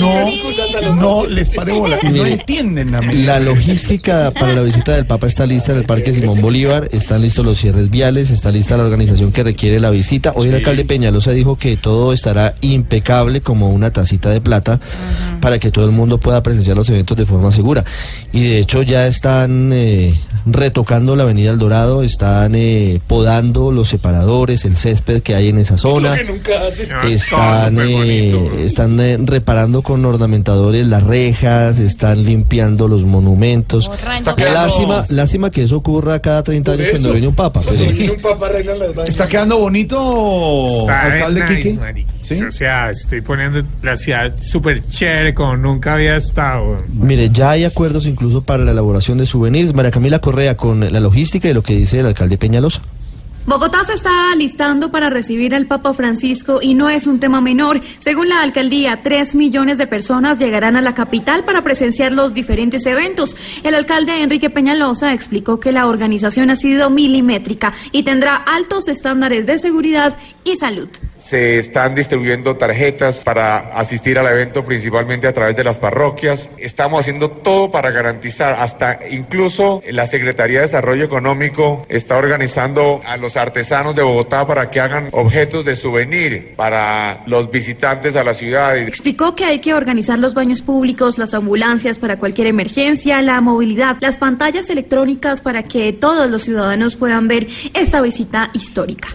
no, 0.00 0.94
no 0.94 1.26
les 1.26 1.50
pare 1.50 1.72
bola, 1.72 1.98
no 2.02 2.10
Mire, 2.10 2.32
entienden 2.34 2.94
a 2.94 3.00
mí. 3.00 3.24
La 3.24 3.40
logística 3.40 4.30
para 4.30 4.54
la 4.54 4.62
visita 4.62 4.94
del 4.94 5.06
Papa 5.06 5.26
está 5.26 5.46
lista 5.46 5.72
en 5.72 5.78
el 5.78 5.84
Parque 5.84 6.14
Simón 6.14 6.40
Bolívar, 6.40 6.88
están 6.92 7.22
listos 7.22 7.44
los 7.44 7.58
cierres 7.58 7.90
viales, 7.90 8.30
está 8.30 8.50
lista 8.50 8.76
la 8.76 8.84
organización 8.84 9.32
que 9.32 9.42
requiere 9.42 9.80
la 9.80 9.90
visita. 9.90 10.32
Hoy 10.34 10.48
el 10.48 10.56
alcalde 10.56 10.84
Peñalosa 10.84 11.32
dijo 11.32 11.56
que 11.56 11.76
todo 11.76 12.12
estará 12.12 12.54
impecable 12.60 13.40
como 13.40 13.70
una 13.70 13.90
tacita 13.90 14.30
de 14.30 14.40
plata 14.40 14.80
para 15.40 15.58
que 15.58 15.70
todo 15.70 15.84
el 15.84 15.90
mundo 15.90 16.18
pueda 16.18 16.42
presenciar 16.42 16.76
los 16.76 16.88
eventos 16.88 17.16
de 17.16 17.26
forma 17.32 17.52
segura. 17.52 17.84
Y 18.32 18.42
de 18.42 18.58
hecho 18.60 18.82
ya 18.82 19.06
están 19.06 19.72
eh, 19.72 20.20
retocando 20.46 21.16
la 21.16 21.22
Avenida 21.24 21.50
El 21.50 21.58
Dorado, 21.58 22.02
están 22.02 22.54
eh, 22.54 23.00
podando 23.06 23.70
los 23.72 23.88
separadores, 23.88 24.64
el 24.64 24.76
césped 24.76 25.22
que 25.22 25.34
hay 25.34 25.48
en 25.48 25.58
esa 25.58 25.76
zona. 25.76 26.14
Están, 27.06 27.76
eh, 27.80 28.64
están 28.64 29.00
eh, 29.00 29.18
reparando 29.20 29.82
con 29.82 30.04
ornamentadores 30.04 30.86
las 30.86 31.02
rejas, 31.02 31.78
están 31.78 32.24
limpiando 32.24 32.88
los 32.88 33.04
monumentos. 33.04 33.90
Está 34.16 34.34
Qué 34.34 34.44
quedando- 34.44 34.66
lástima, 34.68 35.04
lástima 35.10 35.50
que 35.50 35.64
eso 35.64 35.76
ocurra 35.76 36.20
cada 36.20 36.42
30 36.42 36.72
años 36.72 36.86
cuando 36.90 37.12
viene 37.12 37.28
un 37.28 37.34
papa. 37.34 37.60
pero- 37.64 37.82
un 37.82 38.42
arreglan 38.44 38.78
las 38.78 38.88
vainas. 38.94 39.08
¿Está 39.08 39.28
quedando 39.28 39.58
bonito, 39.58 40.66
Está 40.80 41.02
alcalde 41.02 41.44
nice. 41.48 41.78
¿Sí? 42.22 42.42
O 42.44 42.50
sea, 42.50 42.90
estoy 42.90 43.20
poniendo 43.20 43.62
la 43.82 43.96
ciudad 43.96 44.32
súper 44.40 44.80
chévere 44.82 45.34
como 45.34 45.56
nunca 45.56 45.94
había 45.94 46.16
estado. 46.16 46.82
Mire, 46.92 47.30
ya 47.30 47.50
hay 47.50 47.64
acuerdos 47.64 48.06
incluso 48.06 48.42
para 48.42 48.64
la 48.64 48.70
elaboración 48.72 49.18
de 49.18 49.26
souvenirs. 49.26 49.74
María 49.74 49.90
Camila 49.90 50.20
Con 50.56 50.80
la 50.80 50.98
logística 50.98 51.48
y 51.50 51.52
lo 51.52 51.62
que 51.62 51.76
dice 51.76 52.00
el 52.00 52.06
alcalde 52.06 52.38
Peñalosa. 52.38 52.80
Bogotá 53.44 53.82
se 53.82 53.92
está 53.94 54.30
alistando 54.30 54.92
para 54.92 55.10
recibir 55.10 55.52
al 55.52 55.66
Papa 55.66 55.92
Francisco 55.94 56.60
y 56.62 56.74
no 56.74 56.88
es 56.88 57.08
un 57.08 57.18
tema 57.18 57.40
menor. 57.40 57.80
Según 57.98 58.28
la 58.28 58.40
alcaldía, 58.40 59.02
tres 59.02 59.34
millones 59.34 59.78
de 59.78 59.88
personas 59.88 60.38
llegarán 60.38 60.76
a 60.76 60.80
la 60.80 60.94
capital 60.94 61.42
para 61.42 61.62
presenciar 61.62 62.12
los 62.12 62.34
diferentes 62.34 62.86
eventos. 62.86 63.36
El 63.64 63.74
alcalde 63.74 64.22
Enrique 64.22 64.48
Peñalosa 64.48 65.12
explicó 65.12 65.58
que 65.58 65.72
la 65.72 65.88
organización 65.88 66.50
ha 66.50 66.56
sido 66.56 66.88
milimétrica 66.88 67.74
y 67.90 68.04
tendrá 68.04 68.36
altos 68.36 68.86
estándares 68.86 69.44
de 69.44 69.58
seguridad 69.58 70.16
y 70.44 70.56
salud. 70.56 70.88
Se 71.14 71.58
están 71.58 71.94
distribuyendo 71.94 72.56
tarjetas 72.56 73.22
para 73.24 73.58
asistir 73.78 74.18
al 74.18 74.26
evento 74.26 74.64
principalmente 74.64 75.26
a 75.26 75.32
través 75.32 75.56
de 75.56 75.64
las 75.64 75.78
parroquias. 75.78 76.50
Estamos 76.58 77.00
haciendo 77.00 77.30
todo 77.30 77.70
para 77.70 77.90
garantizar, 77.90 78.60
hasta 78.60 79.00
incluso 79.10 79.82
la 79.90 80.06
Secretaría 80.06 80.58
de 80.58 80.66
Desarrollo 80.66 81.04
Económico 81.04 81.86
está 81.88 82.16
organizando 82.16 83.00
a 83.06 83.16
los 83.16 83.36
artesanos 83.36 83.94
de 83.94 84.02
Bogotá 84.02 84.46
para 84.46 84.70
que 84.70 84.80
hagan 84.80 85.08
objetos 85.12 85.64
de 85.64 85.76
souvenir 85.76 86.54
para 86.56 87.22
los 87.26 87.50
visitantes 87.50 88.16
a 88.16 88.24
la 88.24 88.34
ciudad. 88.34 88.76
Explicó 88.76 89.34
que 89.34 89.44
hay 89.44 89.60
que 89.60 89.74
organizar 89.74 90.18
los 90.18 90.34
baños 90.34 90.62
públicos, 90.62 91.18
las 91.18 91.34
ambulancias 91.34 91.98
para 91.98 92.18
cualquier 92.18 92.48
emergencia, 92.48 93.22
la 93.22 93.40
movilidad, 93.40 93.96
las 94.00 94.16
pantallas 94.16 94.70
electrónicas 94.70 95.40
para 95.40 95.62
que 95.62 95.92
todos 95.92 96.30
los 96.30 96.42
ciudadanos 96.42 96.96
puedan 96.96 97.28
ver 97.28 97.46
esta 97.74 98.00
visita 98.00 98.50
histórica. 98.54 99.08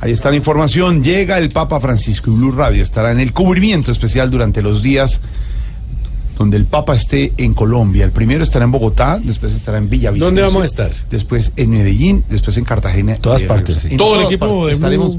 Ahí 0.00 0.12
está 0.12 0.30
la 0.30 0.36
información. 0.36 1.04
Llega 1.04 1.38
el 1.38 1.50
Papa 1.50 1.78
Francisco 1.78 2.30
y 2.30 2.34
Blue 2.34 2.52
Radio 2.52 2.82
estará 2.82 3.12
en 3.12 3.20
el 3.20 3.32
cubrimiento 3.34 3.92
especial 3.92 4.30
durante 4.30 4.62
los 4.62 4.82
días 4.82 5.20
donde 6.40 6.56
el 6.56 6.64
Papa 6.64 6.96
esté 6.96 7.34
en 7.36 7.52
Colombia. 7.52 8.02
El 8.02 8.12
primero 8.12 8.42
estará 8.42 8.64
en 8.64 8.70
Bogotá, 8.70 9.20
después 9.22 9.54
estará 9.54 9.76
en 9.76 9.90
Villavicencio. 9.90 10.24
¿Dónde 10.24 10.40
vamos 10.40 10.62
a 10.62 10.64
estar? 10.64 10.90
Después 11.10 11.52
en 11.56 11.68
Medellín, 11.68 12.24
después 12.30 12.56
en 12.56 12.64
Cartagena. 12.64 13.16
Todas 13.16 13.42
Eh, 13.42 13.46
partes, 13.46 13.82
sí. 13.82 13.88
en 13.90 13.98
Todo 13.98 14.18
el 14.20 14.24
equipo 14.24 14.66
de 14.66 14.72
Estaremos 14.72 15.16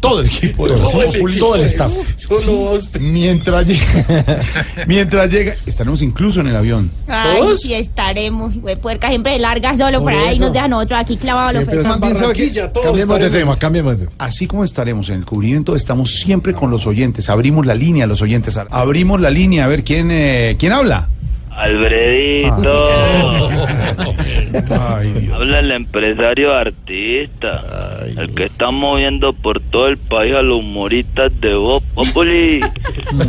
todo 0.00 0.20
el 0.22 0.26
equipo 0.26 0.66
de 0.68 0.74
Todo 0.74 1.02
el 1.02 1.08
equipo 1.16 1.38
todo 1.38 1.54
el 1.54 1.62
staff. 1.62 1.92
Blue. 1.92 2.80
Sí, 2.80 2.98
mientras 2.98 3.64
llega, 3.64 3.84
mientras 4.88 5.30
llega, 5.30 5.54
estaremos 5.66 6.02
incluso 6.02 6.40
en 6.40 6.48
el 6.48 6.56
avión. 6.56 6.90
Ay, 7.06 7.42
sí 7.62 7.72
estaremos, 7.72 8.52
güey, 8.56 8.74
puerca 8.74 9.08
siempre 9.08 9.32
de 9.34 9.38
larga 9.38 9.74
solo 9.76 10.00
por 10.02 10.12
Por 10.12 10.22
ahí 10.22 10.38
nos 10.40 10.52
dejan 10.52 10.72
otro 10.72 10.96
aquí 10.96 11.16
clavado 11.16 11.48
a 11.48 11.52
los 11.52 11.60
Siempre 11.64 11.82
feos. 11.82 11.94
están 11.94 12.12
Barranquilla, 12.12 12.72
todos 12.72 12.86
Cambiemos 12.86 13.18
de 13.20 13.30
tema, 13.30 13.56
cambiemos 13.58 13.98
de 14.00 14.08
Así 14.18 14.46
como 14.48 14.64
estaremos 14.64 15.08
en 15.10 15.16
el 15.16 15.24
cubrimiento, 15.24 15.76
estamos 15.76 16.10
siempre 16.16 16.54
con 16.54 16.70
los 16.72 16.86
oyentes. 16.88 17.28
Abrimos 17.30 17.66
la 17.66 17.74
línea 17.76 18.04
a 18.04 18.06
los 18.08 18.20
oyentes. 18.22 18.56
Abrimos 18.70 19.20
la 19.20 19.30
línea 19.30 19.64
a 19.64 19.68
ver 19.68 19.84
quién, 19.84 20.10
eh, 20.10 20.55
quién 20.56 20.72
habla. 20.72 21.08
Alfredito. 21.56 22.88
Ay, 24.96 25.12
Dios. 25.12 25.34
Habla 25.36 25.58
el 25.60 25.70
empresario 25.72 26.54
artista. 26.54 27.98
el 28.16 28.34
que 28.34 28.44
está 28.44 28.70
moviendo 28.70 29.32
por 29.32 29.60
todo 29.60 29.88
el 29.88 29.98
país 29.98 30.34
a 30.34 30.42
los 30.42 30.60
humoristas 30.60 31.32
de 31.40 31.54
Voz 31.54 31.82
Populi. 31.94 32.60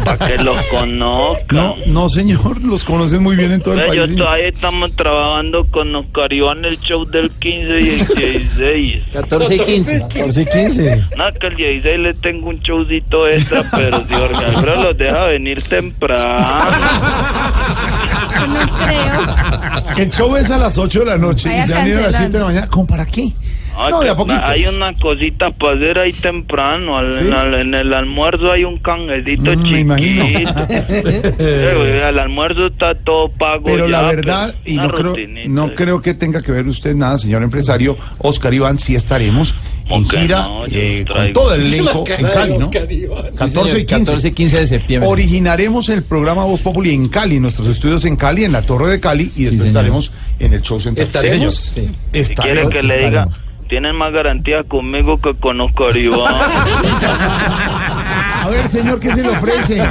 para 0.06 0.28
que 0.28 0.38
los 0.44 0.58
conozcan. 0.64 1.56
No, 1.58 1.76
no, 1.86 2.10
señor, 2.10 2.62
los 2.62 2.84
conocen 2.84 3.24
muy 3.24 3.36
bien 3.36 3.52
en 3.54 3.62
todo 3.62 3.74
el 3.76 3.82
Ve, 3.82 3.88
país. 3.88 3.98
yo 4.00 4.08
señor. 4.08 4.26
todavía 4.26 4.48
estamos 4.48 4.96
trabajando 4.96 5.66
con 5.68 5.96
Oscar 5.96 6.34
Iván 6.34 6.66
el 6.66 6.80
show 6.80 7.06
del 7.06 7.30
15 7.32 7.80
y 7.82 7.90
el 7.90 8.08
16. 8.08 9.04
14 9.14 9.56
y 9.56 9.60
15. 9.60 10.00
14 10.02 10.42
y 10.42 10.46
15. 10.46 11.04
No, 11.18 11.34
que 11.40 11.48
el 11.48 11.56
16 11.56 12.00
le 12.00 12.14
tengo 12.16 12.50
un 12.50 12.60
showcito 12.60 13.28
extra, 13.28 13.64
pero 13.76 14.04
si 14.06 14.14
Jorge 14.14 14.46
Alfredo 14.46 14.84
los 14.84 14.98
deja 14.98 15.24
venir 15.26 15.62
temprano. 15.64 16.46
No 18.46 18.78
creo. 18.78 19.98
El 19.98 20.10
show 20.12 20.36
es 20.36 20.52
a 20.52 20.58
las 20.58 20.78
8 20.78 21.00
de 21.00 21.06
la 21.06 21.18
noche 21.18 21.50
Vaya 21.50 21.64
y 21.64 21.68
se 21.68 21.74
han 21.74 21.88
ido 21.88 21.98
a 21.98 22.02
las 22.02 22.12
cancelando. 22.12 22.18
7 22.18 22.32
de 22.34 22.40
la 22.40 22.46
mañana. 22.46 22.68
¿Cómo 22.68 22.88
para 22.88 23.06
qué? 23.06 23.34
Ah, 23.78 23.90
No, 23.92 24.00
de 24.00 24.06
que 24.06 24.12
a 24.12 24.16
poquito. 24.16 24.40
Hay 24.44 24.66
unas 24.66 24.98
cositas 25.00 25.54
para 25.56 25.74
hacer 25.78 26.00
ahí 26.00 26.12
temprano. 26.14 26.98
al- 26.98 27.22
¿Sí? 27.22 27.28
en, 27.28 27.34
al- 27.34 27.54
en 27.54 27.74
el 27.74 27.94
almuerzo 27.94 28.52
hay 28.52 28.64
un 28.64 28.78
canjecito 28.80 29.56
Mm, 29.56 29.72
me 29.72 29.80
imagino. 29.82 30.26
chiquito. 30.26 30.54
Eh, 31.40 32.04
el 32.10 32.20
almuerzo 32.20 32.68
está 32.68 32.96
todo 32.96 33.30
pago. 33.30 33.64
Pero 33.66 33.88
la 33.88 34.02
ya, 34.02 34.08
verdad, 34.08 34.56
pero 34.64 34.74
y 34.74 34.78
una 34.78 34.88
no 34.88 34.94
creo, 34.94 35.16
no 35.48 35.76
creo 35.76 36.02
que 36.02 36.14
tenga 36.14 36.42
que 36.42 36.52
ver 36.52 36.68
usted 36.68 36.96
nada, 36.96 37.18
señor 37.18 37.44
empresario, 37.44 37.98
Oscar 38.20 38.54
Iván, 38.54 38.80
sí 38.80 38.96
estaremos 38.96 39.54
en 39.90 40.08
gira 40.10 40.42
no? 40.42 40.66
Eh, 40.70 41.06
con 41.10 41.32
todo 41.34 41.54
el 41.54 41.62
elenco 41.62 42.04
en 42.08 42.26
Cali, 42.26 42.58
¿no? 42.58 42.66
Oscar 42.66 42.92
Iván. 42.92 43.24
14 43.38 43.80
y 43.80 43.86
15. 43.86 43.86
14 43.86 44.28
y 44.28 44.32
15 44.32 44.60
de 44.60 44.68
septiembre. 44.68 45.10
Originaremos 45.10 45.90
el 45.90 46.04
programa 46.04 46.44
Voz 46.46 46.62
Populi 46.62 46.92
en 46.94 47.08
Cali, 47.10 47.40
nuestros 47.40 47.68
estudios 47.68 48.04
en 48.06 48.16
Cali, 48.16 48.44
en 48.44 48.52
la 48.52 48.62
Torre 48.64 48.90
de 48.90 49.00
Cali, 49.00 49.32
y 49.36 49.44
después 49.46 49.68
estaremos 49.68 50.12
en 50.40 50.54
el 50.54 50.62
show 50.62 50.80
central. 50.80 51.06
¿Estaremos? 51.06 51.56
Sí, 51.74 51.90
Estaremos. 52.14 52.74
que 52.74 52.84
le 52.84 52.98
diga, 53.06 53.28
tienen 53.68 53.96
más 53.96 54.12
garantía 54.12 54.64
conmigo 54.64 55.20
que 55.22 55.36
con 55.36 55.62
Oscar 55.62 55.96
Iván. 55.96 56.36
A 58.44 58.50
ver, 58.50 58.68
señor, 58.70 59.00
¿qué 59.00 59.14
se 59.14 59.22
le 59.24 59.30
ofrece? 59.30 59.82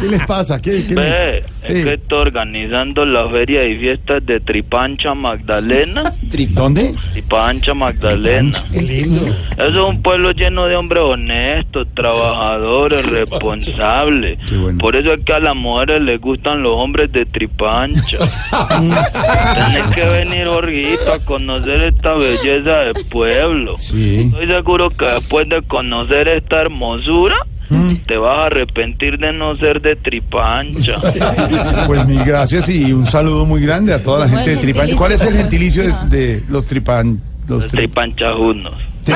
¿Qué 0.00 0.06
les 0.08 0.26
pasa? 0.26 0.60
¿Qué, 0.60 0.84
qué 0.88 0.94
Ve, 0.94 1.38
es 1.38 1.44
Sí. 1.62 1.84
que 1.84 1.94
estoy 1.94 2.22
organizando 2.22 3.06
la 3.06 3.28
feria 3.28 3.64
y 3.64 3.78
fiestas 3.78 4.26
de 4.26 4.40
Tripancha 4.40 5.14
Magdalena. 5.14 6.12
¿Dónde? 6.50 6.92
Tripancha 7.12 7.72
Magdalena. 7.74 8.60
lindo. 8.72 9.22
Eso 9.52 9.68
es 9.68 9.76
un 9.76 10.02
pueblo 10.02 10.32
lleno 10.32 10.66
de 10.66 10.74
hombres 10.74 11.04
honestos, 11.04 11.86
trabajadores, 11.94 13.06
responsables. 13.10 14.38
Por 14.80 14.96
eso 14.96 15.12
es 15.12 15.24
que 15.24 15.32
a 15.34 15.38
las 15.40 15.54
mujeres 15.54 16.02
les 16.02 16.20
gustan 16.20 16.62
los 16.64 16.72
hombres 16.74 17.12
de 17.12 17.24
tripancha. 17.26 18.18
Tenés 19.54 19.86
que 19.94 20.04
venir, 20.04 20.46
Jorgito, 20.48 21.12
a 21.12 21.18
conocer 21.20 21.82
esta 21.94 22.14
belleza 22.14 22.78
del 22.80 23.04
pueblo. 23.10 23.76
Estoy 23.76 24.46
seguro 24.48 24.90
que 24.90 25.06
después 25.06 25.48
de 25.48 25.62
conocer 25.62 26.26
esta 26.28 26.60
hermosura, 26.62 27.36
te 28.06 28.16
vas 28.16 28.38
a 28.38 28.46
arrepentir 28.46 29.18
de 29.18 29.32
no 29.32 29.56
ser 29.56 29.80
de 29.80 29.96
tripancha. 29.96 30.94
Pues 31.86 32.06
mil 32.06 32.22
gracias 32.24 32.68
y 32.68 32.92
un 32.92 33.06
saludo 33.06 33.44
muy 33.46 33.60
grande 33.62 33.92
a 33.94 34.02
toda 34.02 34.20
la 34.20 34.28
gente 34.28 34.50
de 34.50 34.56
Buen 34.56 34.66
Tripan. 34.72 34.96
¿Cuál 34.96 35.12
es 35.12 35.22
el 35.22 35.34
gentilicio 35.34 35.82
de, 35.82 35.94
de 36.08 36.42
los 36.48 36.66
Tripan? 36.66 37.20
Los 37.48 37.64
tri- 37.66 37.70
Tripanchajunos. 37.78 38.74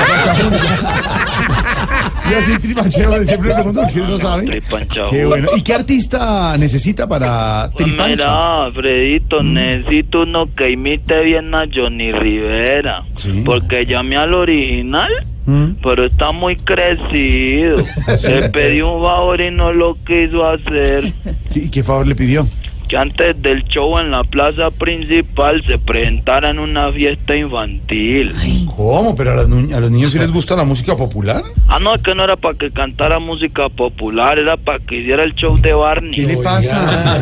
Yo 2.29 2.37
así 2.39 2.59
tripancheo, 2.61 3.25
siempre 3.25 3.53
pregunto 3.53 3.81
porque 3.83 3.99
no 4.01 4.19
sabe. 4.19 4.45
Tripanchajunos. 4.45 5.11
Qué 5.11 5.25
bueno. 5.25 5.49
¿Y 5.55 5.61
qué 5.61 5.73
artista 5.75 6.57
necesita 6.57 7.07
para 7.07 7.69
Pues 7.73 7.85
Tripancha? 7.85 8.09
mira, 8.15 8.63
Alfredito, 8.65 9.43
necesito 9.43 10.23
uno 10.23 10.53
que 10.53 10.71
imite 10.71 11.23
bien 11.23 11.55
a 11.55 11.63
Johnny 11.73 12.11
Rivera. 12.11 13.03
Porque 13.45 13.85
llamé 13.85 14.17
al 14.17 14.33
original, 14.33 15.09
Mm. 15.47 15.77
pero 15.81 16.05
está 16.05 16.31
muy 16.31 16.55
crecido. 16.57 17.77
Le 18.27 18.49
pedí 18.49 18.81
un 18.81 19.01
favor 19.01 19.39
y 19.41 19.49
no 19.49 19.71
lo 19.73 19.95
quiso 20.05 20.45
hacer. 20.45 21.13
¿Y 21.55 21.69
qué 21.69 21.83
favor 21.83 22.05
le 22.05 22.15
pidió? 22.15 22.45
Que 22.89 22.95
antes 22.95 23.41
del 23.41 23.65
show 23.65 23.97
en 23.99 24.11
la 24.11 24.23
plaza 24.23 24.71
principal 24.71 25.61
se 25.65 25.77
presentara 25.77 26.49
en 26.51 26.59
una 26.59 26.89
fiesta 26.93 27.35
infantil. 27.35 28.33
¿Cómo? 28.75 29.13
¿Pero 29.15 29.41
a, 29.41 29.45
nu- 29.45 29.75
a 29.75 29.79
los 29.81 29.91
niños 29.91 30.11
sí 30.13 30.19
les 30.19 30.31
gusta 30.31 30.55
la 30.55 30.63
música 30.63 30.95
popular? 30.95 31.43
Ah, 31.67 31.79
no, 31.79 31.95
es 31.95 32.01
que 32.01 32.15
no 32.15 32.23
era 32.23 32.37
para 32.37 32.57
que 32.57 32.71
cantara 32.71 33.19
música 33.19 33.67
popular, 33.67 34.39
era 34.39 34.55
para 34.55 34.79
que 34.79 34.99
hiciera 35.01 35.23
el 35.25 35.33
show 35.35 35.57
de 35.57 35.73
Barney. 35.73 36.11
¿Qué 36.11 36.23
le 36.27 36.37
pasa? 36.37 37.19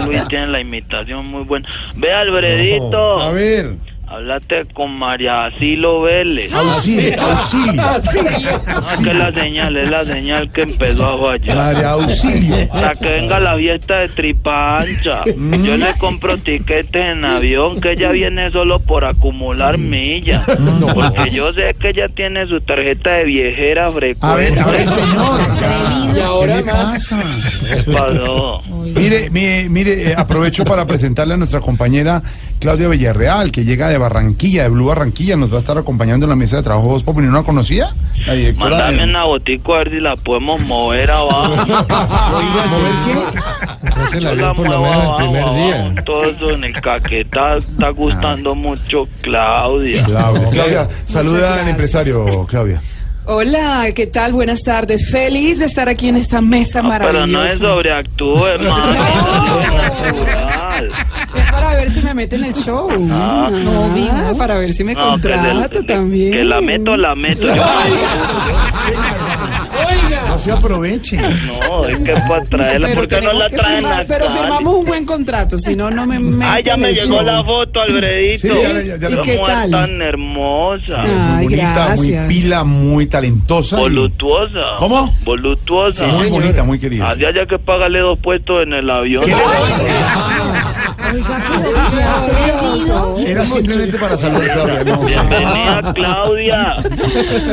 Luis 0.06 0.26
tiene 0.28 0.46
la 0.48 0.60
imitación 0.60 1.26
muy 1.26 1.42
buena. 1.42 1.68
Ve, 1.96 2.12
Alfredito. 2.12 3.18
A 3.20 3.30
ver. 3.32 3.74
Háblate 4.14 4.62
con 4.72 4.96
María 4.96 5.46
Asilo 5.46 6.02
Vélez. 6.02 6.52
Auxilio, 6.52 7.20
auxilio. 7.20 7.82
Ah, 8.68 8.96
que 9.02 9.12
la 9.12 9.32
señal 9.32 9.76
es 9.76 9.90
la 9.90 10.04
señal 10.04 10.52
que 10.52 10.62
empezó 10.62 11.08
a 11.08 11.32
fallar. 11.32 11.56
María 11.56 11.90
Auxilio. 11.90 12.68
Para 12.68 12.94
que 12.94 13.08
venga 13.08 13.40
la 13.40 13.56
fiesta 13.56 13.98
de 13.98 14.08
Tripancha. 14.10 15.24
Yo 15.24 15.76
le 15.76 15.98
compro 15.98 16.38
tiquetes 16.38 16.94
en 16.94 17.24
avión, 17.24 17.80
que 17.80 17.92
ella 17.92 18.12
viene 18.12 18.52
solo 18.52 18.78
por 18.78 19.04
acumular 19.04 19.78
millas. 19.78 20.44
Porque 20.94 21.30
yo 21.32 21.52
sé 21.52 21.74
que 21.80 21.88
ella 21.88 22.08
tiene 22.08 22.46
su 22.46 22.60
tarjeta 22.60 23.14
de 23.14 23.24
viejera 23.24 23.90
frecuente. 23.90 24.26
A 24.26 24.36
ver, 24.36 24.58
a 24.60 24.66
ver, 24.66 24.88
señor. 24.88 26.16
¿Y 26.16 26.20
ahora 26.20 26.62
más? 26.62 27.08
¿Qué 27.08 27.92
pasó? 27.92 28.62
Mire, 28.94 29.28
mire, 29.30 29.68
mire, 29.68 30.10
eh, 30.10 30.14
aprovecho 30.16 30.64
para 30.64 30.86
presentarle 30.86 31.34
a 31.34 31.36
nuestra 31.36 31.60
compañera 31.60 32.22
Claudia 32.60 32.88
Villarreal, 32.88 33.52
que 33.52 33.64
llega 33.64 33.88
de 33.88 33.98
Barranquilla, 33.98 34.62
de 34.62 34.68
Blue 34.70 34.86
Barranquilla, 34.86 35.36
nos 35.36 35.50
va 35.52 35.56
a 35.56 35.58
estar 35.58 35.76
acompañando 35.76 36.24
en 36.24 36.30
la 36.30 36.36
mesa 36.36 36.56
de 36.56 36.62
trabajo 36.62 36.88
Voz 36.88 37.02
Populi. 37.02 37.26
¿No 37.26 37.34
la 37.34 37.42
conocía? 37.42 37.88
La 38.26 38.32
directora 38.34 38.70
Mándame 38.78 38.96
de... 38.98 39.04
una 39.04 39.24
botica 39.24 39.74
a 39.74 39.78
ver 39.78 39.90
si 39.90 40.00
la 40.00 40.16
podemos 40.16 40.60
mover 40.62 41.10
abajo. 41.10 41.56
Creo 43.92 44.10
que 44.10 44.20
la 44.20 44.34
la 44.34 44.54
por 44.54 44.66
lo 44.68 44.78
muevo 44.80 44.94
menos 44.96 45.20
el 45.20 45.26
primer 45.26 45.42
abajo. 45.42 45.56
día. 45.56 45.94
Todo 46.04 46.24
eso 46.24 46.50
en 46.52 46.64
el 46.64 46.80
caquetá 46.80 47.56
está 47.58 47.90
gustando 47.90 48.54
mucho 48.54 49.06
Claudia. 49.20 50.02
Claudia, 50.04 50.50
Claudia, 50.50 50.88
saluda 51.04 51.60
al 51.60 51.68
empresario, 51.68 52.46
Claudia. 52.48 52.80
Hola, 53.26 53.86
¿qué 53.94 54.06
tal? 54.06 54.32
Buenas 54.34 54.60
tardes. 54.62 55.10
Feliz 55.10 55.58
de 55.58 55.64
estar 55.64 55.88
aquí 55.88 56.08
en 56.08 56.16
esta 56.16 56.42
mesa 56.42 56.82
Pero 56.82 57.26
no 57.26 57.42
es 57.44 57.58
maravillosa. 57.58 57.74
sobreactúe, 57.74 58.46
hermano. 58.46 58.98
Es 61.34 61.43
para 61.43 61.43
ver 61.84 61.92
ver 61.92 62.00
si 62.00 62.06
me 62.06 62.14
mete 62.14 62.36
en 62.36 62.44
el 62.44 62.54
show. 62.54 62.88
Ah. 63.10 63.48
No, 63.50 63.88
mija, 63.88 64.32
para 64.38 64.58
ver 64.58 64.72
si 64.72 64.82
me 64.84 64.94
No, 64.94 65.00
que 65.16 65.28
contrata 65.30 65.68
del- 65.78 65.86
también. 65.86 66.32
Que 66.32 66.44
la 66.44 66.60
meto, 66.60 66.96
la 66.96 67.14
meto. 67.14 67.46
Yo- 67.54 67.62
No 70.28 70.38
se 70.38 70.50
aproveche. 70.52 71.16
no, 71.16 71.84
es 71.86 71.98
que 72.00 72.12
para 72.28 72.44
traerla, 72.44 72.88
Pero 72.88 73.00
¿por 73.02 73.08
qué 73.08 73.20
no 73.20 73.32
la 73.34 73.48
que 73.50 73.56
traen 73.56 73.84
firmar- 73.84 74.02
a 74.02 74.06
Pero 74.06 74.30
firmamos 74.30 74.74
un 74.74 74.84
buen 74.84 75.06
contrato, 75.06 75.56
si 75.58 75.76
no, 75.76 75.90
no 75.90 76.06
me 76.06 76.18
meto 76.18 76.50
Ay, 76.50 76.62
ya 76.64 76.76
me 76.76 76.92
llegó 76.92 77.06
show. 77.18 77.22
la 77.22 77.44
foto, 77.44 77.80
Alfredito. 77.80 78.38
Sí, 78.40 78.48
ya 78.48 78.72
le- 78.72 78.86
ya 78.98 79.08
le- 79.08 79.14
¿Y 79.14 79.18
qué 79.20 79.36
¿Cómo 79.36 79.46
es 79.48 79.54
tal? 79.54 79.70
tan 79.70 80.02
hermosa? 80.02 81.02
Ay, 81.02 81.10
muy 81.10 81.44
bonita, 81.44 81.72
gracias. 81.86 82.26
muy 82.26 82.34
pila, 82.34 82.64
muy 82.64 83.06
talentosa. 83.06 83.76
y- 83.76 83.80
Voluptuosa. 83.82 84.60
¿Cómo? 84.78 85.14
Voluptuosa. 85.24 86.06
muy 86.08 86.30
bonita, 86.30 86.64
muy 86.64 86.78
querida. 86.80 87.10
Así 87.10 87.24
haya 87.24 87.46
que 87.46 87.58
pagarle 87.58 88.00
dos 88.00 88.18
puestos 88.18 88.62
en 88.64 88.72
el 88.72 88.90
avión. 88.90 89.24
¿Qué 89.24 89.30
le. 89.30 89.36
Era 93.26 93.46
simplemente 93.46 93.98
para 93.98 94.16
saludar 94.18 94.50
a 94.50 94.54
Claudia. 94.54 94.84
no, 94.84 95.04
Bienvenida, 95.04 95.92
Claudia. 95.94 96.76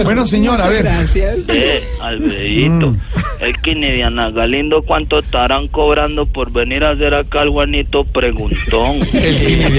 Bueno, 0.03 0.25
señor, 0.27 0.61
a 0.61 0.67
ver. 0.67 0.83
Gracias. 0.83 1.49
Eh, 1.49 1.83
Alfredito. 2.01 2.91
Mm. 2.91 2.99
Es 3.41 3.57
que 3.57 3.73
ni 3.73 3.89
Diana 3.89 4.29
Galindo 4.29 4.83
cuánto 4.83 5.17
estarán 5.19 5.67
cobrando 5.67 6.27
por 6.27 6.51
venir 6.51 6.83
a 6.83 6.91
hacer 6.91 7.15
acá 7.15 7.41
el 7.41 7.49
Juanito 7.49 8.03
Preguntón. 8.05 8.99
Y 9.11 9.73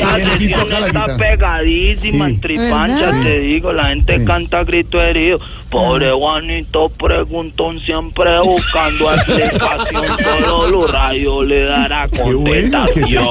la 0.00 0.16
El 0.16 0.28
sesión 0.38 0.60
acá 0.72 0.80
la 0.80 0.86
está 0.86 1.00
guitarra. 1.02 1.16
pegadísima, 1.16 2.26
Sí. 2.26 2.34
en 2.34 2.40
tripancha, 2.40 3.10
te 3.22 3.40
digo, 3.40 3.72
la 3.72 3.86
gente 3.86 4.18
Sí. 4.18 4.24
canta 4.24 4.60
a 4.60 4.64
grito 4.64 5.00
herido. 5.02 5.40
Pobre 5.70 6.12
Juanito 6.12 6.88
Preguntón, 6.90 7.80
siempre 7.80 8.38
buscando 8.40 9.12
explicación, 9.12 10.02
solo 10.40 10.68
Blue 10.68 10.86
Radio 10.86 11.42
le 11.42 11.64
dará 11.64 12.06
Qué 12.08 12.22
bueno 12.32 12.86
que 12.94 13.04
se, 13.04 13.16
contestación. 13.16 13.24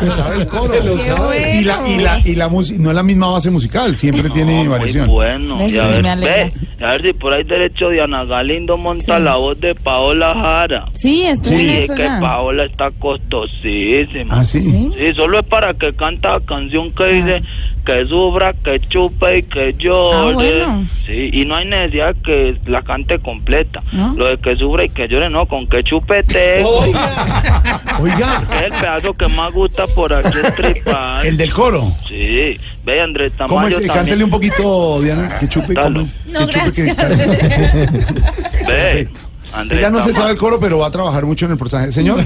se 0.00 0.10
sabe 0.10 0.36
el 0.36 0.48
coro. 0.48 0.72
Se 0.74 0.82
lo 0.84 0.98
sabe. 0.98 1.56
Y 1.60 1.64
la, 1.64 1.86
y 1.86 1.98
la, 1.98 2.22
y 2.24 2.34
la 2.34 2.48
música, 2.48 2.82
no 2.82 2.88
es 2.90 2.96
la 2.96 3.02
misma 3.02 3.30
base 3.30 3.50
musical, 3.50 3.94
siempre 3.96 4.30
tiene 4.30 4.64
No, 4.64 4.70
variación. 4.70 5.06
bueno. 5.08 5.58
Y 5.68 5.76
a 5.76 5.86
ver, 5.86 6.02
ve, 6.18 6.52
a 6.84 6.92
ver 6.92 7.02
si 7.02 7.12
por 7.12 7.34
ahí 7.34 7.44
derecho 7.44 7.90
Galindo 8.24 8.76
monta 8.76 9.18
la 9.18 9.36
voz 9.36 9.58
de 9.60 9.74
Paola 9.74 10.34
Jara. 10.34 10.84
Sí, 10.94 11.22
estoy 11.26 11.56
Sí, 11.56 11.62
en 11.62 11.68
es 11.70 11.84
eso 11.84 11.94
que 11.94 12.02
ya. 12.04 12.20
Paola 12.20 12.64
está 12.64 12.90
costosísima. 12.92 14.40
Ah, 14.40 14.44
sí. 14.44 14.60
Sí, 14.60 15.14
solo 15.14 15.40
es 15.40 15.46
para 15.46 15.74
que 15.74 15.92
canta 15.94 16.32
la 16.32 16.40
canción 16.40 16.92
que 16.92 17.04
dice 17.06 17.42
que 17.84 18.06
sufra, 18.06 18.52
que 18.64 18.78
chupe 18.80 19.38
y 19.38 19.42
que 19.42 19.74
llore. 19.78 20.16
Ah, 20.62 20.64
bueno. 20.66 20.88
Sí, 21.04 21.30
y 21.32 21.44
no 21.44 21.56
hay 21.56 21.66
necesidad 21.66 22.14
que 22.24 22.56
la 22.66 22.82
cante 22.82 23.18
completa. 23.18 23.82
¿No? 23.92 24.14
Lo 24.14 24.26
de 24.28 24.36
que 24.38 24.54
sufra 24.56 24.84
y 24.84 24.88
que 24.88 25.08
llore, 25.08 25.28
no, 25.28 25.46
con 25.46 25.66
que 25.66 25.82
chupete. 25.82 26.62
Oiga, 28.00 28.42
Es 28.56 28.62
el 28.72 28.80
pedazo 28.80 29.12
que 29.14 29.28
más 29.28 29.52
gusta 29.52 29.86
por 29.88 30.12
aquí 30.12 30.38
en 30.44 30.54
Tripal. 30.56 31.26
el 31.26 31.36
del 31.36 31.52
coro. 31.52 31.84
Sí, 32.08 32.58
ve 32.84 33.00
Andrés 33.00 33.32
Tamayo 33.36 33.48
¿Cómo 33.54 33.68
es? 33.68 33.74
también. 33.74 33.94
Cántele 33.94 34.24
un 34.24 34.30
poquito, 34.30 35.00
Diana, 35.02 35.38
que 35.38 35.48
chupe. 35.48 35.74
No, 35.74 36.46
que 36.48 36.52
chupe, 36.52 36.72
que- 36.72 36.94
Ve, 38.66 39.08
Andrés 39.54 39.80
Ella 39.80 39.90
no 39.90 40.02
se 40.02 40.12
sabe 40.14 40.30
el 40.32 40.38
coro, 40.38 40.58
pero 40.58 40.78
va 40.78 40.86
a 40.86 40.90
trabajar 40.90 41.26
mucho 41.26 41.44
en 41.46 41.52
el 41.52 41.58
personaje. 41.58 41.92
Señor, 41.92 42.24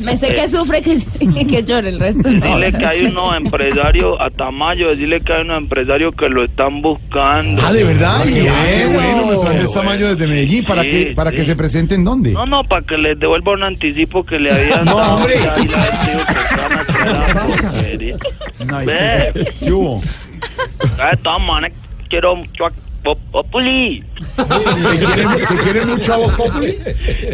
Me 0.00 0.16
sé 0.16 0.34
que 0.34 0.48
sufre 0.48 0.82
que, 0.82 0.98
que 1.48 1.64
llore 1.64 1.88
el 1.88 1.98
resto. 1.98 2.30
no. 2.30 2.46
Dile 2.56 2.72
que 2.72 2.86
hay 2.86 3.04
unos 3.06 3.36
empresarios 3.36 4.16
a 4.20 4.30
Tamayo, 4.30 4.88
decirle 4.90 5.20
que 5.20 5.32
hay 5.32 5.42
unos 5.42 5.58
empresarios 5.58 6.14
que 6.14 6.28
lo 6.28 6.44
están 6.44 6.80
buscando. 6.80 7.62
ah, 7.66 7.72
de 7.72 7.84
verdad, 7.84 8.22
qué 8.24 8.86
bueno, 8.92 9.26
nuestro 9.26 9.48
Andrés 9.50 9.66
bueno. 9.66 9.80
Tamayo 9.82 10.08
desde 10.14 10.26
Medellín, 10.26 10.64
¿para 10.64 10.82
Sí, 10.82 10.90
que 10.90 11.12
para 11.16 11.30
sí. 11.30 11.36
que 11.36 11.44
se 11.44 11.56
presente 11.56 11.94
en 11.94 12.04
dónde? 12.04 12.30
No, 12.32 12.46
no, 12.46 12.62
para 12.64 12.82
que 12.82 12.98
les 12.98 13.18
devuelva 13.18 13.52
un 13.52 13.62
anticipo 13.64 14.24
que 14.24 14.38
le 14.38 14.52
habían 14.52 14.84
No, 14.84 14.96
dado. 14.96 15.16
hombre. 15.16 15.34
ya, 15.34 15.56
y 15.58 15.66
le 15.68 15.74
habían 15.74 16.00
dicho 16.06 16.26
que 16.26 16.54
estaban 16.54 16.78
esperando, 16.78 17.54
porquería. 17.72 18.16
No, 18.66 18.78
Ve. 18.84 19.30
que- 19.34 19.44
¿Qué 19.64 19.72
hubo? 19.72 20.00
De 20.00 21.16
todas 21.22 21.40
maneras, 21.42 21.76
quiero 22.08 22.36
mucho 22.36 22.66
a 22.66 22.72
Pop- 23.04 23.18
Populi. 23.30 24.02
¿Te 24.36 24.96
quiere, 24.96 25.46
te 25.46 25.62
quiere 25.62 25.86
mucho 25.86 26.14
a 26.14 26.16
vos, 26.16 26.32
Populi? 26.34 26.74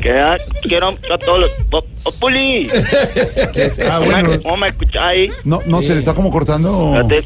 Que, 0.02 0.24
quiero 0.62 0.88
a 0.88 1.18
todos 1.18 1.40
los 1.40 1.50
Pop- 1.70 1.86
Populi. 2.02 2.68
Ah, 2.72 3.98
¿Cómo 3.98 4.10
bueno. 4.10 4.28
me- 4.30 4.40
¿Cómo 4.40 4.56
me 4.56 4.66
escuchas 4.66 5.02
ahí? 5.02 5.30
No, 5.44 5.60
no, 5.66 5.80
se 5.80 5.92
le 5.94 6.00
está 6.00 6.14
como 6.14 6.30
cortando. 6.30 6.94
Eh, 7.08 7.24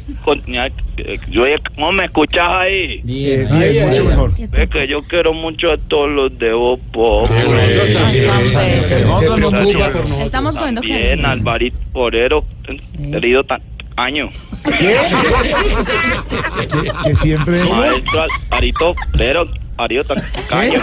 yo- 1.30 1.44
¿Cómo 1.74 1.92
me 1.92 2.04
escuchas 2.04 2.44
ahí? 2.46 3.00
Bien, 3.02 3.48
bien, 3.50 3.88
mucho 3.88 4.04
mejor. 4.04 4.32
Es 4.52 4.68
que 4.70 4.86
yo 4.88 5.02
quiero 5.04 5.32
mucho 5.32 5.72
a 5.72 5.78
todos 5.78 6.10
los 6.10 6.38
de 6.38 6.52
Voz 6.52 6.78
Pop. 6.92 7.28
Nosotros 9.04 9.38
no 9.40 9.48
ocupa 9.48 9.90
por 9.90 10.06
Estamos 10.20 10.56
comiendo 10.56 10.80
Bien. 10.82 11.24
Alvarito 11.24 11.78
Porero, 11.92 12.44
querido 13.10 13.42
tan 13.44 13.60
año. 13.96 14.28
Que, 14.64 14.96
que 17.04 17.16
siempre. 17.16 17.62
Maestro 17.64 18.22
Alvarito 18.50 18.94
Porero, 19.12 19.46
Arido 19.76 20.04
tan 20.04 20.22
caño. 20.48 20.80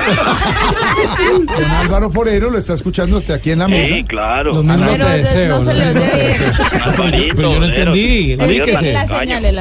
Don 1.48 1.72
Álvaro 1.72 2.12
Forero 2.12 2.50
lo 2.50 2.58
está 2.58 2.74
escuchando 2.74 3.18
hasta 3.18 3.36
aquí 3.36 3.52
en 3.52 3.60
la 3.60 3.68
mesa. 3.70 3.96
Sí, 3.96 4.04
claro. 4.04 4.62
Pero 4.62 4.64
de- 4.64 5.48
no 5.48 5.62
se 5.62 5.74
le 5.74 5.88
oye 5.88 7.18
bien. 7.18 7.30
Pero 7.36 7.54
yo 7.54 7.60
no 7.60 7.66
entendí. 7.66 8.32
Explíquese. 8.34 8.94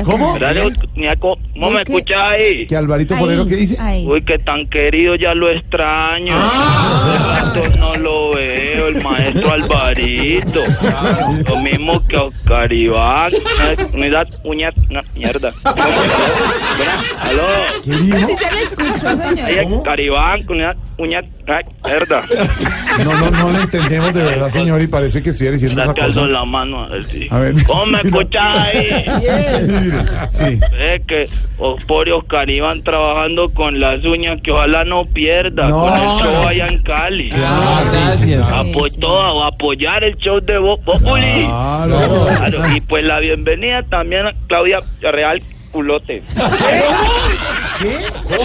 ¿Cómo? 0.04 0.36
¿Cómo 0.38 1.70
me 1.70 1.78
Es 1.78 1.84
que- 1.84 1.92
escuchas 1.92 2.18
ahí? 2.22 2.66
Que 2.66 2.76
Alvarito 2.76 3.16
Forero, 3.16 3.46
¿qué 3.46 3.56
dice? 3.56 3.76
Ahí. 3.80 4.04
Uy, 4.06 4.22
que 4.22 4.38
tan 4.38 4.66
querido, 4.68 5.14
ya 5.14 5.32
lo 5.34 5.48
extraño. 5.48 6.34
Ah. 6.36 7.52
No 7.78 7.94
lo 7.96 8.29
el 8.90 9.02
maestro 9.02 9.52
Alvarito. 9.52 10.62
Lo 11.48 11.56
mismo 11.60 12.06
que 12.06 12.16
Oscar 12.16 12.72
Iván. 12.72 13.32
Unidad, 13.94 14.28
uña, 14.44 14.72
no, 14.88 15.00
mierda. 15.14 15.52
Aló. 17.22 17.42
¿Qué 17.84 17.90
dijo? 17.90 18.16
Así 18.16 18.36
se 18.36 18.54
le 18.54 18.62
escuchó, 18.62 19.16
señor. 19.16 19.72
Oscar 19.74 20.00
Iván, 20.00 20.44
unidad, 20.48 20.76
uña, 20.98 21.22
ay, 21.50 21.64
mierda. 21.84 22.24
No, 23.04 23.14
no, 23.14 23.30
no 23.30 23.50
lo 23.50 23.60
entendemos 23.60 24.12
de 24.14 24.22
verdad, 24.22 24.48
señor, 24.50 24.80
y 24.82 24.86
parece 24.86 25.22
que 25.22 25.30
estuviera 25.30 25.56
diciendo 25.56 25.94
calzo 25.94 26.20
cosa. 26.20 26.32
la 26.32 26.44
mano. 26.44 26.84
A 26.84 26.88
ver, 26.88 27.04
sí. 27.04 27.26
A 27.30 27.38
ver. 27.38 27.54
¿Cómo 27.64 27.96
ahí? 28.40 29.04
Sí. 30.30 30.60
Es 30.78 31.02
que 31.06 31.28
Ospor 31.58 32.08
y 32.08 32.10
Oscar 32.12 32.48
Iván 32.48 32.82
trabajando 32.82 33.50
con 33.52 33.78
las 33.80 34.04
uñas 34.04 34.40
que 34.42 34.50
ojalá 34.52 34.84
no 34.84 35.04
pierda 35.06 35.68
No. 35.68 35.80
con 35.82 35.92
el 35.94 36.08
show 36.32 36.48
allá 36.48 36.66
en 36.68 36.82
Cali. 36.82 37.30
Ah, 37.34 37.82
gracias. 37.92 38.50
Apo- 38.52 38.88
todo, 38.98 39.44
apoyar 39.44 40.04
el 40.04 40.16
show 40.16 40.40
de 40.40 40.58
Bo- 40.58 40.80
Populi. 40.80 41.44
Claro. 41.44 42.26
Claro, 42.26 42.76
Y 42.76 42.80
pues 42.80 43.04
la 43.04 43.18
bienvenida 43.20 43.82
también 43.84 44.26
a 44.26 44.34
Claudia 44.48 44.80
Real 45.02 45.42
Culote. 45.70 46.22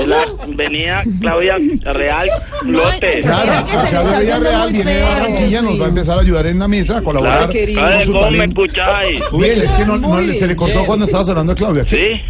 La 0.06 0.26
bienvenida 0.46 1.04
Claudia 1.20 1.58
Real 1.94 2.30
Culote. 2.62 3.20
Claro, 3.22 3.66
que 3.66 3.72
se 3.72 3.84
le 3.84 3.90
Claudia 3.90 4.36
está 4.38 4.60
muy 4.60 4.72
viene 4.74 4.94
de. 4.94 5.02
Barranquilla, 5.02 5.62
nos 5.62 5.82
va 5.82 5.86
a 5.86 5.90
empezar 5.90 6.18
a 6.18 6.22
ayudar 6.22 6.48
en 6.48 6.60
la 6.60 6.68
mesa, 6.68 6.98
a 6.98 7.02
colaborar 7.02 7.38
Claro, 7.38 7.50
querido. 7.52 7.82
con 7.82 8.04
su 8.04 8.14
¿Cómo 8.14 8.32
me 8.32 8.46
escucháis? 8.46 9.22
Bien, 9.34 9.62
es 9.62 9.72
que 9.72 9.86
no, 9.86 10.34
se 10.34 10.48
le 10.48 10.56
cortó 10.56 10.74
bien. 10.76 10.86
cuando 10.86 11.06
estabas 11.06 11.30
hablando 11.30 11.54
de 11.54 11.58
Claudia. 11.58 11.84
¿Qué? 11.86 12.22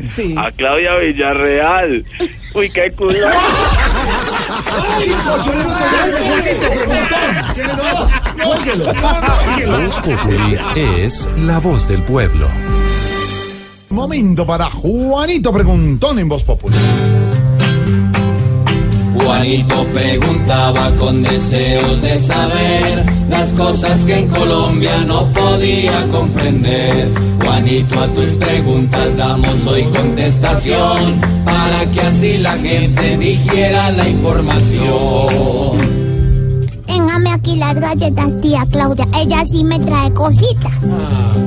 ¿Sí? 0.00 0.08
Sí. 0.08 0.34
A 0.38 0.50
Claudia 0.52 0.96
Villarreal. 0.96 2.04
Uy, 2.54 2.70
qué 2.70 2.90
culo. 2.92 3.18
Voz 9.66 10.00
Populi 10.00 10.56
es 10.76 11.28
la 11.38 11.58
voz 11.58 11.88
del 11.88 12.02
pueblo. 12.02 12.48
Momento 13.90 14.46
para 14.46 14.70
Juanito 14.70 15.52
Preguntón 15.52 16.18
en 16.18 16.28
Voz 16.28 16.42
Popular. 16.42 16.78
Juanito 19.14 19.84
preguntaba 19.94 20.90
con 20.98 21.22
deseos 21.22 22.02
de 22.02 22.18
saber 22.18 23.04
las 23.30 23.52
cosas 23.54 24.04
que 24.04 24.18
en 24.18 24.28
Colombia 24.28 25.04
no 25.06 25.32
podía 25.32 26.06
comprender. 26.08 27.08
Juanito, 27.42 28.00
a 28.00 28.06
tus 28.08 28.36
preguntas 28.36 29.16
damos 29.16 29.66
hoy 29.66 29.84
contestación 29.84 31.20
para 31.44 31.90
que 31.90 32.00
así 32.00 32.38
la 32.38 32.58
gente 32.58 33.16
dijera 33.16 33.90
la 33.90 34.08
información. 34.08 35.97
Téngame 36.88 37.30
aquí 37.30 37.56
las 37.56 37.74
galletas, 37.78 38.40
tía 38.40 38.64
Claudia. 38.72 39.06
Ella 39.14 39.44
sí 39.44 39.62
me 39.62 39.78
trae 39.78 40.10
cositas. 40.14 40.72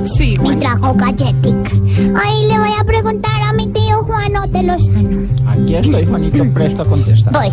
Sí, 0.03 0.37
Me 0.37 0.55
trajo 0.57 0.93
galletitas. 0.93 1.73
Ahí 2.15 2.47
le 2.47 2.59
voy 2.59 2.73
a 2.79 2.83
preguntar 2.83 3.41
a 3.41 3.51
mi 3.53 3.67
tío 3.67 4.03
Juan 4.03 4.51
de 4.51 4.63
Lozano. 4.63 5.27
Aquí 5.47 5.75
estoy, 5.75 6.05
Juanito, 6.05 6.45
presto 6.53 6.83
a 6.83 6.85
contestar. 6.85 7.33
Voy. 7.33 7.49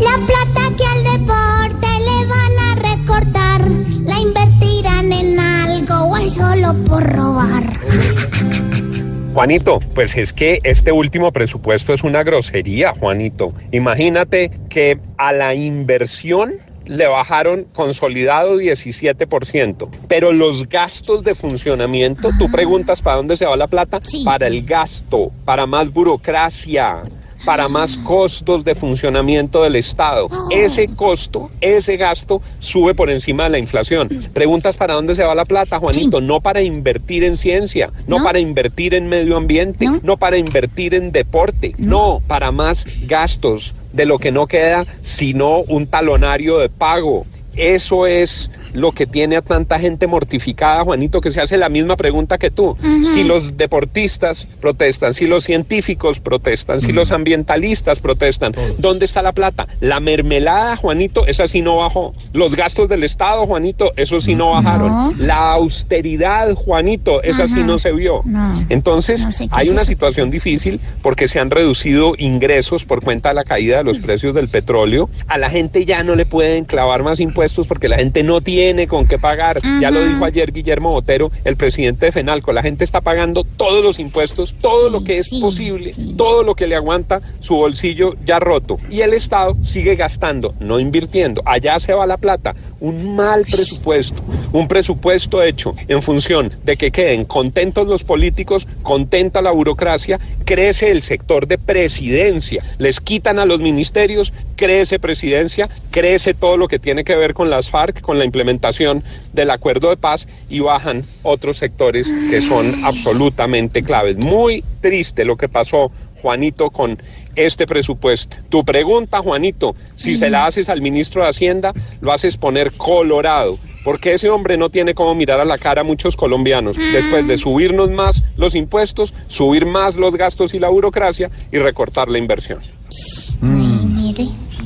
La 0.00 0.16
plata 0.26 0.76
que 0.76 0.86
al 0.86 1.18
deporte 1.18 1.88
le 1.98 2.26
van 2.26 2.58
a 2.60 2.74
recortar, 2.94 3.68
¿la 4.04 4.20
invertirán 4.20 5.12
en 5.12 5.38
algo 5.38 5.94
o 6.04 6.16
es 6.16 6.34
solo 6.34 6.74
por 6.84 7.02
robar? 7.12 7.64
Juanito, 9.32 9.78
pues 9.94 10.16
es 10.16 10.32
que 10.32 10.58
este 10.64 10.90
último 10.90 11.30
presupuesto 11.30 11.94
es 11.94 12.02
una 12.02 12.24
grosería, 12.24 12.92
Juanito. 12.98 13.54
Imagínate 13.70 14.50
que 14.68 14.98
a 15.18 15.32
la 15.32 15.54
inversión 15.54 16.54
le 16.86 17.06
bajaron 17.06 17.64
consolidado 17.72 18.60
17%, 18.60 19.88
pero 20.08 20.32
los 20.32 20.68
gastos 20.68 21.22
de 21.22 21.36
funcionamiento, 21.36 22.30
tú 22.40 22.50
preguntas 22.50 23.00
para 23.00 23.18
dónde 23.18 23.36
se 23.36 23.46
va 23.46 23.56
la 23.56 23.68
plata, 23.68 24.00
para 24.24 24.48
el 24.48 24.64
gasto, 24.64 25.30
para 25.44 25.64
más 25.64 25.92
burocracia, 25.92 27.02
para 27.44 27.68
más 27.68 27.96
costos 27.98 28.64
de 28.64 28.74
funcionamiento 28.74 29.62
del 29.62 29.76
Estado. 29.76 30.28
Ese 30.50 30.94
costo, 30.94 31.50
ese 31.60 31.96
gasto 31.96 32.42
sube 32.58 32.94
por 32.94 33.10
encima 33.10 33.44
de 33.44 33.50
la 33.50 33.58
inflación. 33.58 34.08
Preguntas 34.32 34.76
para 34.76 34.94
dónde 34.94 35.14
se 35.14 35.24
va 35.24 35.34
la 35.34 35.44
plata, 35.44 35.78
Juanito, 35.78 36.20
no 36.20 36.40
para 36.40 36.62
invertir 36.62 37.24
en 37.24 37.36
ciencia, 37.36 37.90
no, 38.06 38.22
para 38.22 38.38
invertir 38.38 38.94
en 38.94 39.08
medio 39.08 39.36
ambiente, 39.36 39.86
no, 40.02 40.16
para 40.16 40.36
invertir 40.36 40.94
en 40.94 41.12
deporte, 41.12 41.74
no, 41.78 42.22
para 42.26 42.50
más 42.52 42.86
gastos 43.06 43.74
de 43.92 44.06
lo 44.06 44.18
que 44.18 44.30
no 44.30 44.46
queda 44.46 44.86
sino 45.02 45.58
un 45.60 45.86
talonario 45.86 46.58
de 46.58 46.68
pago. 46.68 47.26
Eso 47.56 48.06
es 48.06 48.50
lo 48.72 48.92
que 48.92 49.06
tiene 49.06 49.36
a 49.36 49.42
tanta 49.42 49.78
gente 49.78 50.06
mortificada, 50.06 50.84
Juanito, 50.84 51.20
que 51.20 51.32
se 51.32 51.40
hace 51.40 51.56
la 51.56 51.68
misma 51.68 51.96
pregunta 51.96 52.38
que 52.38 52.50
tú. 52.50 52.76
Si 53.12 53.24
los 53.24 53.56
deportistas 53.56 54.46
protestan, 54.60 55.14
si 55.14 55.26
los 55.26 55.44
científicos 55.44 56.20
protestan, 56.20 56.80
si 56.80 56.92
los 56.92 57.10
ambientalistas 57.10 57.98
protestan, 57.98 58.52
¿dónde 58.78 59.04
está 59.04 59.22
la 59.22 59.32
plata? 59.32 59.66
La 59.80 60.00
mermelada, 60.00 60.76
Juanito, 60.76 61.26
esa 61.26 61.48
sí 61.48 61.60
no 61.62 61.78
bajó. 61.78 62.14
Los 62.32 62.54
gastos 62.54 62.88
del 62.88 63.02
Estado, 63.02 63.46
Juanito, 63.46 63.92
eso 63.96 64.20
sí 64.20 64.34
no 64.34 64.50
bajaron. 64.50 65.14
La 65.18 65.52
austeridad, 65.52 66.54
Juanito, 66.54 67.22
esa 67.22 67.48
sí 67.48 67.62
no 67.64 67.78
se 67.78 67.92
vio. 67.92 68.22
Entonces, 68.68 69.26
hay 69.50 69.68
una 69.68 69.84
situación 69.84 70.30
difícil 70.30 70.80
porque 71.02 71.28
se 71.28 71.40
han 71.40 71.50
reducido 71.50 72.14
ingresos 72.16 72.84
por 72.84 73.02
cuenta 73.02 73.30
de 73.30 73.34
la 73.34 73.44
caída 73.44 73.78
de 73.78 73.84
los 73.84 73.98
precios 73.98 74.34
del 74.34 74.48
petróleo. 74.48 75.10
A 75.26 75.38
la 75.38 75.50
gente 75.50 75.84
ya 75.84 76.02
no 76.02 76.14
le 76.14 76.26
pueden 76.26 76.64
clavar 76.64 77.02
más 77.02 77.18
impuestos 77.20 77.40
porque 77.66 77.88
la 77.88 77.96
gente 77.96 78.22
no 78.22 78.40
tiene 78.40 78.86
con 78.86 79.06
qué 79.06 79.18
pagar. 79.18 79.60
Ya 79.80 79.90
lo 79.90 80.04
dijo 80.04 80.24
ayer 80.24 80.52
Guillermo 80.52 80.92
Botero, 80.92 81.30
el 81.44 81.56
presidente 81.56 82.06
de 82.06 82.12
FENALCO. 82.12 82.52
La 82.52 82.62
gente 82.62 82.84
está 82.84 83.00
pagando 83.00 83.44
todos 83.44 83.82
los 83.82 83.98
impuestos, 83.98 84.54
todo 84.60 84.88
lo 84.88 85.04
que 85.04 85.18
es 85.18 85.28
posible, 85.40 85.92
todo 86.16 86.42
lo 86.42 86.54
que 86.54 86.66
le 86.66 86.76
aguanta 86.76 87.20
su 87.40 87.56
bolsillo 87.56 88.14
ya 88.24 88.38
roto. 88.38 88.78
Y 88.90 89.00
el 89.00 89.14
Estado 89.14 89.56
sigue 89.62 89.96
gastando, 89.96 90.54
no 90.60 90.78
invirtiendo. 90.78 91.42
Allá 91.44 91.78
se 91.80 91.92
va 91.92 92.06
la 92.06 92.16
plata. 92.16 92.54
Un 92.80 93.14
mal 93.14 93.44
presupuesto, 93.44 94.22
un 94.52 94.66
presupuesto 94.66 95.42
hecho 95.42 95.74
en 95.88 96.02
función 96.02 96.50
de 96.64 96.78
que 96.78 96.90
queden 96.90 97.26
contentos 97.26 97.86
los 97.86 98.04
políticos, 98.04 98.66
contenta 98.82 99.42
la 99.42 99.50
burocracia, 99.50 100.18
crece 100.46 100.90
el 100.90 101.02
sector 101.02 101.46
de 101.46 101.58
presidencia, 101.58 102.64
les 102.78 103.00
quitan 103.00 103.38
a 103.38 103.44
los 103.44 103.60
ministerios, 103.60 104.32
crece 104.56 104.98
presidencia, 104.98 105.68
crece 105.90 106.34
todo 106.34 106.56
lo 106.56 106.68
que 106.68 106.78
tiene 106.78 107.04
que 107.04 107.16
ver 107.16 107.29
con 107.34 107.50
las 107.50 107.70
FARC, 107.70 108.00
con 108.00 108.18
la 108.18 108.24
implementación 108.24 109.02
del 109.32 109.50
acuerdo 109.50 109.90
de 109.90 109.96
paz 109.96 110.26
y 110.48 110.60
bajan 110.60 111.04
otros 111.22 111.58
sectores 111.58 112.08
que 112.30 112.40
son 112.40 112.84
absolutamente 112.84 113.82
claves. 113.82 114.16
Muy 114.16 114.64
triste 114.80 115.24
lo 115.24 115.36
que 115.36 115.48
pasó, 115.48 115.90
Juanito, 116.20 116.70
con 116.70 116.98
este 117.36 117.66
presupuesto. 117.66 118.36
Tu 118.48 118.64
pregunta, 118.64 119.20
Juanito, 119.20 119.74
si 119.96 120.16
se 120.16 120.30
la 120.30 120.46
haces 120.46 120.68
al 120.68 120.82
ministro 120.82 121.22
de 121.22 121.28
Hacienda, 121.28 121.72
lo 122.00 122.12
haces 122.12 122.36
poner 122.36 122.72
colorado, 122.72 123.58
porque 123.84 124.14
ese 124.14 124.28
hombre 124.30 124.56
no 124.56 124.70
tiene 124.70 124.94
cómo 124.94 125.14
mirar 125.14 125.40
a 125.40 125.44
la 125.44 125.58
cara 125.58 125.82
a 125.82 125.84
muchos 125.84 126.16
colombianos 126.16 126.76
después 126.76 127.26
de 127.26 127.38
subirnos 127.38 127.90
más 127.90 128.22
los 128.36 128.54
impuestos, 128.54 129.14
subir 129.28 129.66
más 129.66 129.96
los 129.96 130.14
gastos 130.16 130.54
y 130.54 130.58
la 130.58 130.68
burocracia 130.68 131.30
y 131.52 131.58
recortar 131.58 132.08
la 132.08 132.18
inversión. 132.18 132.60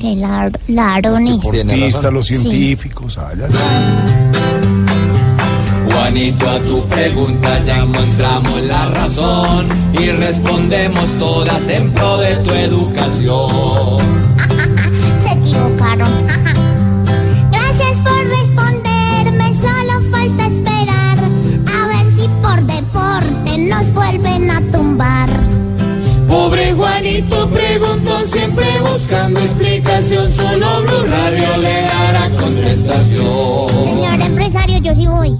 Que 0.05 0.15
la, 0.15 0.51
larones. 0.67 1.41
Deportistas, 1.41 2.13
los 2.13 2.25
Sí. 2.27 2.37
científicos. 2.37 3.17
ay. 3.17 3.37
Juanito, 5.91 6.49
a 6.49 6.59
tu 6.59 6.87
pregunta 6.87 7.63
ya 7.65 7.85
mostramos 7.85 8.61
la 8.63 8.85
razón 8.91 9.67
y 9.99 10.11
respondemos 10.11 11.05
todas 11.19 11.67
en 11.69 11.91
pro 11.91 12.17
de 12.17 12.35
tu 12.37 12.51
educación. 12.51 13.97
Se 15.23 15.31
equivocaron. 15.33 16.25
Juanito 27.05 27.49
preguntó 27.51 28.19
siempre 28.25 28.65
buscando 28.79 29.39
explicación, 29.39 30.31
solo 30.31 30.81
Blue 30.81 31.05
Radio 31.07 31.57
le 31.57 31.81
dará 31.83 32.31
contestación. 32.31 33.69
Señor 33.85 34.21
empresario, 34.21 34.79
yo 34.79 34.95
sí 34.95 35.05
voy. 35.05 35.39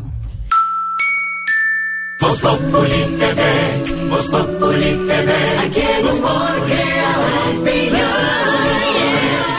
Voz 2.19 2.39
Populi 2.39 3.17
TV, 3.17 4.09
Voz 4.11 4.27
Populi 4.27 5.07
TV, 5.07 5.31
aquí 5.65 5.79
en 5.79 6.05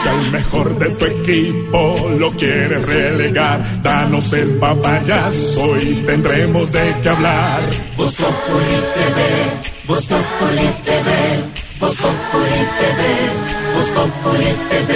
Si 0.01 0.07
al 0.07 0.31
mejor 0.31 0.79
de 0.79 0.89
tu 0.91 1.05
equipo 1.07 2.09
lo 2.17 2.31
quieres 2.31 2.85
relegar, 2.85 3.81
danos 3.83 4.31
el 4.31 4.51
papayazo 4.51 5.77
y 5.81 5.95
tendremos 6.05 6.71
de 6.71 6.95
qué 7.03 7.09
hablar. 7.09 7.59
Voz 7.97 8.15
Populi 8.15 8.77
TV, 8.95 9.85
Voz 9.85 10.05
Populi 10.05 10.67
TV, 10.85 11.56
Voz 11.79 11.95
Populi 11.97 12.67
TV, 12.79 13.01
Voz 13.75 13.89
Populi 13.91 14.51
TV. 14.69 14.93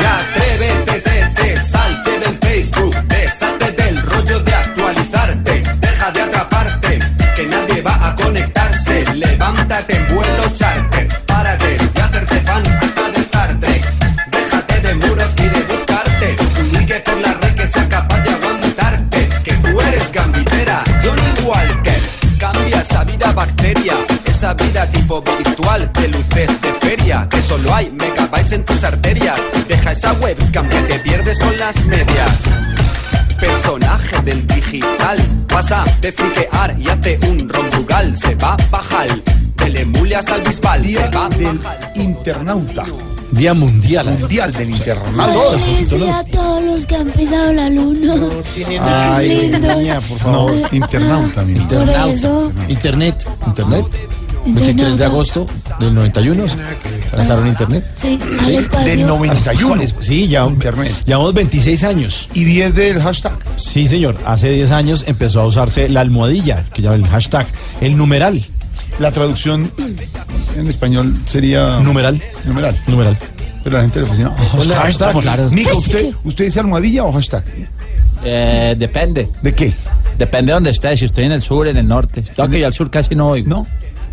Ya 0.00 0.18
atrévete, 0.20 1.00
te, 1.00 1.32
te, 1.34 1.60
salte 1.60 2.18
del 2.18 2.38
Facebook, 2.38 2.94
deshazte 3.08 3.72
del 3.72 4.02
rollo 4.02 4.40
de 4.40 4.54
actualizarte, 4.54 5.62
deja 5.80 6.10
de 6.12 6.20
atraparte, 6.22 6.98
que 7.36 7.46
nadie 7.46 7.82
va 7.82 8.08
a 8.08 8.16
conectarse, 8.16 9.04
levántate 9.14 9.96
en 9.96 10.08
vuelo 10.14 10.48
esa 24.38 24.54
vida 24.54 24.88
tipo 24.92 25.20
virtual 25.20 25.90
de 25.94 26.08
luces 26.08 26.60
de 26.60 26.72
feria, 26.74 27.26
que 27.28 27.42
solo 27.42 27.74
hay 27.74 27.90
megabytes 27.90 28.52
en 28.52 28.64
tus 28.64 28.84
arterias, 28.84 29.36
deja 29.66 29.90
esa 29.90 30.12
webcam 30.12 30.68
que 30.68 30.80
te 30.82 30.98
pierdes 31.00 31.40
con 31.40 31.58
las 31.58 31.84
medias. 31.86 32.42
Personaje 33.40 34.22
del 34.22 34.46
digital, 34.46 35.18
pasa 35.48 35.82
de 36.00 36.12
friquear 36.12 36.76
y 36.78 36.88
hace 36.88 37.18
un 37.28 37.48
rondugal, 37.48 38.16
se 38.16 38.36
va 38.36 38.56
bajar, 38.70 39.08
del 39.56 39.76
emule 39.76 40.14
hasta 40.14 40.36
el 40.36 40.42
bisbal, 40.42 40.82
se 40.82 40.86
Día 40.86 41.10
va 41.10 41.28
del 41.30 41.60
internauta. 41.96 42.84
Día 43.32 43.54
mundial. 43.54 44.06
Mundial 44.06 44.52
del 44.52 44.70
internauta. 44.70 45.58
Feliz 45.58 45.90
día 45.90 46.18
a 46.18 46.24
todos 46.24 46.62
los 46.62 46.86
que 46.86 46.94
han 46.94 47.10
pisado 47.10 47.52
la 47.52 47.68
luna. 47.70 48.14
Ay, 49.16 49.50
niña, 49.50 50.00
por 50.00 50.18
favor. 50.18 50.54
internauta, 50.70 51.42
mi 51.42 51.54
niña. 51.54 51.66
Por 51.66 51.90
eso. 52.12 52.52
Internet. 52.68 53.28
Internet. 53.48 53.86
23 54.54 54.96
de 54.96 55.04
agosto 55.04 55.46
del 55.80 55.94
91. 55.94 56.46
Se 56.48 57.16
lanzaron 57.16 57.46
Internet. 57.48 57.84
Sí, 57.96 58.18
al 58.40 58.54
espacio. 58.54 58.88
Del 58.88 59.06
91. 59.06 59.82
Sí, 60.00 60.28
ya 60.28 60.46
Internet. 60.46 60.94
Llevamos 61.04 61.34
26 61.34 61.84
años. 61.84 62.28
¿Y 62.34 62.44
10 62.44 62.74
del 62.74 63.02
hashtag? 63.02 63.38
Sí, 63.56 63.86
señor. 63.86 64.16
Hace 64.26 64.50
10 64.50 64.70
años 64.72 65.04
empezó 65.06 65.40
a 65.40 65.46
usarse 65.46 65.88
la 65.88 66.00
almohadilla, 66.00 66.62
que 66.72 66.82
llama 66.82 66.96
el 66.96 67.06
hashtag, 67.06 67.46
el 67.80 67.96
numeral. 67.96 68.44
La 68.98 69.12
traducción 69.12 69.70
en 70.56 70.68
español 70.68 71.16
sería... 71.26 71.78
Numeral. 71.80 72.20
Numeral. 72.44 72.80
Numeral. 72.86 73.18
Pero 73.62 73.76
la 73.76 73.82
gente 73.82 74.00
le 74.00 74.06
fascina. 74.06 74.30
Hashtag, 74.76 75.20
claro. 75.20 75.50
Mica, 75.50 75.74
¿usted, 75.74 76.12
¿usted 76.24 76.46
dice 76.46 76.60
almohadilla 76.60 77.04
o 77.04 77.12
hashtag? 77.12 77.44
Eh, 78.24 78.74
depende. 78.78 79.28
¿De 79.42 79.54
qué? 79.54 79.72
Depende 80.16 80.50
de 80.50 80.54
dónde 80.54 80.70
esté, 80.70 80.96
si 80.96 81.04
estoy 81.04 81.24
en 81.24 81.32
el 81.32 81.42
sur, 81.42 81.68
en 81.68 81.76
el 81.76 81.86
norte. 81.86 82.24
Yo 82.36 82.48
que 82.48 82.60
yo 82.60 82.66
al 82.66 82.74
sur 82.74 82.90
casi 82.90 83.14
no 83.14 83.28
oigo. 83.28 83.48
No, 83.48 83.66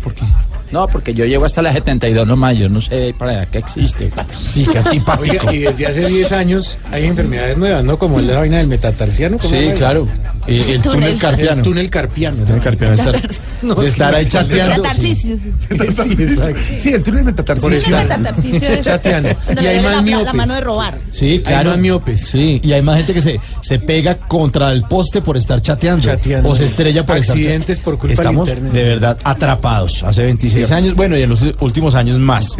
¿por 0.06 0.14
qué? 0.14 0.22
No, 0.70 0.86
porque 0.86 1.12
yo 1.14 1.24
llego 1.24 1.44
hasta 1.44 1.62
la 1.62 1.72
72 1.72 2.26
nomás, 2.26 2.56
yo 2.56 2.68
no 2.68 2.80
sé 2.80 3.12
para 3.18 3.32
allá 3.32 3.46
qué 3.46 3.58
existe. 3.58 4.10
Sí, 4.40 4.64
qué 4.70 4.78
antipático. 4.78 5.46
Oiga, 5.48 5.52
y 5.52 5.58
desde 5.60 5.86
hace 5.86 6.06
10 6.06 6.30
años 6.32 6.78
hay 6.92 7.06
enfermedades 7.06 7.56
nuevas, 7.58 7.82
¿no? 7.84 7.98
Como 7.98 8.20
la 8.20 8.38
vaina 8.38 8.58
del 8.58 8.68
metatarsiano. 8.68 9.36
¿cómo 9.38 9.48
Sí, 9.48 9.56
se 9.56 9.62
llama? 9.64 9.74
claro. 9.76 10.08
Eh, 10.46 10.64
el 10.74 10.82
túnel, 10.82 10.82
Túnel. 10.82 11.18
carpiano. 11.18 11.52
El 11.58 11.62
túnel 11.62 11.90
carpiano. 11.90 12.38
El 12.40 12.46
túnel 12.46 12.62
carpiano. 12.62 12.96
de 12.96 13.02
estar, 13.02 13.30
No, 13.62 13.74
de 13.74 13.86
estar 13.86 14.14
ahí 14.14 14.26
chateando. 14.26 14.76
Metatarsicio, 14.82 15.36
sí. 15.36 15.52
Sí, 15.68 16.22
exacto. 16.22 16.60
Sí, 16.78 16.88
el 16.92 17.02
túnel 17.02 17.24
metatarsicio. 17.24 17.78
Sí, 17.80 17.90
metatarsicio 17.90 18.68
es- 18.68 18.80
Chateando. 18.86 19.28
Y 19.60 19.66
hay 19.66 19.76
más 19.76 19.84
la, 19.84 19.90
la 19.96 20.02
miopes. 20.02 20.34
mano 20.34 20.54
de 20.54 20.60
robar. 20.60 20.98
Sí, 21.10 21.40
claro. 21.44 21.70
más 21.70 21.78
miopes. 21.80 22.20
Sí, 22.28 22.60
y 22.62 22.72
hay 22.72 22.82
más 22.82 22.96
gente 22.98 23.12
que 23.14 23.20
se, 23.22 23.40
se 23.60 23.78
pega 23.80 24.18
contra 24.18 24.70
el 24.72 24.82
poste 24.84 25.20
por 25.22 25.36
estar 25.36 25.60
chateando. 25.60 26.02
Chateando. 26.04 26.48
O 26.50 26.54
se 26.54 26.64
estrella 26.66 27.04
por 27.04 27.16
Accidentes 27.16 27.78
estar 27.78 27.84
por 27.84 27.98
culpa 27.98 28.08
del 28.14 28.18
Estamos 28.20 28.48
de 28.72 28.82
verdad 28.84 29.18
atrapados. 29.24 30.02
Hace 30.04 30.22
26 30.24 30.70
años, 30.70 30.94
bueno, 30.94 31.16
y 31.16 31.22
en 31.22 31.30
los 31.30 31.42
últimos 31.60 31.94
años 31.96 32.18
más. 32.20 32.56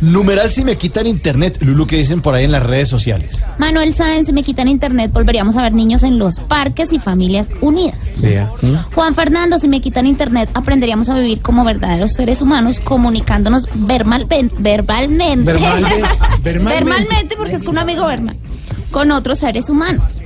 Numeral 0.00 0.50
si 0.50 0.64
me 0.64 0.76
quitan 0.76 1.06
internet, 1.06 1.58
Lulu, 1.62 1.86
que 1.86 1.96
dicen 1.96 2.20
por 2.20 2.34
ahí 2.34 2.44
en 2.44 2.52
las 2.52 2.62
redes 2.62 2.88
sociales. 2.88 3.38
Manuel 3.58 3.94
Sáenz, 3.94 4.26
si 4.26 4.32
me 4.32 4.42
quitan 4.42 4.68
internet, 4.68 5.10
volveríamos 5.12 5.56
a 5.56 5.62
ver 5.62 5.72
niños 5.72 6.02
en 6.02 6.18
los 6.18 6.38
parques 6.40 6.92
y 6.92 6.98
familias 6.98 7.13
unidas. 7.60 8.20
Vea. 8.20 8.50
Juan 8.94 9.14
Fernando, 9.14 9.58
si 9.58 9.68
me 9.68 9.80
quitan 9.80 10.06
internet, 10.06 10.50
aprenderíamos 10.54 11.08
a 11.08 11.14
vivir 11.14 11.40
como 11.40 11.64
verdaderos 11.64 12.12
seres 12.12 12.40
humanos, 12.42 12.80
comunicándonos 12.80 13.68
ven- 14.28 14.50
verbalmente. 14.58 15.52
Verbalmente, 16.42 17.36
porque 17.36 17.56
es 17.56 17.62
con 17.62 17.70
un 17.70 17.78
amigo 17.78 18.06
vermal. 18.06 18.36
Con 18.90 19.10
otros 19.10 19.38
seres 19.38 19.68
humanos. 19.68 20.18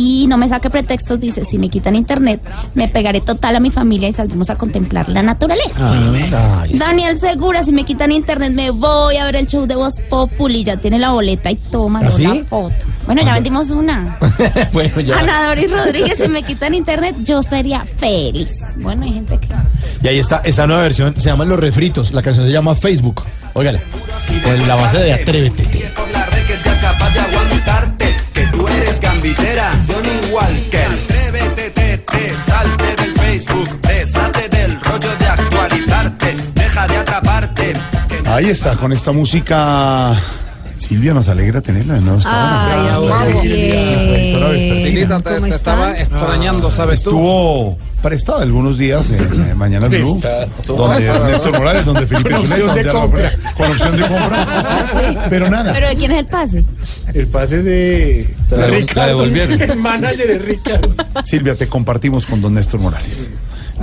Y 0.00 0.28
no 0.28 0.38
me 0.38 0.48
saque 0.48 0.70
pretextos, 0.70 1.18
dice, 1.18 1.44
si 1.44 1.58
me 1.58 1.68
quitan 1.68 1.96
internet, 1.96 2.40
me 2.74 2.86
pegaré 2.86 3.20
total 3.20 3.56
a 3.56 3.60
mi 3.60 3.72
familia 3.72 4.08
y 4.08 4.12
saldremos 4.12 4.48
a 4.48 4.54
contemplar 4.54 5.08
la 5.08 5.22
naturaleza. 5.22 5.72
Ah, 5.80 6.60
Ay, 6.62 6.78
Daniel 6.78 7.18
Segura, 7.18 7.64
si 7.64 7.72
me 7.72 7.84
quitan 7.84 8.12
internet, 8.12 8.52
me 8.52 8.70
voy 8.70 9.16
a 9.16 9.24
ver 9.24 9.34
el 9.34 9.48
show 9.48 9.66
de 9.66 9.74
Voz 9.74 9.94
Populi. 10.08 10.62
Ya 10.62 10.76
tiene 10.76 11.00
la 11.00 11.10
boleta 11.10 11.50
y 11.50 11.56
toma 11.56 12.00
¿Ah, 12.04 12.12
sí? 12.12 12.22
la 12.22 12.44
foto. 12.44 12.76
Bueno, 13.06 13.22
ya 13.24 13.34
vendimos 13.34 13.70
una. 13.70 14.16
bueno, 14.72 15.00
ya. 15.00 15.18
Ana 15.18 15.48
Doris 15.48 15.72
Rodríguez, 15.72 16.16
si 16.16 16.28
me 16.28 16.44
quitan 16.44 16.74
internet, 16.74 17.16
yo 17.24 17.42
sería 17.42 17.84
feliz. 17.96 18.50
Bueno, 18.76 19.04
hay 19.04 19.14
gente 19.14 19.36
que. 19.40 19.48
Y 20.00 20.06
ahí 20.06 20.20
está 20.20 20.42
esta 20.44 20.64
nueva 20.68 20.82
versión, 20.82 21.12
se 21.18 21.28
llaman 21.28 21.48
Los 21.48 21.58
Refritos. 21.58 22.12
La 22.12 22.22
canción 22.22 22.46
se 22.46 22.52
llama 22.52 22.76
Facebook. 22.76 23.24
Óigale. 23.52 23.80
Con 24.44 24.68
la 24.68 24.76
base 24.76 24.98
de 24.98 25.12
Atrévete. 25.12 25.90
Gambitera, 29.18 29.72
Johnny 29.86 30.32
Walker. 30.32 30.86
Atrévete, 31.04 31.70
te, 31.70 31.98
te, 31.98 32.36
salte 32.38 33.02
del 33.02 33.12
Facebook. 33.14 33.80
Deshate 33.82 34.48
del 34.48 34.80
rollo 34.80 35.16
de 35.18 35.26
actualizarte. 35.26 36.36
Deja 36.54 36.88
de 36.88 36.96
atraparte. 36.96 37.72
Ahí 38.26 38.46
está, 38.46 38.76
con 38.76 38.92
esta 38.92 39.12
música. 39.12 40.16
Silvia, 40.76 41.12
nos 41.12 41.28
alegra 41.28 41.60
tenerla 41.60 41.94
de 41.94 42.00
nuevo. 42.00 42.20
Ay. 42.24 43.40
Silvia, 44.84 45.06
te, 45.20 45.34
¿Cómo 45.34 45.46
te 45.48 45.54
estaba 45.54 45.98
extrañando, 45.98 46.70
¿sabes 46.70 47.02
tú? 47.02 47.10
Estuvo 47.10 47.78
prestado 48.02 48.38
algunos 48.40 48.78
días 48.78 49.10
en 49.10 49.20
eh, 49.22 49.54
Mañana 49.54 49.88
Blue, 49.88 50.20
Prestado. 50.20 50.76
donde 50.76 51.32
Néstor 51.32 51.58
Morales, 51.58 51.84
donde 51.84 52.06
Felipe 52.06 52.30
Con 52.30 52.40
opción 52.40 52.60
de 52.60 52.66
donde 52.66 52.80
Ana 52.80 52.92
compra. 52.92 53.32
Con 53.56 53.70
opción 53.70 53.96
de 53.96 54.02
compra. 54.02 54.86
Sí. 54.92 55.18
Pero 55.30 55.50
nada. 55.50 55.72
¿Pero 55.72 55.88
de 55.88 55.96
quién 55.96 56.12
es 56.12 56.18
el 56.18 56.26
pase? 56.26 56.64
El 57.14 57.26
pase 57.28 57.62
de, 57.62 58.34
La 58.50 58.56
de 58.56 58.62
la 58.70 58.76
Ricardo. 58.78 59.24
El 59.24 59.76
manager 59.76 60.30
es 60.30 60.44
Ricardo. 60.44 60.88
Silvia, 61.24 61.54
te 61.56 61.66
compartimos 61.68 62.26
con 62.26 62.40
don 62.40 62.54
Néstor 62.54 62.80
Morales. 62.80 63.30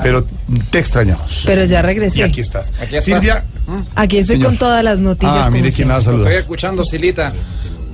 Pero 0.04 0.26
te 0.72 0.80
extrañamos. 0.80 1.44
Pero 1.46 1.64
ya 1.66 1.80
Y 1.80 1.84
regresé. 1.84 2.24
aquí 2.24 2.42
estás. 2.42 2.74
Aquí 2.82 2.98
está. 2.98 3.02
Silvia. 3.02 3.46
Aquí 3.96 4.18
estoy 4.18 4.36
Señor. 4.36 4.50
con 4.50 4.58
todas 4.58 4.84
las 4.84 5.00
noticias. 5.00 5.48
Ah, 5.48 5.50
mire 5.50 5.72
quién 5.72 5.88
la 5.88 6.02
siempre. 6.02 6.24
Estoy 6.24 6.36
escuchando, 6.38 6.84
Silita. 6.84 7.32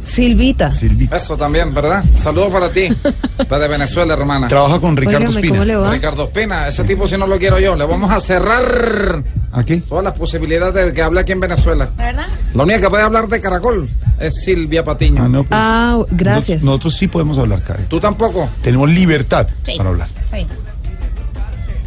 Silvita. 0.03 0.71
Silvita. 0.71 1.15
Eso 1.15 1.37
también, 1.37 1.73
¿verdad? 1.73 2.03
Saludos 2.15 2.49
para 2.51 2.69
ti. 2.69 2.87
La 3.49 3.59
de 3.59 3.67
Venezuela, 3.67 4.13
hermana. 4.13 4.47
Trabaja 4.47 4.79
con 4.79 4.95
Ricardo 4.97 5.29
Óigame, 5.29 5.47
¿cómo 5.49 5.63
le 5.65 5.73
Espina. 5.73 5.87
va? 5.87 5.91
Ricardo 5.93 6.23
Espina, 6.25 6.67
ese 6.67 6.83
tipo 6.83 7.07
si 7.07 7.17
no 7.17 7.27
lo 7.27 7.37
quiero 7.37 7.59
yo, 7.59 7.75
le 7.75 7.85
vamos 7.85 8.09
a 8.11 8.19
cerrar 8.19 9.23
¿Aquí? 9.51 9.77
todas 9.81 10.03
las 10.03 10.17
posibilidades 10.17 10.85
de 10.87 10.93
que 10.93 11.01
hable 11.01 11.21
aquí 11.21 11.31
en 11.33 11.39
Venezuela. 11.39 11.89
¿Verdad? 11.97 12.25
La 12.53 12.63
única 12.63 12.79
que 12.81 12.89
puede 12.89 13.03
hablar 13.03 13.27
de 13.27 13.39
Caracol 13.41 13.89
es 14.19 14.43
Silvia 14.43 14.83
Patiño. 14.83 15.23
Ah, 15.23 15.27
no, 15.27 15.39
pues, 15.43 15.49
Ah, 15.51 15.99
gracias. 16.11 16.57
nos- 16.59 16.65
nosotros 16.65 16.95
sí 16.95 17.07
podemos 17.07 17.37
hablar, 17.37 17.61
Karen. 17.63 17.85
¿Tú 17.87 17.99
tampoco? 17.99 18.49
Tenemos 18.61 18.89
libertad 18.89 19.47
Sí. 19.63 19.73
para 19.77 19.89
hablar. 19.89 20.07
Sí. 20.31 20.45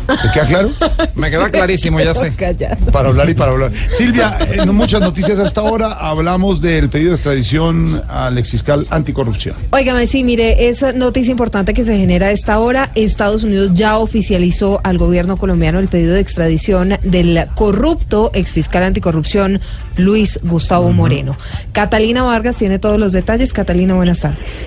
¿Te 0.06 0.30
queda 0.32 0.46
claro? 0.46 0.70
Me 1.14 1.30
queda 1.30 1.48
clarísimo, 1.48 2.00
ya 2.00 2.14
sé. 2.14 2.32
Callado. 2.34 2.86
Para 2.92 3.08
hablar 3.08 3.28
y 3.28 3.34
para 3.34 3.52
hablar. 3.52 3.72
Silvia, 3.92 4.38
en 4.50 4.74
muchas 4.74 5.00
noticias 5.00 5.38
hasta 5.38 5.60
ahora 5.60 5.92
hablamos 5.92 6.60
del 6.60 6.88
pedido 6.90 7.10
de 7.10 7.16
extradición 7.16 8.02
al 8.08 8.38
exfiscal 8.38 8.86
anticorrupción. 8.90 9.56
Óigame, 9.70 10.06
sí, 10.06 10.24
mire, 10.24 10.68
esa 10.68 10.92
noticia 10.92 11.30
importante 11.30 11.74
que 11.74 11.84
se 11.84 11.96
genera 11.96 12.26
a 12.26 12.30
esta 12.30 12.58
hora, 12.58 12.90
Estados 12.94 13.44
Unidos 13.44 13.72
ya 13.74 13.98
oficializó 13.98 14.80
al 14.84 14.98
gobierno 14.98 15.36
colombiano 15.36 15.78
el 15.78 15.88
pedido 15.88 16.14
de 16.14 16.20
extradición 16.20 16.98
del 17.02 17.46
corrupto 17.54 18.30
exfiscal 18.34 18.82
anticorrupción 18.82 19.60
Luis 19.96 20.40
Gustavo 20.42 20.92
Moreno. 20.92 21.36
Catalina 21.72 22.22
Vargas 22.22 22.56
tiene 22.56 22.78
todos 22.78 22.98
los 22.98 23.12
detalles. 23.12 23.52
Catalina, 23.52 23.94
buenas 23.94 24.20
tardes. 24.20 24.66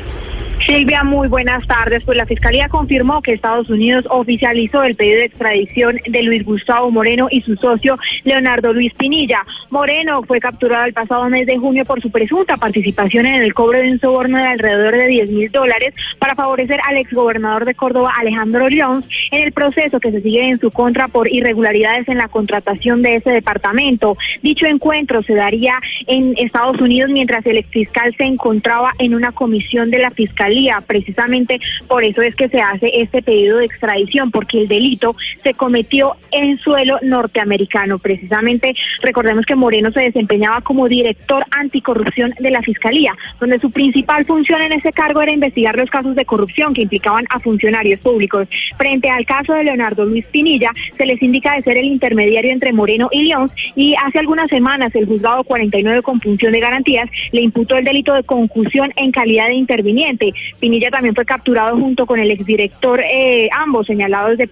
Silvia, 0.68 1.01
muy 1.05 1.30
buenas 1.30 1.65
tardes. 1.65 2.03
Pues 2.03 2.18
la 2.18 2.26
Fiscalía 2.26 2.68
confirmó 2.68 3.22
que 3.22 3.32
Estados 3.32 3.70
Unidos 3.70 4.05
oficializó 4.09 4.84
el 4.84 4.97
pedido 4.97 5.20
de 5.20 5.26
extradición 5.26 5.97
de 6.05 6.24
Luis 6.24 6.43
Gustavo 6.43 6.91
Moreno 6.91 7.30
y 7.32 7.39
su 7.39 7.55
socio 7.55 7.97
Leonardo 8.26 8.74
Luis 8.74 8.93
Pinilla. 8.95 9.45
Moreno 9.70 10.24
fue 10.24 10.41
capturado 10.41 10.84
el 10.84 10.91
pasado 10.91 11.30
mes 11.30 11.47
de 11.47 11.57
junio 11.57 11.86
por 11.86 12.01
su 12.01 12.11
presunta 12.11 12.57
participación 12.57 13.28
en 13.28 13.43
el 13.43 13.53
cobro 13.53 13.80
de 13.80 13.91
un 13.91 13.99
soborno 14.01 14.39
de 14.39 14.43
alrededor 14.43 14.93
de 14.97 15.07
10 15.07 15.30
mil 15.30 15.49
dólares 15.51 15.93
para 16.20 16.36
favorecer 16.36 16.82
al 16.86 16.97
exgobernador 16.97 17.63
de 17.63 17.74
Córdoba, 17.74 18.11
Alejandro 18.18 18.68
León, 18.68 19.05
en 19.32 19.43
el 19.43 19.53
proceso 19.53 20.01
que 20.01 20.11
se 20.11 20.20
sigue 20.20 20.49
en 20.49 20.59
su 20.59 20.72
contra 20.72 21.07
por 21.07 21.32
irregularidades 21.32 22.09
en 22.09 22.18
la 22.18 22.28
contratación 22.28 23.01
de 23.01 23.15
ese 23.15 23.32
departamento. 23.32 24.18
Dicho 24.41 24.65
encuentro 24.65 25.24
se 25.24 25.34
daría 25.34 25.80
en 26.07 26.34
Estados 26.38 26.82
Unidos 26.82 27.09
mientras 27.09 27.45
el 27.45 27.55
exfiscal 27.55 28.13
se 28.18 28.26
encontraba 28.26 28.91
en 28.99 29.15
una 29.15 29.32
comisión 29.32 29.89
de 29.91 29.99
la 29.99 30.11
Fiscalía. 30.11 30.57
Precisamente 30.86 31.60
por 31.88 32.03
eso 32.03 32.22
es 32.22 32.36
que 32.36 32.49
se 32.49 32.60
hace 32.60 32.89
este 33.01 33.22
pedido 33.22 33.58
de 33.58 33.66
extradición, 33.66 34.32
porque 34.32 34.62
el 34.62 34.68
delito 34.68 35.16
se 35.43 35.53
cometió 35.53 36.16
en 36.32 36.58
suelo 36.60 36.97
norteamericano. 37.01 37.99
Precisamente 37.99 38.74
recordemos 39.01 39.45
que 39.45 39.55
Moreno 39.55 39.91
se 39.91 40.01
desempeñaba 40.01 40.62
como 40.62 40.88
director 40.88 41.43
anticorrupción 41.51 42.34
de 42.39 42.51
la 42.51 42.62
Fiscalía, 42.62 43.16
donde 43.39 43.60
su 43.60 43.72
principal 43.72 44.26
función 44.26 44.62
en 44.62 44.74
ese 44.74 44.91
cargo 44.91 45.22
era 45.22 45.32
investigar 45.32 45.76
los 45.78 45.89
casos 45.89 46.16
de 46.16 46.26
corrupción 46.26 46.74
que 46.74 46.82
implicaban 46.82 47.26
a 47.30 47.39
funcionarios 47.39 47.99
públicos. 47.99 48.47
Frente 48.78 49.10
al 49.10 49.26
caso 49.26 49.53
de 49.53 49.64
Leonardo 49.64 50.05
Luis 50.05 50.26
Pinilla, 50.26 50.72
se 50.97 51.05
les 51.05 51.22
indica 51.22 51.55
de 51.55 51.64
ser 51.64 51.78
el 51.78 51.86
intermediario 51.86 52.51
entre 52.51 52.74
Moreno 52.74 53.10
y 53.12 53.24
León 53.24 53.51
y 53.76 53.95
hace 53.95 54.20
algunas 54.20 54.49
semanas 54.49 54.93
el 54.95 55.05
juzgado 55.05 55.43
49 55.43 56.01
con 56.01 56.20
función 56.20 56.51
de 56.51 56.60
garantías 56.60 57.10
le 57.32 57.41
imputó 57.41 57.78
el 57.78 57.86
delito 57.86 58.14
de 58.14 58.24
concusión 58.24 58.91
en 58.95 59.12
calidad 59.12 59.47
de 59.47 59.55
interviniente. 59.55 60.34
Pinilla 60.59 60.89
también 60.89 61.15
fue 61.15 61.25
capturado 61.25 61.77
junto 61.77 62.05
con 62.05 62.19
el 62.19 62.31
exdirector, 62.31 63.01
eh, 63.01 63.49
ambos 63.57 63.87
señalados 63.87 64.37
de, 64.37 64.49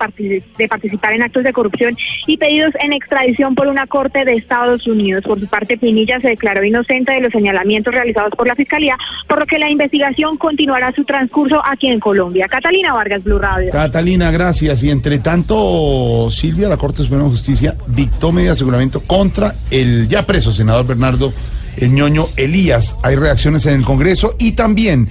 de 0.58 0.68
participar 0.68 1.14
en 1.14 1.24
actos 1.24 1.44
de 1.44 1.54
corrupción 1.54 1.98
y 2.28 2.38
pedidos 2.38 2.74
en 2.80 2.94
extradición 2.94 3.56
por 3.56 3.68
una 3.68 3.88
corte 3.88 4.26
de 4.26 4.34
Estados 4.34 4.88
Unidos. 4.88 5.24
Por 5.24 5.40
su 5.40 5.48
parte, 5.48 5.78
Pinilla 5.78 6.20
se 6.20 6.30
declaró 6.30 6.64
inocente 6.64 7.14
de 7.14 7.22
los 7.22 7.32
señalamientos 7.32 7.94
realizados 7.94 8.32
por 8.32 8.48
la 8.48 8.56
Fiscalía, 8.56 8.98
por 9.28 9.40
lo 9.40 9.46
que 9.46 9.60
la 9.60 9.70
investigación 9.70 10.38
continuará 10.38 10.92
su 10.94 11.04
transcurso 11.04 11.62
aquí 11.66 11.88
en 11.88 12.00
Colombia. 12.00 12.48
Catalina 12.48 12.94
Vargas, 12.94 13.24
Blue 13.24 13.40
Radio. 13.40 13.72
Catalina, 13.72 14.32
gracias. 14.32 14.84
Y 14.84 14.90
entre 14.90 15.20
tanto, 15.20 16.30
Silvia, 16.32 16.68
la 16.68 16.78
Corte 16.78 17.04
Suprema 17.04 17.24
de 17.24 17.30
Justicia 17.30 17.76
dictó 17.88 18.32
medio 18.32 18.50
de 18.50 18.54
aseguramiento 18.54 19.02
contra 19.02 19.56
el 19.72 20.08
ya 20.08 20.26
preso 20.26 20.52
senador 20.52 20.86
Bernardo 20.86 21.34
El 21.78 21.94
ñoño 21.94 22.26
Elías. 22.38 22.98
Hay 23.04 23.16
reacciones 23.16 23.66
en 23.66 23.76
el 23.76 23.84
Congreso 23.84 24.36
y 24.40 24.54
también 24.54 25.10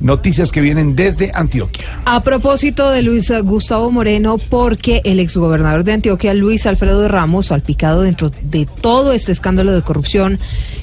noticias 0.00 0.50
que 0.50 0.60
vienen 0.60 0.96
desde 0.96 1.30
Antioquia. 1.34 2.00
A 2.04 2.20
propósito 2.22 2.90
de 2.90 3.02
Luis 3.02 3.30
Gustavo 3.42 3.90
Moreno, 3.90 4.38
porque 4.38 5.02
el 5.04 5.20
exgobernador 5.20 5.84
de 5.84 5.92
Antioquia, 5.92 6.34
Luis 6.34 6.66
Alfredo 6.66 7.06
Ramos, 7.08 7.46
salpicado 7.46 8.02
dentro 8.02 8.30
de 8.42 8.66
todo 8.66 9.12
este 9.12 9.32
escándalo 9.32 9.72
de 9.72 9.82
corrupción, 9.82 10.38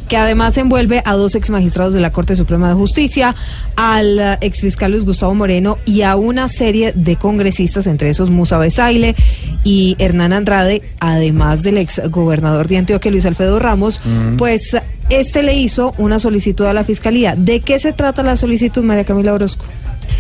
que 0.08 0.18
además 0.18 0.58
envuelve 0.58 1.02
a 1.06 1.14
dos 1.14 1.36
exmagistrados 1.36 1.94
de 1.94 2.00
la 2.00 2.12
Corte 2.12 2.36
Suprema 2.36 2.70
de 2.70 2.76
Justicia, 2.76 3.36
al 3.76 4.20
eh, 4.20 4.38
exfiscal 4.42 4.92
Luis 4.92 5.06
Gustavo 5.06 5.34
Moreno 5.34 5.78
y 5.86 6.02
a 6.02 6.16
una 6.16 6.50
serie 6.50 6.94
de 6.94 7.16
congresistas, 7.16 7.88
entre 7.88 8.10
esos 8.10 8.30
Musa 8.30 8.58
Besaile 8.58 9.16
y 9.64 9.96
Hernán 10.00 10.34
Andrade, 10.34 10.82
además 11.00 11.64
del 11.64 11.78
exgobernador 11.78 12.68
de 12.68 12.78
Antioquia, 12.78 13.12
Luis 13.12 13.26
Alfredo 13.26 13.60
Ramos, 13.60 14.02
pues 14.38 14.78
este 15.10 15.44
le 15.44 15.54
hizo 15.54 15.94
una 15.98 16.20
solicitud 16.20 16.66
a 16.66 16.74
la 16.74 16.84
Fiscalía. 16.84 17.36
¿De 17.36 17.62
qué 17.62 17.80
se 17.80 17.94
trata 17.94 18.24
la 18.24 18.36
solicitud, 18.36 18.84
María 18.84 19.06
Camila 19.06 19.34
Orozco? 19.34 19.66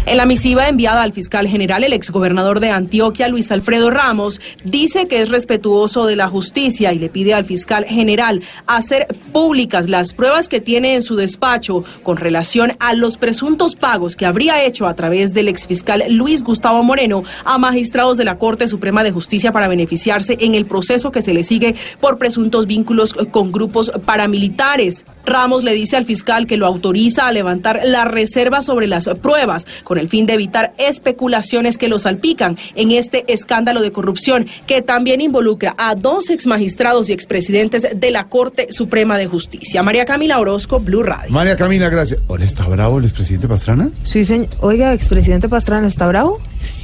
En 0.05 0.17
la 0.17 0.25
misiva 0.25 0.69
enviada 0.69 1.03
al 1.03 1.13
fiscal 1.13 1.47
general, 1.47 1.83
el 1.83 1.93
exgobernador 1.93 2.59
de 2.59 2.69
Antioquia, 2.69 3.27
Luis 3.27 3.51
Alfredo 3.51 3.91
Ramos, 3.91 4.39
dice 4.63 5.07
que 5.07 5.21
es 5.21 5.29
respetuoso 5.29 6.05
de 6.05 6.15
la 6.15 6.29
justicia 6.29 6.93
y 6.93 6.99
le 6.99 7.09
pide 7.09 7.33
al 7.33 7.45
fiscal 7.45 7.85
general 7.85 8.41
hacer 8.67 9.07
públicas 9.33 9.89
las 9.89 10.13
pruebas 10.13 10.47
que 10.47 10.61
tiene 10.61 10.95
en 10.95 11.01
su 11.01 11.15
despacho 11.15 11.83
con 12.03 12.17
relación 12.17 12.73
a 12.79 12.93
los 12.93 13.17
presuntos 13.17 13.75
pagos 13.75 14.15
que 14.15 14.25
habría 14.25 14.63
hecho 14.63 14.87
a 14.87 14.95
través 14.95 15.33
del 15.33 15.47
exfiscal 15.47 16.03
Luis 16.09 16.43
Gustavo 16.43 16.83
Moreno 16.83 17.23
a 17.43 17.57
magistrados 17.57 18.17
de 18.17 18.25
la 18.25 18.37
Corte 18.37 18.67
Suprema 18.67 19.03
de 19.03 19.11
Justicia 19.11 19.51
para 19.51 19.67
beneficiarse 19.67 20.37
en 20.39 20.55
el 20.55 20.65
proceso 20.65 21.11
que 21.11 21.21
se 21.21 21.33
le 21.33 21.43
sigue 21.43 21.75
por 21.99 22.17
presuntos 22.17 22.67
vínculos 22.67 23.13
con 23.31 23.51
grupos 23.51 23.91
paramilitares. 24.05 25.05
Ramos 25.25 25.63
le 25.63 25.73
dice 25.73 25.97
al 25.97 26.05
fiscal 26.05 26.47
que 26.47 26.55
lo 26.55 26.65
autoriza 26.65 27.27
a 27.27 27.31
levantar 27.33 27.81
la 27.83 28.05
reserva 28.05 28.61
sobre 28.61 28.87
las 28.87 29.09
pruebas 29.21 29.67
con 29.83 29.97
el 29.97 30.09
fin 30.09 30.25
de 30.25 30.33
evitar 30.33 30.73
especulaciones 30.77 31.77
que 31.77 31.87
lo 31.87 31.99
salpican 31.99 32.57
en 32.75 32.91
este 32.91 33.31
escándalo 33.31 33.81
de 33.81 33.91
corrupción 33.91 34.47
que 34.65 34.81
también 34.81 35.21
involucra 35.21 35.75
a 35.77 35.95
dos 35.95 36.29
exmagistrados 36.29 37.09
y 37.09 37.13
expresidentes 37.13 37.87
de 37.95 38.11
la 38.11 38.25
Corte 38.25 38.67
Suprema 38.71 39.17
de 39.17 39.27
Justicia. 39.27 39.83
María 39.83 40.05
Camila 40.05 40.39
Orozco, 40.39 40.79
Blue 40.79 41.03
Radio. 41.03 41.31
María 41.31 41.55
Camila, 41.55 41.89
gracias. 41.89 42.21
Hola, 42.27 42.45
¿está 42.45 42.67
bravo 42.67 42.99
el 42.99 43.05
expresidente 43.05 43.47
Pastrana? 43.47 43.89
Sí, 44.03 44.25
señor. 44.25 44.49
Oiga, 44.59 44.93
expresidente 44.93 45.49
Pastrana, 45.49 45.87
¿está 45.87 46.07
bravo? 46.07 46.39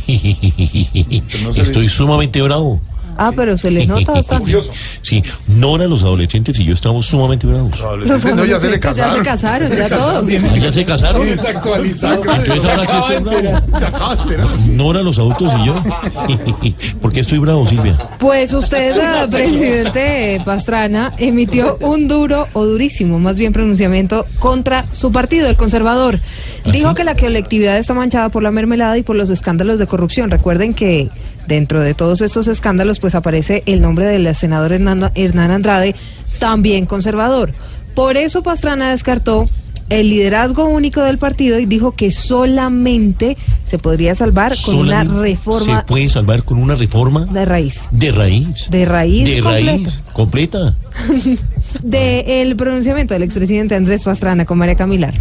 Estoy 1.55 1.87
sumamente 1.87 2.41
bravo. 2.41 2.81
Ah, 3.17 3.31
pero 3.35 3.57
se 3.57 3.71
le 3.71 3.85
nota 3.87 4.13
bastante. 4.13 4.55
Sí, 5.01 5.23
Nora, 5.47 5.85
los 5.85 6.03
adolescentes 6.03 6.57
y 6.59 6.65
yo 6.65 6.73
estamos 6.73 7.05
sumamente 7.05 7.47
bravos. 7.47 7.79
Los 7.99 8.25
no, 8.25 8.45
ya 8.45 8.59
se 8.59 8.69
le 8.69 8.75
adolescentes 8.75 8.95
ya 8.95 9.11
se 9.11 9.21
casaron, 9.21 9.69
ya 9.69 9.89
todo. 9.89 10.25
Ah, 10.25 10.57
¿Ya 10.57 10.71
se 10.71 10.85
casaron? 10.85 11.25
Desactualizado. 11.25 12.21
Entonces 12.33 12.65
ahora 12.65 12.85
sí 12.85 12.93
estoy 12.99 13.23
bravo. 13.23 14.53
Nora, 14.69 15.01
los 15.01 15.17
adultos 15.19 15.53
y 15.59 15.65
yo. 15.65 15.83
¿Por 17.01 17.11
qué 17.11 17.19
estoy 17.21 17.39
bravo, 17.39 17.65
Silvia? 17.65 17.97
Pues 18.19 18.53
usted, 18.53 18.95
eh, 18.97 19.27
presidente 19.29 20.41
Pastrana, 20.45 21.13
emitió 21.17 21.77
un 21.81 22.07
duro 22.07 22.47
o 22.53 22.65
durísimo, 22.65 23.19
más 23.19 23.37
bien 23.37 23.53
pronunciamiento, 23.53 24.25
contra 24.39 24.85
su 24.91 25.11
partido, 25.11 25.47
el 25.49 25.55
conservador. 25.55 26.19
Dijo 26.71 26.93
que 26.95 27.03
la 27.03 27.15
colectividad 27.15 27.77
está 27.77 27.93
manchada 27.93 28.29
por 28.29 28.43
la 28.43 28.51
mermelada 28.51 28.97
y 28.97 29.03
por 29.03 29.15
los 29.15 29.29
escándalos 29.29 29.79
de 29.79 29.87
corrupción. 29.87 30.31
Recuerden 30.31 30.73
que 30.73 31.09
dentro 31.47 31.81
de 31.81 31.93
todos 31.93 32.21
estos 32.21 32.47
escándalos, 32.47 32.99
pues 32.99 33.15
aparece 33.15 33.63
el 33.65 33.81
nombre 33.81 34.05
del 34.05 34.33
senador 34.35 34.73
Hernán, 34.73 35.11
Hernán 35.15 35.51
Andrade, 35.51 35.95
también 36.39 36.85
conservador. 36.85 37.53
Por 37.95 38.17
eso 38.17 38.41
Pastrana 38.43 38.89
descartó 38.89 39.49
el 39.89 40.09
liderazgo 40.09 40.65
único 40.65 41.01
del 41.01 41.17
partido 41.17 41.59
y 41.59 41.65
dijo 41.65 41.91
que 41.91 42.09
solamente 42.09 43.37
se 43.63 43.77
podría 43.77 44.15
salvar 44.15 44.53
con 44.65 44.75
una 44.75 45.03
reforma 45.03 45.79
¿Se 45.79 45.85
puede 45.85 46.09
salvar 46.09 46.43
con 46.43 46.57
una 46.57 46.75
reforma? 46.75 47.25
de 47.25 47.45
raíz. 47.45 47.89
De 47.91 48.11
raíz. 48.11 48.69
De 48.69 48.85
raíz. 48.85 49.25
De 49.25 49.41
completa. 49.41 49.71
raíz. 49.71 50.03
Completa. 50.13 50.75
De 51.83 52.41
el 52.41 52.55
pronunciamiento 52.55 53.13
del 53.13 53.23
expresidente 53.23 53.75
Andrés 53.75 54.03
Pastrana 54.03 54.45
con 54.45 54.57
María 54.57 54.75
Camilar. 54.75 55.13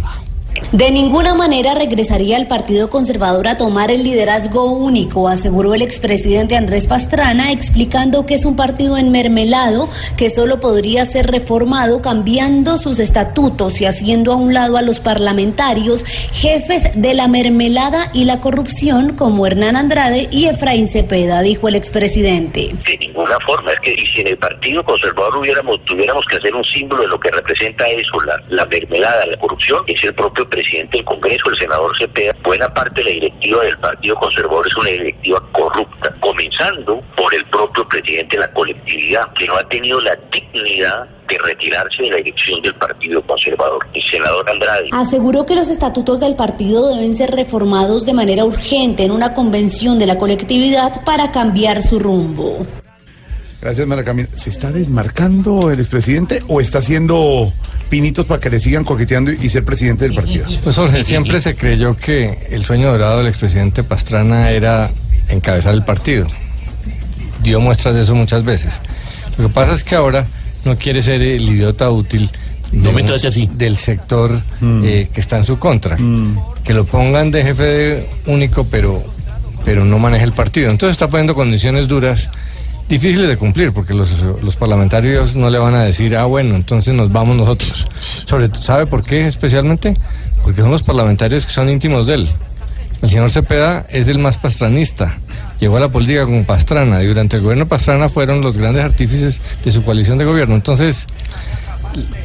De 0.71 0.91
ninguna 0.91 1.35
manera 1.35 1.75
regresaría 1.75 2.37
el 2.37 2.47
Partido 2.47 2.89
Conservador 2.89 3.47
a 3.47 3.57
tomar 3.57 3.91
el 3.91 4.03
liderazgo 4.03 4.71
único, 4.71 5.27
aseguró 5.27 5.73
el 5.73 5.81
expresidente 5.81 6.55
Andrés 6.55 6.87
Pastrana, 6.87 7.51
explicando 7.51 8.25
que 8.25 8.35
es 8.35 8.45
un 8.45 8.55
partido 8.55 8.97
enmermelado 8.97 9.89
que 10.17 10.29
solo 10.29 10.59
podría 10.59 11.05
ser 11.05 11.27
reformado 11.27 12.01
cambiando 12.01 12.77
sus 12.77 12.99
estatutos 12.99 13.81
y 13.81 13.85
haciendo 13.85 14.33
a 14.33 14.35
un 14.35 14.53
lado 14.53 14.77
a 14.77 14.81
los 14.81 14.99
parlamentarios, 14.99 16.05
jefes 16.31 16.89
de 16.95 17.13
la 17.13 17.27
mermelada 17.27 18.09
y 18.13 18.25
la 18.25 18.39
corrupción 18.39 19.15
como 19.15 19.45
Hernán 19.45 19.75
Andrade 19.75 20.27
y 20.31 20.45
Efraín 20.45 20.87
Cepeda, 20.87 21.41
dijo 21.41 21.67
el 21.67 21.75
expresidente. 21.75 22.71
De 22.87 22.97
ninguna 22.97 23.37
forma, 23.45 23.71
es 23.71 23.79
que 23.81 23.95
si 23.95 24.21
en 24.21 24.27
el 24.27 24.37
Partido 24.37 24.83
Conservador 24.83 25.37
hubiéramos, 25.37 25.83
tuviéramos 25.85 26.25
que 26.25 26.37
hacer 26.37 26.53
un 26.55 26.63
símbolo 26.63 27.03
de 27.03 27.07
lo 27.09 27.19
que 27.19 27.29
representa 27.29 27.85
eso, 27.87 28.19
la, 28.21 28.41
la 28.49 28.65
mermelada, 28.65 29.25
la 29.25 29.37
corrupción, 29.37 29.83
es 29.87 30.03
el 30.03 30.13
propio 30.13 30.47
presidente 30.53 30.97
del 30.97 31.05
Congreso, 31.05 31.49
el 31.49 31.57
senador 31.57 31.97
Cepeda. 31.97 32.35
Buena 32.43 32.71
parte 32.73 33.01
de 33.01 33.05
la 33.05 33.11
directiva 33.11 33.63
del 33.63 33.77
Partido 33.79 34.15
Conservador 34.15 34.67
es 34.67 34.77
una 34.77 34.89
directiva 34.89 35.43
corrupta, 35.51 36.15
comenzando 36.19 37.01
por 37.17 37.33
el 37.33 37.43
propio 37.45 37.87
presidente 37.87 38.37
de 38.37 38.43
la 38.43 38.53
colectividad, 38.53 39.33
que 39.33 39.47
no 39.47 39.55
ha 39.57 39.67
tenido 39.67 39.99
la 40.01 40.17
dignidad 40.31 41.07
de 41.27 41.37
retirarse 41.43 42.03
de 42.03 42.09
la 42.11 42.17
dirección 42.17 42.61
del 42.61 42.75
Partido 42.75 43.25
Conservador. 43.25 43.79
El 43.93 44.03
senador 44.03 44.49
Andrade. 44.49 44.89
Aseguró 44.91 45.45
que 45.45 45.55
los 45.55 45.69
estatutos 45.69 46.19
del 46.19 46.35
partido 46.35 46.93
deben 46.93 47.15
ser 47.15 47.31
reformados 47.31 48.05
de 48.05 48.13
manera 48.13 48.45
urgente 48.45 49.03
en 49.03 49.11
una 49.11 49.33
convención 49.33 49.97
de 49.97 50.05
la 50.05 50.17
colectividad 50.17 51.03
para 51.03 51.31
cambiar 51.31 51.81
su 51.81 51.99
rumbo. 51.99 52.65
Gracias, 53.61 53.87
María 53.87 54.03
Camila. 54.03 54.27
¿Se 54.33 54.49
está 54.49 54.71
desmarcando 54.71 55.71
el 55.71 55.79
expresidente 55.79 56.43
o 56.49 56.59
está 56.59 56.79
haciendo 56.79 57.53
pinitos 57.89 58.25
para 58.25 58.39
que 58.41 58.49
le 58.49 58.59
sigan 58.59 58.83
coqueteando 58.83 59.31
y 59.31 59.49
ser 59.49 59.63
presidente 59.63 60.05
del 60.05 60.13
partido? 60.15 60.45
Pues 60.63 60.75
Jorge, 60.75 61.03
siempre 61.03 61.39
se 61.41 61.55
creyó 61.55 61.95
que 61.95 62.47
el 62.49 62.63
sueño 62.63 62.91
dorado 62.91 63.19
del 63.19 63.27
expresidente 63.27 63.83
Pastrana 63.83 64.49
era 64.51 64.91
encabezar 65.29 65.73
el 65.73 65.83
partido. 65.83 66.27
Dio 67.41 67.59
muestras 67.59 67.93
de 67.95 68.01
eso 68.01 68.15
muchas 68.15 68.43
veces. 68.43 68.81
Lo 69.37 69.47
que 69.47 69.53
pasa 69.53 69.73
es 69.73 69.83
que 69.83 69.95
ahora 69.95 70.25
no 70.63 70.77
quiere 70.77 71.01
ser 71.01 71.21
el 71.21 71.41
idiota 71.49 71.89
útil 71.91 72.29
No 72.71 72.91
me 72.93 73.01
un- 73.01 73.07
trate 73.07 73.27
así. 73.27 73.49
del 73.53 73.75
sector 73.77 74.39
eh, 74.61 75.09
que 75.13 75.19
está 75.19 75.37
en 75.37 75.45
su 75.45 75.59
contra. 75.59 75.97
Que 76.63 76.73
lo 76.73 76.85
pongan 76.85 77.31
de 77.31 77.43
jefe 77.43 77.63
de 77.63 78.09
único, 78.27 78.63
pero, 78.65 79.03
pero 79.65 79.83
no 79.83 79.99
maneja 79.99 80.23
el 80.23 80.31
partido. 80.31 80.71
Entonces 80.71 80.93
está 80.93 81.09
poniendo 81.09 81.35
condiciones 81.35 81.87
duras 81.87 82.29
difíciles 82.89 83.27
de 83.27 83.37
cumplir 83.37 83.71
porque 83.71 83.93
los, 83.93 84.11
los 84.41 84.55
parlamentarios 84.55 85.35
no 85.35 85.49
le 85.49 85.59
van 85.59 85.75
a 85.75 85.83
decir, 85.83 86.15
ah, 86.15 86.25
bueno, 86.25 86.55
entonces 86.55 86.93
nos 86.93 87.11
vamos 87.11 87.35
nosotros. 87.35 87.85
Sobre, 87.99 88.49
¿Sabe 88.61 88.85
por 88.85 89.03
qué 89.03 89.27
especialmente? 89.27 89.95
Porque 90.43 90.61
son 90.61 90.71
los 90.71 90.83
parlamentarios 90.83 91.45
que 91.45 91.53
son 91.53 91.69
íntimos 91.69 92.05
de 92.05 92.15
él. 92.15 92.29
El 93.01 93.09
señor 93.09 93.31
Cepeda 93.31 93.85
es 93.89 94.07
el 94.07 94.19
más 94.19 94.37
pastranista. 94.37 95.17
Llegó 95.59 95.77
a 95.77 95.81
la 95.81 95.89
política 95.89 96.23
como 96.23 96.43
Pastrana 96.45 97.03
y 97.03 97.07
durante 97.07 97.37
el 97.37 97.43
gobierno 97.43 97.67
Pastrana 97.67 98.07
fueron 98.07 98.41
los 98.41 98.57
grandes 98.57 98.83
artífices 98.83 99.41
de 99.63 99.71
su 99.71 99.83
coalición 99.83 100.17
de 100.17 100.25
gobierno. 100.25 100.55
Entonces, 100.55 101.07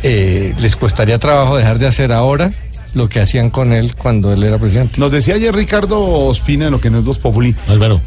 eh, 0.02 0.54
les 0.60 0.76
costaría 0.76 1.18
trabajo 1.18 1.56
dejar 1.56 1.78
de 1.78 1.86
hacer 1.86 2.12
ahora 2.12 2.52
lo 2.94 3.08
que 3.08 3.20
hacían 3.20 3.50
con 3.50 3.72
él 3.72 3.94
cuando 3.94 4.32
él 4.32 4.42
era 4.42 4.58
presidente. 4.58 4.98
Nos 5.00 5.12
decía 5.12 5.34
ayer 5.34 5.54
Ricardo 5.54 6.00
Ospina, 6.00 6.66
en 6.66 6.72
lo 6.72 6.80
que 6.80 6.90
no 6.90 6.98
es 6.98 7.04
Voz 7.04 7.18
Populi, 7.18 7.54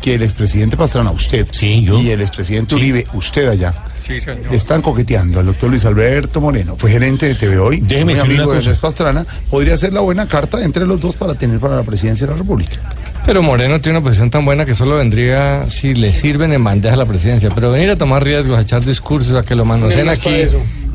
que 0.01 0.15
el 0.15 0.23
expresidente 0.23 0.77
Pastrana, 0.77 1.11
usted, 1.11 1.47
y 1.61 2.09
el 2.09 2.21
expresidente 2.21 2.75
Sí. 2.75 2.81
Uribe, 2.81 3.07
usted 3.13 3.47
allá, 3.49 3.73
Sí, 4.01 4.19
señor. 4.19 4.53
están 4.53 4.81
coqueteando 4.81 5.39
al 5.39 5.45
doctor 5.45 5.69
Luis 5.69 5.85
Alberto 5.85 6.41
Moreno, 6.41 6.75
fue 6.77 6.91
gerente 6.91 7.27
de 7.27 7.35
TV 7.35 7.57
Hoy, 7.59 7.79
Déjeme 7.81 8.05
muy 8.05 8.13
decirle 8.15 8.35
amigo 8.35 8.43
una 8.49 8.53
de 8.53 8.59
cosa. 8.59 8.69
Andrés 8.69 8.79
Pastrana, 8.79 9.25
podría 9.49 9.77
ser 9.77 9.93
la 9.93 10.01
buena 10.01 10.27
carta 10.27 10.63
entre 10.63 10.85
los 10.87 10.99
dos 10.99 11.15
para 11.15 11.35
tener 11.35 11.59
para 11.59 11.75
la 11.75 11.83
presidencia 11.83 12.25
de 12.25 12.33
la 12.33 12.37
República. 12.39 12.79
Pero 13.25 13.43
Moreno 13.43 13.79
tiene 13.79 13.99
una 13.99 14.03
posición 14.03 14.31
tan 14.31 14.43
buena 14.43 14.65
que 14.65 14.73
solo 14.73 14.95
vendría 14.95 15.69
si 15.69 15.93
le 15.93 16.11
sirven 16.13 16.51
en 16.53 16.63
bandeja 16.63 16.95
a 16.95 16.97
la 16.97 17.05
presidencia. 17.05 17.49
Pero 17.53 17.69
venir 17.71 17.91
a 17.91 17.95
tomar 17.95 18.23
riesgos, 18.23 18.57
a 18.57 18.61
echar 18.61 18.83
discursos, 18.83 19.35
a 19.35 19.43
que 19.43 19.53
lo 19.55 19.63
manoseen 19.63 20.09
aquí 20.09 20.29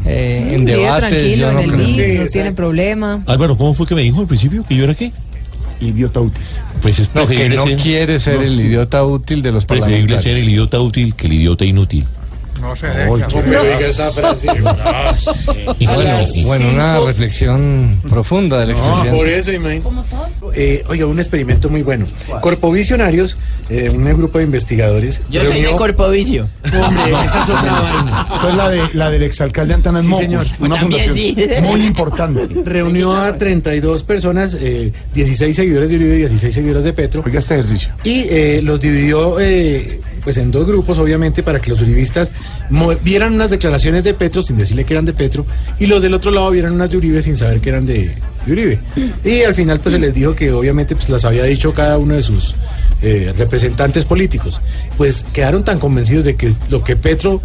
eh, 0.05 0.51
en 0.53 0.65
debates, 0.65 1.09
tranquilo 1.11 1.37
yo 1.37 1.49
en 1.51 1.55
no 1.55 1.61
el 1.61 1.71
creo. 1.73 1.87
BID, 1.87 2.21
no 2.21 2.27
tiene 2.27 2.53
problema. 2.53 3.23
Álvaro, 3.27 3.57
¿cómo 3.57 3.75
fue 3.75 3.87
que 3.87 3.95
me 3.95 4.03
dijo 4.03 4.21
al 4.21 4.27
principio 4.27 4.65
que 4.69 4.75
yo 4.75 4.83
era 4.85 4.95
qué? 4.95 5.13
Idiota 5.81 6.21
útil. 6.21 6.43
Pues 6.83 6.99
es 6.99 7.09
No, 7.15 7.23
que 7.23 7.27
preferible 7.29 7.57
no 7.57 7.63
ser, 7.65 7.77
quiere 7.79 8.19
ser 8.19 8.37
no, 8.37 8.43
el 8.43 8.51
sí. 8.51 8.61
idiota 8.63 9.05
útil 9.05 9.43
de 9.43 9.53
los 9.53 9.65
preferible 9.67 10.15
parlamentarios. 10.15 10.23
ser 10.23 10.37
el 10.37 10.49
idiota 10.49 10.81
útil 10.81 11.15
que 11.15 11.27
el 11.27 11.33
idiota 11.35 11.65
inútil. 11.65 12.07
No 12.61 12.75
se 12.77 12.87
Oye, 13.09 13.25
deja. 13.25 13.29
No 13.29 13.43
me 13.43 13.49
diga 13.59 13.87
esa 13.89 14.11
frase. 14.13 14.49
Y 15.79 15.87
Bueno, 15.87 16.11
bueno, 16.47 16.69
una 16.71 16.99
reflexión 17.01 18.01
profunda 18.09 18.61
del 18.61 18.71
Ah, 18.71 18.73
expresidente. 18.73 19.17
por 19.17 19.29
eso, 19.29 19.53
imagínate. 19.53 19.87
Eh, 20.55 20.85
oiga, 20.89 21.07
un 21.07 21.19
experimento 21.19 21.69
muy 21.69 21.83
bueno. 21.83 22.07
Corpovisionarios, 22.41 23.37
eh, 23.69 23.91
un 23.91 24.05
grupo 24.17 24.39
de 24.39 24.45
investigadores. 24.45 25.21
Yo 25.31 25.45
soy 25.45 25.61
de 25.63 25.71
Corpovicio. 25.77 26.49
Hombre, 26.65 27.05
esa 27.25 27.43
es 27.43 27.49
otra 27.51 27.81
vaina. 27.81 28.29
Pues 28.43 28.55
la, 28.55 28.69
de, 28.71 28.83
la 28.95 29.11
del 29.11 29.23
exalcalde 29.25 29.75
Antanas 29.75 30.05
Sí, 30.07 30.15
señor. 30.15 30.47
una 30.61 30.77
También 30.77 31.11
fundación 31.11 31.15
sí. 31.15 31.63
muy 31.63 31.83
importante. 31.85 32.47
Reunió 32.65 33.15
a 33.17 33.37
32 33.37 34.03
personas, 34.05 34.57
eh, 34.61 34.93
16 35.15 35.55
seguidores 35.55 35.91
de 35.91 35.97
Uribe 35.97 36.15
y 36.17 36.19
16 36.21 36.55
seguidores 36.55 36.85
de 36.85 36.93
Petro. 36.93 37.23
Oiga 37.25 37.39
este 37.39 37.55
ejercicio. 37.55 37.91
Y 38.05 38.27
eh, 38.31 38.61
los 38.63 38.81
dividió 38.81 39.39
eh, 39.41 40.01
pues 40.27 40.39
en 40.39 40.51
dos 40.51 40.67
grupos, 40.67 40.99
obviamente, 40.99 41.45
para 41.45 41.61
que 41.61 41.71
los 41.71 41.81
uribistas 41.81 42.33
vieran 43.05 43.35
unas 43.35 43.49
declaraciones 43.49 44.03
de 44.03 44.13
Petro 44.13 44.43
sin 44.43 44.57
decirle 44.57 44.83
que 44.83 44.93
eran 44.93 45.05
de 45.05 45.13
Petro, 45.13 45.47
y 45.79 45.87
los 45.87 46.03
del 46.03 46.15
otro 46.15 46.33
lado 46.33 46.51
vieran 46.51 46.73
unas 46.73 46.91
de 46.91 46.97
Uribe 46.97 47.23
sin 47.23 47.37
saber 47.37 47.61
que 47.61 47.69
eran 47.69 47.87
de, 47.87 48.13
de 48.45 48.53
Uribe. 48.53 48.81
Y 49.25 49.45
al 49.45 49.55
final 49.55 49.79
pues 49.79 49.93
se 49.93 50.01
les 50.01 50.13
dijo 50.13 50.35
que 50.35 50.51
obviamente 50.51 50.97
pues 50.97 51.09
las 51.11 51.25
había 51.25 51.45
dicho 51.45 51.73
cada 51.73 51.97
uno 51.97 52.15
de 52.15 52.25
sus 52.25 52.57
eh, 53.03 53.33
representantes 53.39 54.05
políticos. 54.05 54.61
Pues 54.97 55.25
quedaron 55.33 55.63
tan 55.63 55.79
convencidos 55.79 56.25
de 56.25 56.35
que 56.35 56.53
lo 56.71 56.83
que 56.83 56.97
Petro 56.97 57.41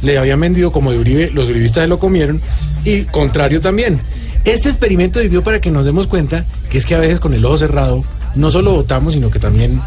le 0.00 0.16
habían 0.16 0.40
vendido 0.40 0.72
como 0.72 0.90
de 0.90 1.00
Uribe, 1.00 1.30
los 1.34 1.50
uribistas 1.50 1.82
se 1.82 1.86
lo 1.86 1.98
comieron, 1.98 2.40
y 2.82 3.02
contrario 3.02 3.60
también. 3.60 4.00
Este 4.46 4.70
experimento 4.70 5.20
sirvió 5.20 5.44
para 5.44 5.60
que 5.60 5.70
nos 5.70 5.84
demos 5.84 6.06
cuenta 6.06 6.46
que 6.70 6.78
es 6.78 6.86
que 6.86 6.94
a 6.94 7.00
veces 7.00 7.20
con 7.20 7.34
el 7.34 7.44
ojo 7.44 7.58
cerrado 7.58 8.04
no 8.34 8.50
solo 8.50 8.72
votamos, 8.72 9.12
sino 9.12 9.30
que 9.30 9.38
también 9.38 9.82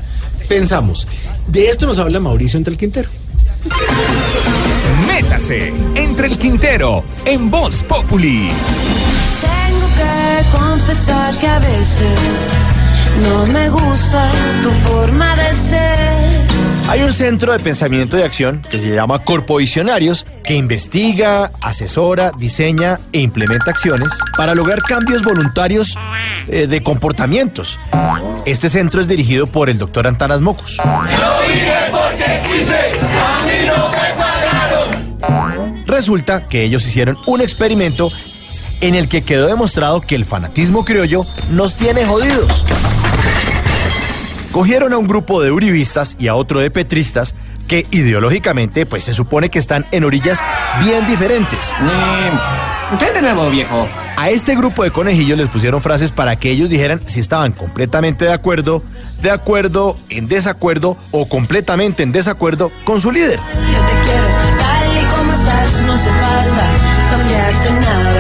pensamos. 0.46 1.08
De 1.48 1.70
esto 1.70 1.86
nos 1.86 2.00
habla 2.00 2.20
Mauricio 2.20 2.58
entre 2.58 2.72
el 2.72 2.78
Quintero. 2.78 3.10
Métase 5.08 5.74
entre 5.96 6.28
el 6.28 6.38
Quintero 6.38 7.04
en 7.26 7.50
Voz 7.50 7.84
Populi. 7.84 8.50
Tengo 9.41 9.88
que 9.96 10.58
confesar 10.58 11.38
que 11.39 11.48
a 11.48 11.60
veces 11.60 12.20
no 13.24 13.46
me 13.48 13.70
gusta 13.70 14.30
tu 14.62 14.70
forma 14.88 15.36
de 15.36 15.54
ser. 15.56 16.45
Hay 16.88 17.02
un 17.02 17.14
centro 17.14 17.52
de 17.52 17.60
pensamiento 17.60 18.18
y 18.18 18.22
acción 18.22 18.62
que 18.70 18.78
se 18.78 18.94
llama 18.94 19.20
Corpovisionarios 19.20 20.26
que 20.44 20.54
investiga, 20.54 21.52
asesora, 21.62 22.32
diseña 22.38 23.00
e 23.12 23.22
implementa 23.22 23.72
acciones 23.72 24.10
para 24.38 24.54
lograr 24.54 24.84
cambios 24.84 25.24
voluntarios 25.24 25.98
eh, 26.48 26.68
de 26.68 26.84
comportamientos. 26.84 27.80
Este 28.46 28.70
centro 28.70 29.02
es 29.02 29.08
dirigido 29.08 29.48
por 29.48 29.70
el 29.70 29.80
doctor 29.80 30.06
Antanas 30.06 30.42
Mocus. 30.42 30.80
Resulta 35.88 36.48
que 36.48 36.64
ellos 36.64 36.86
hicieron 36.86 37.18
un 37.26 37.42
experimento 37.42 38.10
en 38.82 38.94
el 38.94 39.10
que 39.10 39.24
quedó 39.24 39.48
demostrado 39.48 40.02
que 40.02 40.16
el 40.16 40.26
fanatismo 40.26 40.86
criollo 40.86 41.24
nos 41.52 41.76
tiene 41.76 42.06
jodidos. 42.06 42.64
Cogieron 44.56 44.93
a 44.93 44.97
un 44.97 45.06
grupo 45.06 45.43
de 45.43 45.51
uribistas 45.51 46.16
y 46.18 46.30
a 46.30 46.36
otro 46.36 46.62
de 46.62 46.72
petristas 46.72 47.36
que 47.68 47.86
ideológicamente 47.91 48.86
pues 48.86 49.03
se 49.03 49.12
supone 49.12 49.49
que 49.49 49.60
están 49.60 49.86
en 49.91 50.06
orillas 50.06 50.39
bien 50.82 51.06
diferentes. 51.06 51.74
¿Qué 52.97 53.12
de 53.12 53.22
nuevo, 53.22 53.49
viejo? 53.49 53.86
A 54.16 54.30
este 54.30 54.56
grupo 54.56 54.86
de 54.86 54.91
conejillos 54.91 55.38
les 55.38 55.49
pusieron 55.49 55.82
frases 55.82 56.12
para 56.14 56.38
que 56.38 56.51
ellos 56.51 56.70
dijeran 56.70 57.01
si 57.06 57.20
estaban 57.20 57.51
completamente 57.51 58.24
de 58.24 58.32
acuerdo, 58.32 58.82
de 59.22 59.30
acuerdo, 59.30 59.97
en 60.10 60.30
desacuerdo 60.30 60.95
o 61.12 61.28
completamente 61.28 62.03
en 62.03 62.14
desacuerdo 62.14 62.72
con 62.86 63.01
su 63.01 63.12
líder. 63.12 63.41
Yo 63.41 63.80
te 63.82 63.93
quiero 64.06 64.26
tal 64.58 65.03
y 65.03 65.06
como 65.18 65.34
estás, 65.34 65.82
no 65.82 65.91
hace 65.91 66.10
falta 66.12 66.66
cambiarte 67.12 67.72
nada. 67.82 68.16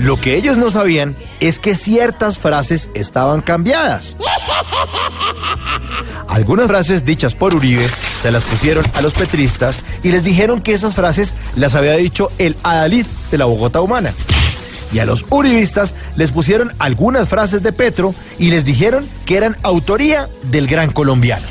Lo 0.00 0.20
que 0.20 0.36
ellos 0.36 0.58
no 0.58 0.70
sabían 0.70 1.16
es 1.40 1.58
que 1.58 1.74
ciertas 1.74 2.38
frases 2.38 2.88
estaban 2.94 3.40
cambiadas. 3.40 4.16
Algunas 6.28 6.66
frases 6.66 7.04
dichas 7.04 7.34
por 7.34 7.54
Uribe 7.54 7.88
se 8.20 8.30
las 8.30 8.44
pusieron 8.44 8.84
a 8.94 9.00
los 9.00 9.14
petristas 9.14 9.80
y 10.02 10.10
les 10.10 10.24
dijeron 10.24 10.60
que 10.60 10.72
esas 10.72 10.94
frases 10.94 11.34
las 11.56 11.74
había 11.74 11.96
dicho 11.96 12.30
el 12.38 12.56
Adalid 12.62 13.06
de 13.30 13.38
la 13.38 13.46
Bogotá 13.46 13.80
humana. 13.80 14.12
Y 14.92 15.00
a 15.00 15.04
los 15.04 15.26
uribistas 15.30 15.94
les 16.16 16.32
pusieron 16.32 16.72
algunas 16.78 17.28
frases 17.28 17.62
de 17.62 17.72
Petro 17.72 18.14
y 18.38 18.50
les 18.50 18.64
dijeron 18.64 19.06
que 19.26 19.36
eran 19.36 19.56
autoría 19.62 20.28
del 20.44 20.66
gran 20.66 20.90
colombiano. 20.90 21.46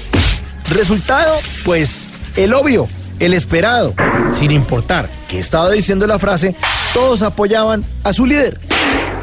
Resultado, 0.70 1.38
pues, 1.64 2.08
el 2.36 2.54
obvio, 2.54 2.88
el 3.20 3.34
esperado. 3.34 3.94
Sin 4.34 4.52
importar 4.52 5.10
qué 5.28 5.38
estaba 5.40 5.70
diciendo 5.70 6.08
la 6.08 6.18
frase, 6.18 6.56
todos 6.94 7.22
apoyaban 7.22 7.86
a 8.04 8.12
su 8.12 8.26
líder. 8.26 8.60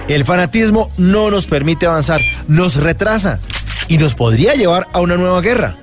El 0.07 0.25
fanatismo 0.25 0.91
no 0.97 1.31
nos 1.31 1.47
permite 1.47 1.87
avanzar, 1.87 2.21
nos 2.47 2.77
retrasa 2.77 3.41
y 3.89 3.99
nos 3.99 4.15
podría 4.15 4.55
llevar 4.55 4.89
a 4.93 5.01
una 5.01 5.17
nueva 5.17 5.41
guerra. 5.41 5.77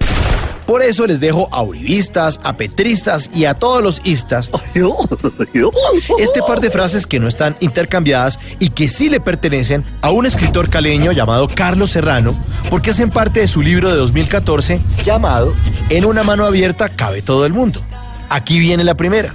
Por 0.65 0.83
eso 0.83 1.05
les 1.05 1.19
dejo 1.19 1.49
a 1.51 1.63
uribistas, 1.63 2.39
a 2.43 2.53
petristas 2.53 3.29
y 3.33 3.45
a 3.45 3.55
todos 3.55 3.83
los 3.83 4.05
istas 4.05 4.49
este 6.19 6.41
par 6.47 6.61
de 6.61 6.71
frases 6.71 7.05
que 7.05 7.19
no 7.19 7.27
están 7.27 7.57
intercambiadas 7.59 8.39
y 8.59 8.69
que 8.69 8.87
sí 8.87 9.09
le 9.09 9.19
pertenecen 9.19 9.83
a 10.01 10.11
un 10.11 10.25
escritor 10.25 10.69
caleño 10.69 11.11
llamado 11.11 11.49
Carlos 11.49 11.91
Serrano, 11.91 12.33
porque 12.69 12.91
hacen 12.91 13.09
parte 13.09 13.41
de 13.41 13.47
su 13.47 13.61
libro 13.61 13.89
de 13.89 13.97
2014 13.97 14.79
llamado 15.03 15.53
En 15.89 16.05
una 16.05 16.23
mano 16.23 16.45
abierta 16.45 16.89
cabe 16.89 17.21
todo 17.21 17.45
el 17.45 17.51
mundo. 17.51 17.81
Aquí 18.29 18.59
viene 18.59 18.85
la 18.85 18.95
primera. 18.95 19.33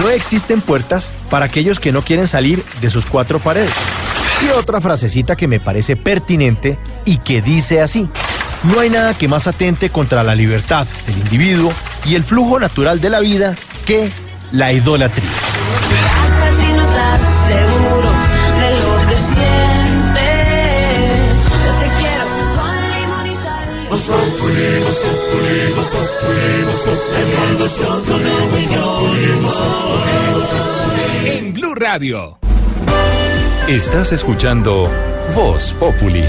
No 0.00 0.10
existen 0.10 0.60
puertas 0.60 1.12
para 1.28 1.46
aquellos 1.46 1.80
que 1.80 1.90
no 1.90 2.02
quieren 2.02 2.28
salir 2.28 2.62
de 2.80 2.90
sus 2.90 3.04
cuatro 3.04 3.40
paredes. 3.40 3.72
Y 4.44 4.50
otra 4.50 4.80
frasecita 4.80 5.36
que 5.36 5.48
me 5.48 5.60
parece 5.60 5.96
pertinente 5.96 6.78
y 7.04 7.18
que 7.18 7.42
dice 7.42 7.80
así. 7.80 8.08
No 8.64 8.80
hay 8.80 8.90
nada 8.90 9.14
que 9.14 9.28
más 9.28 9.46
atente 9.46 9.90
contra 9.90 10.22
la 10.22 10.34
libertad 10.34 10.86
del 11.06 11.18
individuo 11.18 11.72
y 12.06 12.14
el 12.14 12.24
flujo 12.24 12.58
natural 12.58 13.00
de 13.00 13.10
la 13.10 13.20
vida 13.20 13.54
que 13.86 14.10
la 14.52 14.72
idolatría. 14.72 15.28
En 31.24 31.52
Blue 31.52 31.74
Radio. 31.74 32.38
Estás 33.68 34.12
escuchando 34.12 34.90
Voz 35.36 35.74
Populi. 35.74 36.24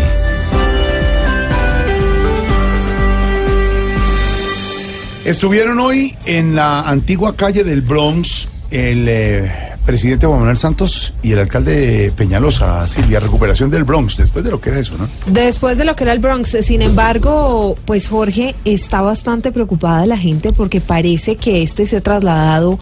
Estuvieron 5.24 5.80
hoy 5.80 6.18
en 6.26 6.54
la 6.54 6.82
antigua 6.82 7.38
calle 7.38 7.64
del 7.64 7.80
Bronx 7.80 8.50
el 8.72 9.08
eh, 9.08 9.70
presidente 9.86 10.28
Juan 10.28 10.40
Manuel 10.40 10.58
Santos 10.58 11.14
y 11.24 11.32
el 11.32 11.40
alcalde 11.40 12.12
Peñalosa, 12.16 12.86
Silvia, 12.88 13.20
recuperación 13.20 13.72
del 13.72 13.86
Bronx, 13.86 14.18
después 14.18 14.44
de 14.44 14.52
lo 14.52 14.62
que 14.62 14.70
era 14.70 14.80
eso, 14.80 14.96
¿no? 14.98 15.08
Después 15.28 15.78
de 15.78 15.86
lo 15.86 15.96
que 15.96 16.04
era 16.04 16.14
el 16.14 16.20
Bronx, 16.20 16.58
sin 16.62 16.82
embargo, 16.82 17.78
pues 17.86 18.10
Jorge 18.10 18.54
está 18.66 19.02
bastante 19.02 19.52
preocupada 19.52 20.06
la 20.06 20.18
gente 20.18 20.54
porque 20.54 20.82
parece 20.82 21.38
que 21.38 21.64
este 21.64 21.86
se 21.86 21.98
ha 21.98 22.02
trasladado 22.02 22.80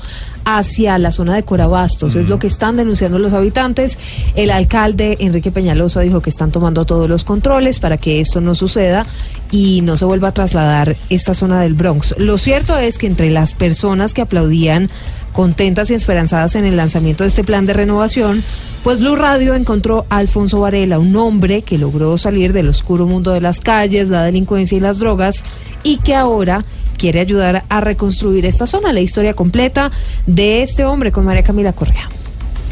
hacia 0.50 0.98
la 0.98 1.12
zona 1.12 1.36
de 1.36 1.44
Corabastos, 1.44 2.16
es 2.16 2.30
lo 2.30 2.40
que 2.40 2.48
están 2.48 2.78
denunciando 2.78 3.20
los 3.20 3.34
habitantes. 3.34 3.98
El 4.34 4.50
alcalde 4.50 5.18
Enrique 5.20 5.52
Peñalosa 5.52 6.00
dijo 6.00 6.22
que 6.22 6.30
están 6.30 6.54
tomando 6.54 6.86
todos 6.86 7.10
los 7.10 7.26
controles 7.26 7.80
para 7.80 7.98
que 7.98 8.22
esto 8.22 8.40
no 8.40 8.56
suceda 8.56 9.06
y 9.52 9.82
no 9.82 9.98
se 9.98 10.06
vuelva 10.06 10.30
a 10.30 10.34
trasladar 10.34 10.96
esta 11.10 11.34
zona 11.34 11.62
del 11.62 11.74
Bronx. 11.74 12.16
Lo 12.18 12.38
cierto 12.38 12.78
es 12.78 12.98
que 12.98 13.08
entre 13.08 13.30
las 13.30 13.56
personas 13.56 14.14
que 14.14 14.22
aplaudían 14.22 14.90
contentas 15.34 15.92
y 15.92 15.96
esperanzadas 15.96 16.56
en 16.56 16.64
el 16.64 16.78
lanzamiento 16.78 17.26
de 17.26 17.28
este 17.28 17.44
plan 17.44 17.66
de 17.66 17.74
renovación, 17.74 18.42
pues 18.84 19.00
Blue 19.00 19.16
Radio 19.16 19.54
encontró 19.54 20.06
a 20.10 20.18
Alfonso 20.18 20.60
Varela, 20.62 21.00
un 21.00 21.16
hombre 21.16 21.62
que 21.62 21.78
logró 21.78 22.18
salir 22.18 22.54
del 22.54 22.70
oscuro 22.70 23.06
mundo 23.06 23.32
de 23.32 23.42
las 23.42 23.60
calles, 23.60 24.10
la 24.10 24.24
delincuencia 24.24 24.78
y 24.78 24.82
las 24.82 25.00
drogas, 25.00 25.44
y 25.84 25.98
que 25.98 26.16
ahora 26.16 26.64
quiere 26.98 27.20
ayudar 27.20 27.64
a 27.70 27.82
reconstruir 27.82 28.46
esta 28.46 28.68
zona. 28.68 28.94
La 28.94 29.02
historia 29.02 29.34
completa 29.34 29.92
de 30.26 30.62
este 30.64 30.86
hombre 30.86 31.12
con 31.12 31.26
María 31.26 31.44
Camila 31.44 31.74
Correa. 31.74 32.10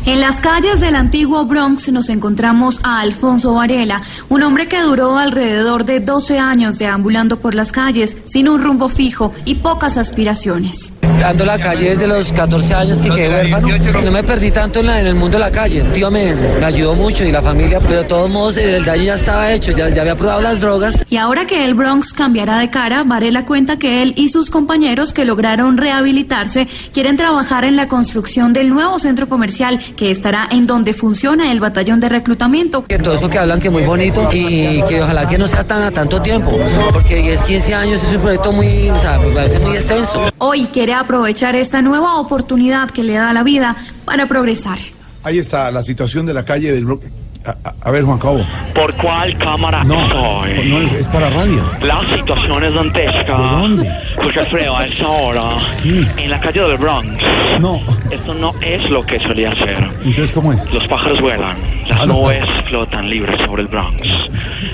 En 0.05 0.21
las 0.21 0.35
calles 0.39 0.81
del 0.81 0.95
antiguo 0.95 1.45
Bronx 1.45 1.91
nos 1.91 2.09
encontramos 2.09 2.79
a 2.83 2.99
Alfonso 2.99 3.53
Varela, 3.55 4.03
un 4.29 4.43
hombre 4.43 4.67
que 4.67 4.81
duró 4.81 5.17
alrededor 5.17 5.83
de 5.83 5.99
12 5.99 6.37
años 6.37 6.77
deambulando 6.77 7.39
por 7.39 7.55
las 7.55 7.71
calles 7.71 8.15
sin 8.27 8.47
un 8.47 8.61
rumbo 8.61 8.87
fijo 8.87 9.33
y 9.45 9.55
pocas 9.55 9.97
aspiraciones. 9.97 10.93
Ando 11.23 11.45
la 11.45 11.57
calle 11.59 11.89
desde 11.91 12.07
los 12.07 12.31
14 12.33 12.73
años 12.73 12.99
que 13.01 13.09
quedé 13.09 13.29
huérfano. 13.29 13.67
No 14.03 14.11
me 14.11 14.23
perdí 14.23 14.51
tanto 14.51 14.79
en, 14.79 14.85
la- 14.87 14.99
en 14.99 15.07
el 15.07 15.15
mundo 15.15 15.37
de 15.37 15.43
la 15.45 15.51
calle. 15.51 15.81
Tío 15.93 16.11
me, 16.11 16.35
me 16.35 16.65
ayudó 16.65 16.95
mucho 16.95 17.23
y 17.23 17.31
la 17.31 17.41
familia, 17.41 17.79
pero 17.79 17.97
de 17.99 18.03
todos 18.03 18.29
modos 18.29 18.57
el 18.57 18.83
daño 18.85 19.03
ya 19.03 19.15
estaba 19.15 19.51
hecho, 19.51 19.71
ya, 19.71 19.89
ya 19.89 20.01
había 20.01 20.15
probado 20.15 20.41
las 20.41 20.59
drogas. 20.61 21.05
Y 21.09 21.17
ahora 21.17 21.45
que 21.45 21.65
el 21.65 21.73
Bronx 21.73 22.13
cambiará 22.13 22.59
de 22.59 22.69
cara, 22.69 23.03
Varela 23.03 23.45
cuenta 23.45 23.77
que 23.77 24.01
él 24.03 24.13
y 24.17 24.29
sus 24.29 24.49
compañeros 24.49 25.13
que 25.13 25.25
lograron 25.25 25.77
rehabilitarse 25.77 26.67
quieren 26.93 27.17
trabajar 27.17 27.65
en 27.65 27.75
la 27.75 27.87
construcción 27.87 28.53
del 28.53 28.69
nuevo 28.69 28.99
centro 28.99 29.27
comercial 29.27 29.79
que 29.95 30.11
estará 30.11 30.47
en 30.51 30.67
donde 30.67 30.93
funciona 30.93 31.51
el 31.51 31.59
batallón 31.59 31.99
de 31.99 32.09
reclutamiento. 32.09 32.85
Que 32.85 32.99
todo 32.99 33.15
eso 33.15 33.29
que 33.29 33.39
hablan 33.39 33.59
que 33.59 33.69
muy 33.69 33.83
bonito 33.83 34.29
y, 34.31 34.37
y 34.77 34.83
que 34.87 35.01
ojalá 35.01 35.27
que 35.27 35.37
no 35.37 35.47
sea 35.47 35.63
tan 35.65 35.81
a 35.83 35.91
tanto 35.91 36.21
tiempo, 36.21 36.57
porque 36.91 37.15
10, 37.21 37.41
15 37.41 37.75
años 37.75 38.01
es 38.03 38.15
un 38.15 38.21
proyecto 38.21 38.51
muy, 38.51 38.89
o 38.89 38.99
sea, 38.99 39.17
me 39.19 39.31
parece 39.31 39.59
muy 39.59 39.75
extenso. 39.75 40.31
Hoy 40.37 40.65
quiere 40.65 40.93
aprovechar 41.05 41.55
esta 41.55 41.81
nueva 41.81 42.19
oportunidad 42.19 42.91
que 42.91 43.03
le 43.03 43.13
da 43.13 43.31
la 43.31 43.43
vida 43.43 43.75
para 44.03 44.27
progresar. 44.27 44.79
Ahí 45.23 45.39
está 45.39 45.71
la 45.71 45.81
situación 45.81 46.25
de 46.25 46.33
la 46.33 46.43
calle 46.43 46.71
del 46.71 46.85
Bronx. 46.85 47.24
A, 47.45 47.73
a- 47.87 47.91
ver, 47.91 48.03
Juan 48.03 48.17
Cabo. 48.17 48.43
¿Por 48.73 48.93
cuál 48.95 49.37
cámara 49.37 49.83
No, 49.83 50.03
estoy? 50.05 50.67
no 50.69 50.79
es, 50.81 50.93
es 50.93 51.07
para 51.09 51.29
radio. 51.29 51.63
La 51.81 52.01
situación 52.17 52.63
es 52.63 52.73
dantesca. 52.73 53.37
¿De 53.37 53.47
dónde? 53.47 53.91
Porque 54.15 54.39
Alfredo, 54.39 54.75
a 54.75 54.85
esta 54.85 55.07
hora, 55.07 55.49
en 55.83 56.29
la 56.31 56.39
calle 56.39 56.61
del 56.61 56.77
Bronx. 56.77 57.23
No. 57.59 57.79
Esto 58.09 58.33
no 58.33 58.51
es 58.61 58.89
lo 58.89 59.03
que 59.03 59.19
solía 59.19 59.51
ser. 59.55 59.77
Entonces, 60.03 60.31
¿cómo 60.31 60.53
es? 60.53 60.65
Los 60.73 60.87
pájaros 60.87 61.21
vuelan, 61.21 61.55
las 61.87 62.01
Ah, 62.01 62.05
no. 62.07 62.13
nubes 62.15 62.43
flotan 62.67 63.09
libres 63.09 63.39
sobre 63.45 63.61
el 63.61 63.67
Bronx. 63.67 64.01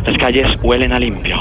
Las 0.05 0.17
calles 0.17 0.47
huelen 0.61 0.93
a 0.93 0.99
limpio. 0.99 1.37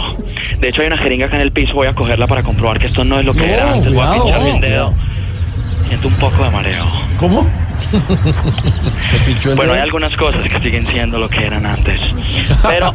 De 0.58 0.68
hecho, 0.68 0.80
hay 0.82 0.88
una 0.88 0.98
jeringa 0.98 1.26
acá 1.26 1.36
en 1.36 1.42
el 1.42 1.52
piso, 1.52 1.74
voy 1.74 1.86
a 1.86 1.94
cogerla 1.94 2.26
para 2.26 2.42
comprobar 2.42 2.78
que 2.78 2.88
esto 2.88 3.04
no 3.04 3.18
es 3.20 3.24
lo 3.24 3.32
que 3.32 3.40
No, 3.40 3.46
era 3.46 3.72
antes. 3.72 3.94
Voy 3.94 4.02
a 4.02 4.06
cuidado. 4.08 4.24
pincharle 4.24 4.52
un 4.52 4.60
dedo. 4.60 4.94
Siento 5.88 6.08
un 6.08 6.14
poco 6.14 6.44
de 6.44 6.50
mareo. 6.50 6.86
¿Cómo? 7.18 7.48
Bueno, 9.56 9.72
hay 9.72 9.80
algunas 9.80 10.14
cosas 10.16 10.42
que 10.44 10.60
siguen 10.60 10.86
siendo 10.92 11.18
lo 11.18 11.28
que 11.28 11.44
eran 11.44 11.64
antes. 11.66 11.98
Pero 12.68 12.92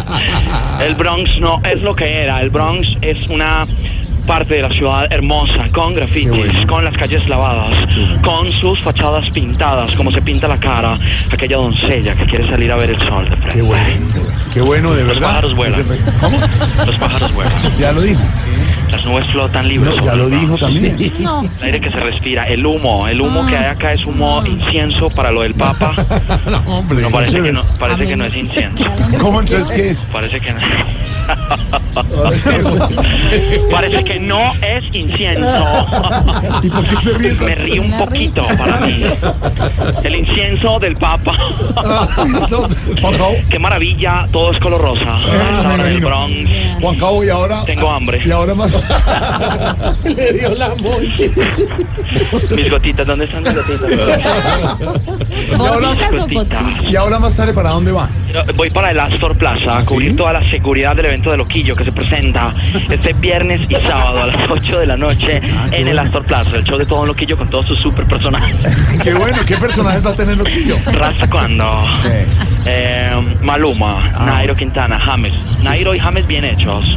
el 0.84 0.94
Bronx 0.94 1.38
no 1.38 1.60
es 1.64 1.82
lo 1.82 1.94
que 1.94 2.22
era. 2.22 2.40
El 2.40 2.50
Bronx 2.50 2.96
es 3.02 3.28
una 3.28 3.66
parte 4.26 4.54
de 4.54 4.62
la 4.62 4.70
ciudad 4.70 5.06
hermosa, 5.12 5.68
con 5.72 5.94
grafitis, 5.94 6.66
con 6.66 6.84
las 6.84 6.96
calles 6.96 7.26
lavadas, 7.28 7.76
con 8.24 8.50
sus 8.52 8.80
fachadas 8.80 9.30
pintadas, 9.30 9.94
como 9.94 10.10
se 10.10 10.20
pinta 10.20 10.48
la 10.48 10.58
cara 10.58 10.98
aquella 11.30 11.56
doncella 11.56 12.14
que 12.16 12.26
quiere 12.26 12.48
salir 12.48 12.72
a 12.72 12.76
ver 12.76 12.90
el 12.90 13.00
sol 13.06 13.28
de 13.30 13.36
frente. 13.36 13.52
Qué 13.52 13.62
bueno, 13.62 14.06
qué 14.52 14.60
bueno, 14.62 14.94
de 14.94 15.04
Los 15.04 15.14
verdad. 15.14 15.28
pájaros 15.28 15.54
vuelan. 15.54 15.84
¿Cómo? 16.20 16.38
Los 16.86 16.96
pájaros 16.96 17.34
vuelan. 17.34 17.52
Ya 17.78 17.92
lo 17.92 18.00
dijo. 18.00 18.20
Las 18.90 19.04
nubes 19.04 19.26
flotan 19.32 19.68
libres. 19.68 19.96
No, 19.96 20.04
ya 20.04 20.14
lo 20.14 20.28
dijo 20.28 20.56
también. 20.56 20.96
El 21.00 21.64
aire 21.64 21.80
que 21.80 21.90
se 21.90 22.00
respira, 22.00 22.44
el 22.44 22.64
humo, 22.64 23.08
el 23.08 23.20
humo 23.20 23.46
que 23.46 23.56
hay 23.56 23.66
acá 23.66 23.92
es 23.92 24.04
humo 24.06 24.42
incienso 24.46 25.10
para 25.10 25.30
lo 25.30 25.42
del 25.42 25.54
Papa. 25.54 25.94
no, 26.50 26.58
hombre. 26.66 27.02
No, 27.02 27.10
parece 27.10 27.42
que 27.42 27.52
no, 27.52 27.62
parece 27.78 28.06
que 28.06 28.16
no 28.16 28.24
es 28.24 28.34
incienso. 28.34 28.84
¿Cómo 29.20 29.40
entonces 29.40 29.70
qué 29.70 29.90
es? 29.90 30.06
Parece 30.12 30.40
que 30.40 30.52
no. 30.52 30.60
Parece 33.70 34.04
que 34.04 34.20
no 34.20 34.52
es 34.62 34.94
incienso. 34.94 35.86
¿Y 36.62 36.70
por 36.70 36.84
qué 36.84 36.96
se 37.02 37.12
ríe? 37.14 37.34
Me 37.34 37.54
río 37.54 37.82
un 37.82 37.98
poquito 37.98 38.46
para 38.56 38.80
mí. 38.80 39.02
El 40.04 40.16
incienso 40.16 40.78
del 40.78 40.96
Papa. 40.96 41.32
Qué 43.50 43.58
maravilla, 43.58 44.28
todo 44.32 44.52
es 44.52 44.58
color 44.60 44.80
rosa. 44.80 45.18
Del 45.82 46.00
Bronx. 46.00 46.50
Juan 46.80 46.96
Cabo, 46.96 47.24
y 47.24 47.28
ahora. 47.28 47.64
Tengo 47.64 47.90
hambre. 47.90 48.20
Y 48.24 48.30
ahora 48.30 48.54
más. 48.54 48.75
Le 50.04 50.32
dio 50.32 50.54
la 50.54 50.74
monche. 50.76 51.30
Mis 52.54 52.70
gotitas, 52.70 53.06
¿dónde 53.06 53.24
están 53.24 53.42
mis 53.42 53.54
gotitas? 53.54 53.90
y, 55.50 55.54
ahora, 55.54 55.96
y 56.88 56.96
ahora 56.96 57.18
más 57.18 57.36
tarde, 57.36 57.52
¿para 57.52 57.70
dónde 57.70 57.92
va? 57.92 58.08
Voy 58.54 58.70
para 58.70 58.90
el 58.90 59.00
Astor 59.00 59.36
Plaza 59.36 59.78
a 59.78 59.84
cubrir 59.84 60.16
toda 60.16 60.34
la 60.34 60.50
seguridad 60.50 60.94
del 60.94 61.06
evento 61.06 61.30
de 61.30 61.38
Loquillo 61.38 61.74
que 61.74 61.84
se 61.84 61.92
presenta 61.92 62.54
este 62.90 63.12
viernes 63.14 63.62
y 63.68 63.74
sábado 63.74 64.22
a 64.22 64.26
las 64.26 64.50
8 64.50 64.80
de 64.80 64.86
la 64.86 64.96
noche 64.96 65.40
en 65.72 65.88
el 65.88 65.98
Astor 65.98 66.24
Plaza, 66.24 66.56
el 66.56 66.64
show 66.64 66.78
de 66.78 66.86
todo 66.86 67.02
un 67.02 67.08
Loquillo 67.08 67.36
con 67.36 67.48
todos 67.48 67.66
sus 67.66 67.78
super 67.78 68.04
personajes. 68.06 68.56
Qué 69.02 69.14
bueno, 69.14 69.38
¿qué 69.46 69.56
personajes 69.56 70.04
va 70.04 70.10
a 70.10 70.16
tener 70.16 70.36
Loquillo? 70.36 70.76
Rasta 70.92 71.28
cuando 71.28 71.84
eh, 72.66 73.10
Maluma, 73.40 74.10
Nairo 74.24 74.54
Quintana, 74.54 74.98
James. 74.98 75.62
Nairo 75.62 75.94
y 75.94 75.98
James 75.98 76.26
bien 76.26 76.44
hechos. 76.44 76.96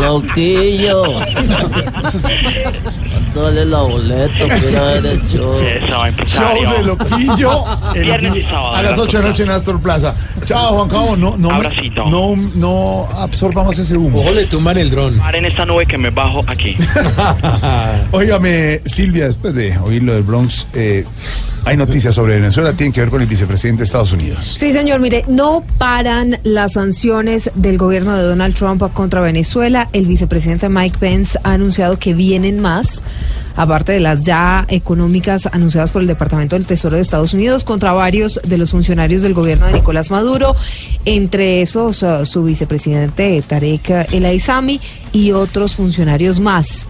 Loquillo. 0.00 1.02
Dale 3.34 3.66
la 3.66 3.82
boleta, 3.82 4.44
el 4.96 5.22
show. 5.28 5.54
Eso, 5.60 6.24
Show 6.26 6.72
de 6.72 6.82
Loquillo 6.84 7.64
el 7.94 8.04
Viernes 8.04 8.36
y 8.36 8.38
vi- 8.40 8.46
sábado, 8.48 8.74
a 8.74 8.82
las 8.82 8.98
8 8.98 9.16
de 9.18 9.22
la 9.22 9.28
noche 9.28 9.42
en 9.42 9.50
Astor 9.50 9.80
Plaza. 9.82 10.14
Chao, 10.44 10.74
Juan 10.76 10.88
Cabo. 10.88 11.16
No, 11.16 11.36
no, 11.36 11.50
me- 11.50 11.90
no, 12.10 12.36
no 12.54 13.08
absorbamos 13.14 13.78
ese 13.78 13.96
humo. 13.96 14.20
Ojo, 14.20 14.30
le 14.32 14.44
tumban 14.46 14.78
el 14.78 14.90
dron. 14.90 15.18
Paren 15.18 15.44
esta 15.44 15.66
nube 15.66 15.84
que 15.86 15.98
me 15.98 16.08
bajo 16.10 16.42
aquí. 16.46 16.76
Óigame, 18.12 18.80
Silvia, 18.86 19.26
después 19.28 19.54
de 19.54 19.76
oír 19.78 20.02
lo 20.02 20.14
del 20.14 20.22
Bronx, 20.22 20.66
eh, 20.74 21.04
hay 21.66 21.76
noticias 21.76 22.14
sobre 22.14 22.36
Venezuela, 22.36 22.72
tienen 22.74 22.92
que 22.92 23.00
ver 23.00 23.10
con 23.10 23.20
el 23.20 23.26
vicepresidente 23.26 23.80
de 23.80 23.86
Estados 23.86 24.12
Unidos. 24.12 24.54
Sí, 24.56 24.72
señor, 24.72 25.00
mire, 25.00 25.24
no 25.26 25.64
paran 25.78 26.38
las 26.44 26.74
sanciones 26.74 27.50
del 27.56 27.76
gobierno 27.76 28.14
de 28.14 28.22
Donald 28.22 28.54
Trump 28.54 28.84
contra 28.92 29.20
Venezuela. 29.20 29.88
El 29.92 30.06
vicepresidente 30.06 30.68
Mike 30.68 30.98
Pence 31.00 31.36
ha 31.42 31.54
anunciado 31.54 31.98
que 31.98 32.14
vienen 32.14 32.60
más, 32.60 33.02
aparte 33.56 33.90
de 33.90 33.98
las 33.98 34.22
ya 34.22 34.64
económicas 34.68 35.48
anunciadas 35.50 35.90
por 35.90 36.02
el 36.02 36.06
Departamento 36.06 36.54
del 36.54 36.66
Tesoro 36.66 36.94
de 36.94 37.02
Estados 37.02 37.34
Unidos, 37.34 37.64
contra 37.64 37.92
varios 37.92 38.40
de 38.44 38.58
los 38.58 38.70
funcionarios 38.70 39.22
del 39.22 39.34
gobierno 39.34 39.66
de 39.66 39.72
Nicolás 39.72 40.12
Maduro, 40.12 40.54
entre 41.04 41.62
esos 41.62 42.00
uh, 42.04 42.24
su 42.24 42.44
vicepresidente 42.44 43.42
Tarek 43.44 44.12
El 44.12 44.24
Aizami 44.24 44.80
y 45.10 45.32
otros 45.32 45.74
funcionarios 45.74 46.38
más. 46.38 46.86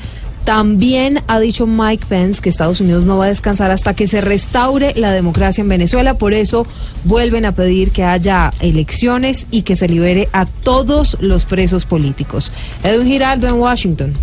También 0.47 1.23
ha 1.27 1.41
dicho 1.41 1.67
Mike 1.67 2.07
Pence 2.09 2.41
que 2.41 2.49
Estados 2.49 2.81
Unidos 2.81 3.05
no 3.05 3.19
va 3.19 3.25
a 3.25 3.29
descansar 3.29 3.73
hasta 3.73 3.95
que 3.95 4.07
se 4.07 4.21
restaure 4.21 4.95
la 4.95 5.11
democracia 5.11 5.61
en 5.61 5.69
Venezuela. 5.69 6.19
Por 6.19 6.35
eso 6.35 6.69
vuelven 7.03 7.45
a 7.45 7.51
pedir 7.51 7.91
que 7.91 8.05
haya 8.05 8.53
elecciones 8.61 9.49
y 9.51 9.63
que 9.63 9.75
se 9.75 9.89
libere 9.89 10.29
a 10.33 10.47
todos 10.47 11.17
los 11.21 11.47
presos 11.47 11.85
políticos. 11.85 12.53
Edwin 12.85 13.09
Giraldo 13.09 13.49
en 13.49 13.55
Washington. 13.55 14.15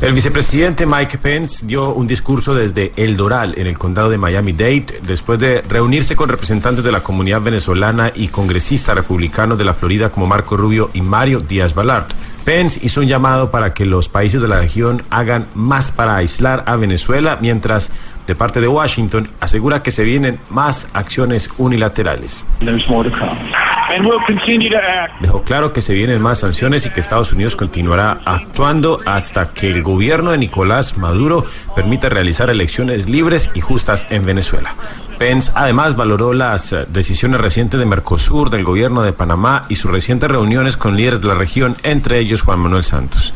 El 0.00 0.14
vicepresidente 0.14 0.86
Mike 0.86 1.18
Pence 1.18 1.66
dio 1.66 1.92
un 1.92 2.06
discurso 2.06 2.54
desde 2.54 2.90
El 2.96 3.18
Doral, 3.18 3.52
en 3.58 3.66
el 3.66 3.76
condado 3.76 4.08
de 4.08 4.16
Miami-Dade, 4.16 5.00
después 5.02 5.38
de 5.38 5.60
reunirse 5.60 6.16
con 6.16 6.30
representantes 6.30 6.82
de 6.82 6.90
la 6.90 7.02
comunidad 7.02 7.42
venezolana 7.42 8.10
y 8.14 8.28
congresistas 8.28 8.96
republicanos 8.96 9.58
de 9.58 9.64
la 9.64 9.74
Florida 9.74 10.08
como 10.08 10.26
Marco 10.26 10.56
Rubio 10.56 10.88
y 10.94 11.02
Mario 11.02 11.40
Díaz 11.40 11.74
Balart. 11.74 12.10
Pence 12.46 12.80
hizo 12.82 13.02
un 13.02 13.08
llamado 13.08 13.50
para 13.50 13.74
que 13.74 13.84
los 13.84 14.08
países 14.08 14.40
de 14.40 14.48
la 14.48 14.58
región 14.58 15.02
hagan 15.10 15.48
más 15.54 15.92
para 15.92 16.16
aislar 16.16 16.64
a 16.66 16.76
Venezuela, 16.76 17.36
mientras 17.38 17.92
de 18.26 18.34
parte 18.34 18.62
de 18.62 18.68
Washington 18.68 19.28
asegura 19.38 19.82
que 19.82 19.90
se 19.90 20.04
vienen 20.04 20.40
más 20.48 20.88
acciones 20.94 21.50
unilaterales. 21.58 22.42
And 23.92 24.06
we'll 24.06 24.24
continue 24.24 24.70
to 24.70 24.76
act. 24.76 25.20
Dejó 25.20 25.42
claro 25.42 25.72
que 25.72 25.82
se 25.82 25.94
vienen 25.94 26.22
más 26.22 26.38
sanciones 26.38 26.86
y 26.86 26.90
que 26.90 27.00
Estados 27.00 27.32
Unidos 27.32 27.56
continuará 27.56 28.20
actuando 28.24 28.98
hasta 29.04 29.52
que 29.52 29.68
el 29.68 29.82
gobierno 29.82 30.30
de 30.30 30.38
Nicolás 30.38 30.96
Maduro 30.96 31.44
permita 31.74 32.08
realizar 32.08 32.50
elecciones 32.50 33.08
libres 33.08 33.50
y 33.54 33.60
justas 33.60 34.06
en 34.10 34.24
Venezuela. 34.24 34.74
Pence 35.18 35.52
además 35.54 35.96
valoró 35.96 36.32
las 36.32 36.72
eh, 36.72 36.86
decisiones 36.88 37.40
recientes 37.40 37.78
de 37.78 37.84
Mercosur, 37.84 38.48
del 38.48 38.64
gobierno 38.64 39.02
de 39.02 39.12
Panamá 39.12 39.64
y 39.68 39.74
sus 39.74 39.90
recientes 39.90 40.30
reuniones 40.30 40.76
con 40.76 40.96
líderes 40.96 41.20
de 41.20 41.28
la 41.28 41.34
región, 41.34 41.76
entre 41.82 42.20
ellos 42.20 42.42
Juan 42.42 42.60
Manuel 42.60 42.84
Santos. 42.84 43.34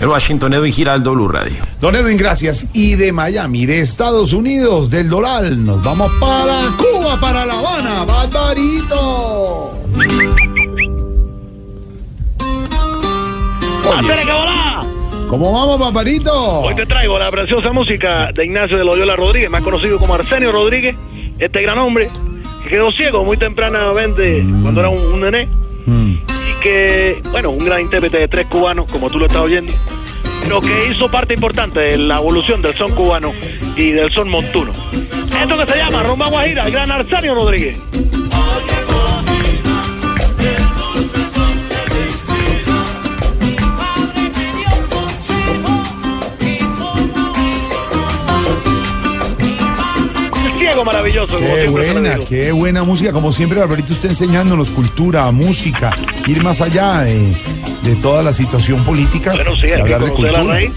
En 0.00 0.08
Washington, 0.08 0.54
Edwin 0.54 0.72
Giraldo, 0.72 1.12
Blue 1.12 1.28
Radio. 1.28 1.56
Don 1.80 1.96
Edwin, 1.96 2.16
gracias. 2.16 2.66
Y 2.72 2.94
de 2.94 3.12
Miami, 3.12 3.66
de 3.66 3.80
Estados 3.80 4.32
Unidos, 4.32 4.88
del 4.90 5.08
Doral, 5.08 5.64
nos 5.64 5.82
vamos 5.82 6.12
para 6.20 6.70
Cuba, 6.76 7.18
para 7.20 7.44
La 7.46 7.54
Habana. 7.54 8.04
¡Barbarito! 8.04 9.75
¡Hacele 13.98 14.24
que 14.24 14.32
volá! 14.32 14.84
¿Cómo 15.28 15.52
vamos, 15.52 15.78
Barbarito? 15.78 16.60
Hoy 16.60 16.74
te 16.74 16.86
traigo 16.86 17.18
la 17.18 17.30
preciosa 17.30 17.72
música 17.72 18.30
de 18.32 18.44
Ignacio 18.44 18.76
de 18.76 18.84
Loyola 18.84 19.16
Rodríguez, 19.16 19.50
más 19.50 19.62
conocido 19.62 19.98
como 19.98 20.14
Arsenio 20.14 20.52
Rodríguez, 20.52 20.94
este 21.38 21.62
gran 21.62 21.78
hombre 21.78 22.08
que 22.62 22.68
quedó 22.68 22.90
ciego 22.90 23.24
muy 23.24 23.36
tempranamente 23.36 24.44
cuando 24.62 24.80
era 24.80 24.88
un, 24.88 25.00
un 25.14 25.20
nené 25.20 25.48
y 25.86 26.62
que, 26.62 27.22
bueno, 27.30 27.50
un 27.50 27.64
gran 27.64 27.80
intérprete 27.80 28.18
de 28.18 28.28
tres 28.28 28.46
cubanos, 28.46 28.90
como 28.90 29.08
tú 29.10 29.18
lo 29.18 29.26
estás 29.26 29.42
oyendo, 29.42 29.72
pero 30.42 30.60
que 30.60 30.88
hizo 30.90 31.10
parte 31.10 31.34
importante 31.34 31.80
de 31.80 31.96
la 31.96 32.18
evolución 32.18 32.60
del 32.62 32.74
son 32.74 32.92
cubano 32.92 33.32
y 33.76 33.90
del 33.92 34.12
son 34.12 34.28
montuno. 34.28 34.72
Esto 35.40 35.58
que 35.58 35.72
se 35.72 35.78
llama 35.78 36.02
Rumba 36.02 36.28
Guajira, 36.28 36.66
el 36.66 36.72
gran 36.72 36.90
Arsenio 36.90 37.34
Rodríguez. 37.34 37.76
Maravilloso, 50.86 51.38
Qué 51.38 51.68
buena, 51.68 52.18
qué 52.20 52.52
buena 52.52 52.82
música. 52.84 53.12
Como 53.12 53.32
siempre, 53.32 53.58
Barbarito, 53.58 53.92
usted 53.92 54.10
enseñándonos 54.10 54.70
cultura, 54.70 55.30
música, 55.30 55.94
ir 56.26 56.42
más 56.42 56.60
allá 56.60 57.00
de, 57.02 57.18
de 57.82 57.96
toda 58.00 58.22
la 58.22 58.32
situación 58.32 58.82
política. 58.84 59.32
Bueno, 59.34 59.54
sí, 59.56 59.66
hay 59.66 59.82
que 59.82 59.94
hablar 59.94 60.00
de 60.00 60.06
la 60.06 60.12
cultura. 60.12 60.42
raíz. 60.42 60.70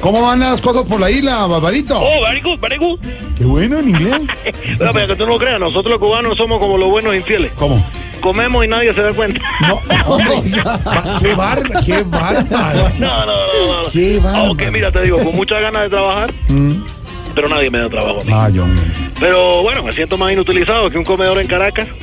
¿Cómo 0.00 0.22
van 0.22 0.38
las 0.38 0.60
cosas 0.60 0.84
por 0.84 1.00
la 1.00 1.10
isla, 1.10 1.44
Barbarito? 1.46 1.98
Oh, 2.00 2.22
very 2.22 2.40
good, 2.40 2.60
very 2.60 2.76
good. 2.76 3.00
Qué 3.36 3.44
bueno 3.44 3.78
en 3.80 3.88
inglés. 3.88 4.22
Pero 4.78 4.92
para 4.92 5.08
que 5.08 5.16
tú 5.16 5.24
no 5.26 5.30
lo 5.32 5.38
creas, 5.40 5.58
nosotros 5.58 5.90
los 5.92 5.98
cubanos 5.98 6.36
somos 6.36 6.60
como 6.60 6.78
los 6.78 6.88
buenos 6.88 7.16
infieles. 7.16 7.50
¿Cómo? 7.56 7.84
Comemos 8.20 8.64
y 8.64 8.68
nadie 8.68 8.92
se 8.94 9.00
da 9.02 9.12
cuenta. 9.12 9.40
No, 9.60 9.80
qué 11.20 11.34
bárbaro, 11.34 11.80
qué 11.84 12.02
bárbaro. 12.04 12.90
No, 12.98 13.08
no, 13.08 13.26
no, 13.26 13.66
no. 13.66 13.82
no. 13.84 13.90
Qué 13.92 14.18
bárbaro. 14.22 14.52
Ok, 14.52 14.62
mira, 14.72 14.90
te 14.92 15.02
digo, 15.02 15.16
con 15.18 15.34
muchas 15.34 15.60
ganas 15.62 15.82
de 15.82 15.88
trabajar, 15.90 16.32
Mm. 16.48 16.72
Pero 17.38 17.48
nadie 17.48 17.70
me 17.70 17.78
da 17.78 17.88
trabajo 17.88 18.20
a 18.20 18.24
mí. 18.24 18.32
Ah, 18.34 18.48
yo. 18.52 18.64
Pero 19.20 19.62
bueno, 19.62 19.84
me 19.84 19.92
siento 19.92 20.18
más 20.18 20.32
inutilizado 20.32 20.90
que 20.90 20.98
un 20.98 21.04
comedor 21.04 21.40
en 21.40 21.46
Caracas. 21.46 21.86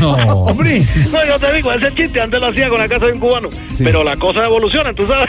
No. 0.00 0.12
Hombre. 0.44 0.84
No, 1.12 1.24
yo 1.26 1.38
te 1.38 1.52
digo, 1.54 1.72
ese 1.72 1.92
chiste 1.94 2.20
antes 2.20 2.40
lo 2.40 2.48
hacía 2.48 2.68
con 2.68 2.78
la 2.78 2.88
casa 2.88 3.06
de 3.06 3.12
un 3.12 3.20
cubano. 3.20 3.48
Pero 3.78 4.02
la 4.02 4.16
cosa 4.16 4.44
evoluciona, 4.44 4.92
tú 4.92 5.06
sabes. 5.06 5.28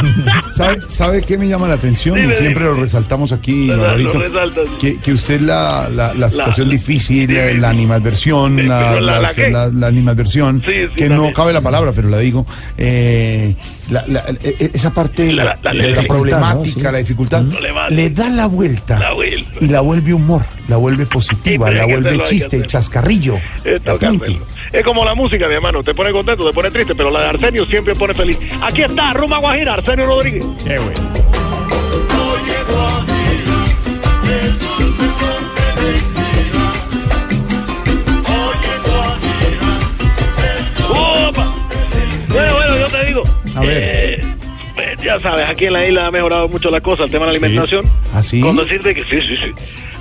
¿Sabe, 0.52 0.78
¿Sabe 0.88 1.22
qué 1.22 1.36
me 1.36 1.48
llama 1.48 1.66
la 1.68 1.74
atención? 1.74 2.14
Dime, 2.14 2.32
y 2.32 2.36
siempre 2.36 2.64
dime. 2.64 2.76
lo 2.76 2.82
resaltamos 2.82 3.32
aquí, 3.32 3.68
Barbarito, 3.68 4.22
que, 4.80 5.00
que 5.00 5.12
usted 5.12 5.40
la, 5.40 5.88
la, 5.90 6.14
la 6.14 6.30
situación 6.30 6.68
difícil, 6.70 7.34
la, 7.34 7.52
la 7.54 7.68
animadversión, 7.70 8.68
la, 8.68 8.90
pero 8.92 9.00
la- 9.00 9.12
la 9.12 9.20
las- 9.20 9.34
qué? 9.34 9.50
la- 9.50 9.68
la 9.68 9.86
animadversión, 9.88 10.62
Sí, 10.66 10.72
sí, 10.86 10.94
que 10.94 11.08
no 11.08 11.32
cabe 11.32 11.52
la 11.52 11.60
palabra, 11.60 11.92
pero 11.94 12.08
la 12.08 12.18
digo, 12.18 12.46
eh, 12.78 13.54
la- 13.90 14.04
la- 14.06 14.24
eh, 14.42 14.70
esa 14.72 14.90
parte, 14.94 15.32
la, 15.32 15.56
problemática, 16.06 16.54
¿no? 16.54 16.64
Sí. 16.64 16.80
la 16.80 16.98
dificultad, 16.98 17.42
Le 17.90 18.10
da 18.10 18.28
la 18.28 18.46
vuelta, 18.46 18.98
La 18.98 19.12
vuelta. 19.12 19.50
y 19.60 19.68
la 19.68 19.80
vuelve 19.80 20.12
humor, 20.12 20.42
la 20.68 20.76
vuelve 20.76 21.06
positiva, 21.06 21.68
Sí, 21.68 21.74
la 21.74 21.84
vuelve 21.84 22.08
hacerlo, 22.10 22.24
chiste, 22.26 22.66
chascarrillo. 22.66 23.36
Hacerlo. 23.60 24.20
Es 24.72 24.82
como 24.84 25.04
la 25.04 25.14
música, 25.14 25.46
mi 25.48 25.54
hermano. 25.54 25.82
Te 25.82 25.94
pone 25.94 26.10
contento, 26.12 26.46
te 26.46 26.52
pone 26.52 26.70
triste, 26.70 26.94
pero 26.94 27.10
la 27.10 27.20
de 27.22 27.28
Arsenio 27.28 27.64
siempre 27.66 27.94
pone 27.94 28.14
feliz. 28.14 28.38
Aquí 28.62 28.82
está, 28.82 29.12
Rumba 29.12 29.38
Guajira, 29.38 29.74
Arsenio 29.74 30.06
Rodríguez. 30.06 30.44
Qué 30.66 30.78
bueno. 30.78 31.00
¡Opa! 40.90 41.54
Bueno, 42.28 42.54
bueno, 42.54 42.76
yo 42.78 42.86
te 42.88 43.04
digo. 43.06 43.22
A 43.54 43.60
ver. 43.60 43.70
eh, 43.72 44.14
eh, 44.20 44.36
ya 45.04 45.18
sabes, 45.20 45.48
aquí 45.48 45.66
en 45.66 45.72
la 45.72 45.86
isla 45.86 46.06
ha 46.06 46.10
mejorado 46.10 46.48
mucho 46.48 46.70
la 46.70 46.80
cosa, 46.80 47.04
el 47.04 47.10
tema 47.10 47.26
de 47.26 47.32
la 47.32 47.38
alimentación. 47.38 47.86
¿Ah, 48.14 48.22
sí? 48.22 48.40
Con 48.40 48.56
decirte 48.56 48.94
que 48.94 49.02
sí, 49.04 49.18
sí, 49.26 49.36
sí. 49.36 49.52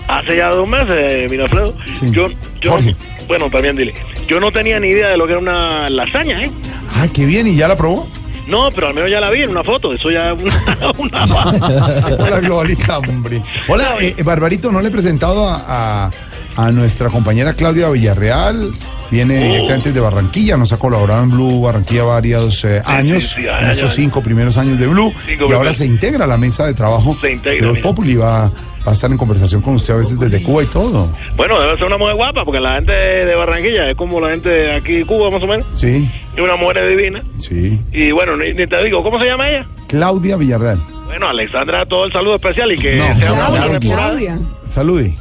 Hace 0.07 0.35
ya 0.37 0.49
dos 0.49 0.67
meses, 0.67 0.89
eh, 0.89 1.27
mira, 1.29 1.43
Alfredo, 1.45 1.75
yo, 2.11 2.27
yo, 2.59 2.71
Jorge. 2.71 2.95
bueno, 3.27 3.49
también 3.49 3.75
dile, 3.75 3.93
yo 4.27 4.39
no 4.39 4.51
tenía 4.51 4.79
ni 4.79 4.87
idea 4.89 5.09
de 5.09 5.17
lo 5.17 5.25
que 5.25 5.33
era 5.33 5.39
una 5.41 5.89
lasaña, 5.89 6.43
¿eh? 6.43 6.51
Ah, 6.95 7.07
qué 7.13 7.25
bien, 7.25 7.47
¿y 7.47 7.55
ya 7.55 7.67
la 7.67 7.75
probó? 7.75 8.07
No, 8.47 8.69
pero 8.71 8.87
al 8.87 8.93
menos 8.93 9.09
ya 9.09 9.21
la 9.21 9.29
vi 9.29 9.43
en 9.43 9.51
una 9.51 9.63
foto, 9.63 9.93
eso 9.93 10.09
ya 10.11 10.31
es 10.33 10.41
una... 10.41 10.91
una 10.97 11.23
Hola, 12.19 12.39
Globalita, 12.41 12.97
hombre. 12.97 13.41
Hola, 13.67 13.95
eh, 14.01 14.15
eh, 14.17 14.23
Barbarito, 14.23 14.71
¿no 14.71 14.81
le 14.81 14.89
he 14.89 14.91
presentado 14.91 15.47
a, 15.47 16.05
a- 16.07 16.11
a 16.55 16.71
nuestra 16.71 17.09
compañera 17.09 17.53
Claudia 17.53 17.89
Villarreal? 17.89 18.71
Viene 19.09 19.39
Oh. 19.39 19.43
directamente 19.53 19.91
de 19.91 19.99
Barranquilla, 19.99 20.55
nos 20.55 20.71
ha 20.71 20.77
colaborado 20.79 21.21
en 21.23 21.31
Blue 21.31 21.61
Barranquilla 21.61 22.03
varios 22.05 22.63
eh, 22.63 22.81
años, 22.85 23.33
sí, 23.35 23.41
en 23.41 23.49
años, 23.49 23.77
estos 23.77 23.93
cinco 23.95 24.21
primeros 24.23 24.55
años 24.57 24.79
de 24.79 24.87
Blue, 24.87 25.11
Cinco 25.25 25.41
y 25.49 25.51
ahora 25.51 25.57
primeros. 25.71 25.77
se 25.77 25.85
integra 25.85 26.23
a 26.23 26.27
la 26.27 26.37
mesa 26.37 26.65
de 26.65 26.73
trabajo 26.73 27.17
Se 27.19 27.29
integra, 27.33 27.55
de 27.59 27.61
los 27.67 27.75
mira. 27.75 27.83
Populi, 27.89 28.15
va, 28.15 28.43
va 28.47 28.51
a 28.85 28.93
estar 28.93 29.11
en 29.11 29.17
conversación 29.17 29.61
con 29.61 29.75
usted 29.75 29.95
a 29.95 29.97
veces 29.97 30.17
desde 30.17 30.41
Cuba 30.41 30.63
y 30.63 30.67
todo. 30.67 31.09
Bueno, 31.35 31.59
debe 31.59 31.75
ser 31.75 31.87
una 31.87 31.97
mujer 31.97 32.15
guapa, 32.15 32.45
porque 32.45 32.61
la 32.61 32.75
gente 32.75 32.93
de 32.93 33.35
Barranquilla 33.35 33.89
es 33.89 33.95
como 33.95 34.21
la 34.21 34.29
gente 34.29 34.47
de 34.47 34.75
aquí 34.75 34.93
de 34.99 35.05
Cuba, 35.05 35.29
más 35.29 35.43
o 35.43 35.47
menos. 35.47 35.65
Sí, 35.73 36.09
Es 36.33 36.41
una 36.41 36.55
mujer 36.55 36.87
divina. 36.87 37.21
sí. 37.37 37.77
Y 37.91 38.11
bueno, 38.11 38.37
ni, 38.37 38.53
ni 38.53 38.65
te 38.65 38.81
digo, 38.81 39.03
¿cómo 39.03 39.19
se 39.19 39.25
llama 39.25 39.49
ella? 39.49 39.65
Claudia 39.87 40.37
Villarreal. 40.37 40.79
Bueno, 41.07 41.27
Alexandra, 41.27 41.85
todo 41.85 42.05
el 42.05 42.13
saludo 42.13 42.35
especial 42.35 42.71
y 42.71 42.75
que 42.77 42.95
No, 42.95 43.19
sea 43.19 43.33
una 43.33 43.49
buena. 43.49 43.79
Claudia. 43.81 44.39
Salude. 44.69 45.17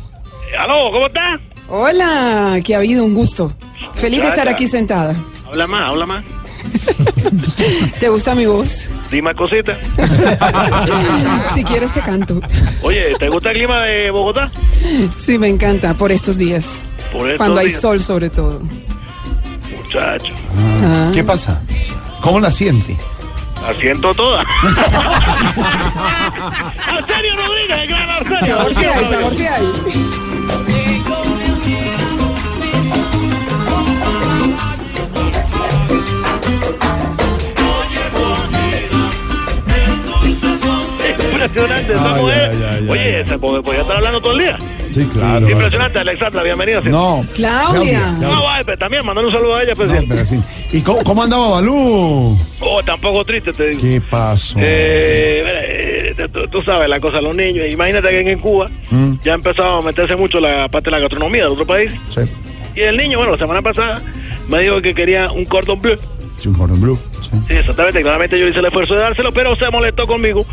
Aló, 0.58 0.90
¿cómo 0.90 1.06
estás? 1.06 1.40
Hola, 1.68 2.58
que 2.64 2.74
ha 2.74 2.78
habido 2.78 3.04
un 3.04 3.14
gusto. 3.14 3.52
Feliz 3.94 4.20
de 4.22 4.28
estar 4.28 4.48
aquí 4.48 4.66
sentada. 4.66 5.14
Habla 5.46 5.66
más, 5.66 5.86
habla 5.88 6.06
más. 6.06 6.24
¿Te 8.00 8.08
gusta 8.08 8.34
mi 8.34 8.46
voz? 8.46 8.90
Dime 9.10 9.34
cositas. 9.34 9.78
Si 11.54 11.64
quieres 11.64 11.90
te 11.92 12.00
canto. 12.00 12.40
Oye, 12.82 13.12
¿te 13.18 13.28
gusta 13.28 13.50
el 13.50 13.56
clima 13.56 13.82
de 13.82 14.10
Bogotá? 14.10 14.50
Sí, 15.16 15.36
me 15.38 15.48
encanta 15.48 15.94
por 15.94 16.12
estos 16.12 16.38
días. 16.38 16.78
Por 17.12 17.26
estos 17.26 17.38
Cuando 17.38 17.60
hay 17.60 17.70
sol 17.70 18.00
sobre 18.00 18.30
todo. 18.30 18.60
Muchacho. 19.82 20.32
Ah. 20.82 21.10
¿Qué 21.12 21.24
pasa? 21.24 21.60
¿Cómo 22.20 22.38
la 22.38 22.50
siente? 22.50 22.96
La 23.62 23.74
siento 23.74 24.14
toda. 24.14 24.42
Arsenio 26.86 27.36
Rodríguez, 27.36 27.78
el 27.78 27.88
gran 27.88 28.10
Arsenio. 28.10 28.46
Sabor 28.46 28.74
si 28.74 28.84
hay, 28.84 29.06
sabor 29.06 29.34
si 29.34 29.46
hay. 29.46 29.64
Impresionante 41.44 41.92
esa 41.94 42.14
Ay, 42.14 42.20
mujer. 42.20 42.52
Oye, 42.88 43.24
se 43.26 43.38
pod- 43.38 43.62
podía 43.62 43.80
estar 43.80 43.96
hablando 43.96 44.20
todo 44.20 44.32
el 44.34 44.38
día. 44.40 44.58
Sí, 44.92 45.04
claro. 45.12 45.48
Impresionante, 45.48 45.98
Alexandra, 45.98 46.42
bienvenida. 46.42 46.80
No. 46.82 47.24
Claudia. 47.34 48.12
No, 48.20 48.42
vaya, 48.42 48.62
pero 48.64 48.78
también 48.78 49.04
mandando 49.06 49.28
un 49.28 49.34
saludo 49.34 49.54
a 49.56 49.62
ella, 49.62 49.72
pues. 49.74 49.88
No, 49.90 50.00
pero 50.08 50.24
sí. 50.24 50.40
¿Y 50.72 50.80
cómo, 50.80 51.02
cómo 51.04 51.22
andaba 51.22 51.48
Balú? 51.48 52.36
Oh, 52.60 52.82
tampoco 52.84 53.24
triste, 53.24 53.52
te 53.52 53.68
digo. 53.70 53.80
¿Qué 53.80 54.00
pasó? 54.00 54.58
Eh, 54.60 55.42
mira, 55.44 55.60
eh, 56.24 56.28
tú, 56.32 56.46
tú 56.48 56.62
sabes 56.62 56.88
la 56.88 57.00
cosa 57.00 57.16
de 57.16 57.22
los 57.22 57.36
niños. 57.36 57.66
Imagínate 57.70 58.08
que 58.10 58.32
en 58.32 58.38
Cuba 58.38 58.66
Mm, 58.90 59.14
ya 59.24 59.32
ha 59.32 59.34
empezado 59.36 59.78
a 59.78 59.82
meterse 59.82 60.16
mucho 60.16 60.40
la 60.40 60.68
parte 60.68 60.86
de 60.90 60.96
la 60.96 60.98
gastronomía 61.00 61.42
de 61.44 61.48
otro 61.50 61.64
país. 61.64 61.92
sí, 62.10 62.20
Y 62.74 62.80
el 62.80 62.96
niño, 62.96 63.18
bueno, 63.18 63.32
la 63.32 63.38
semana 63.38 63.62
pasada 63.62 64.02
me 64.48 64.60
dijo 64.60 64.80
que 64.82 64.94
quería 64.94 65.30
un 65.30 65.44
cordon 65.44 65.80
bleu. 65.80 65.98
sí, 66.38 66.48
un 66.48 66.54
cordon 66.54 66.80
bleu. 66.80 66.98
Sí. 67.48 67.54
Exactamente. 67.56 68.02
Claramente 68.02 68.38
yo 68.38 68.46
hice 68.48 68.58
el 68.58 68.66
esfuerzo 68.66 68.94
de 68.94 69.00
dárselo, 69.00 69.32
pero 69.32 69.54
se 69.56 69.68
molestó 69.70 70.06
conmigo 70.06 70.44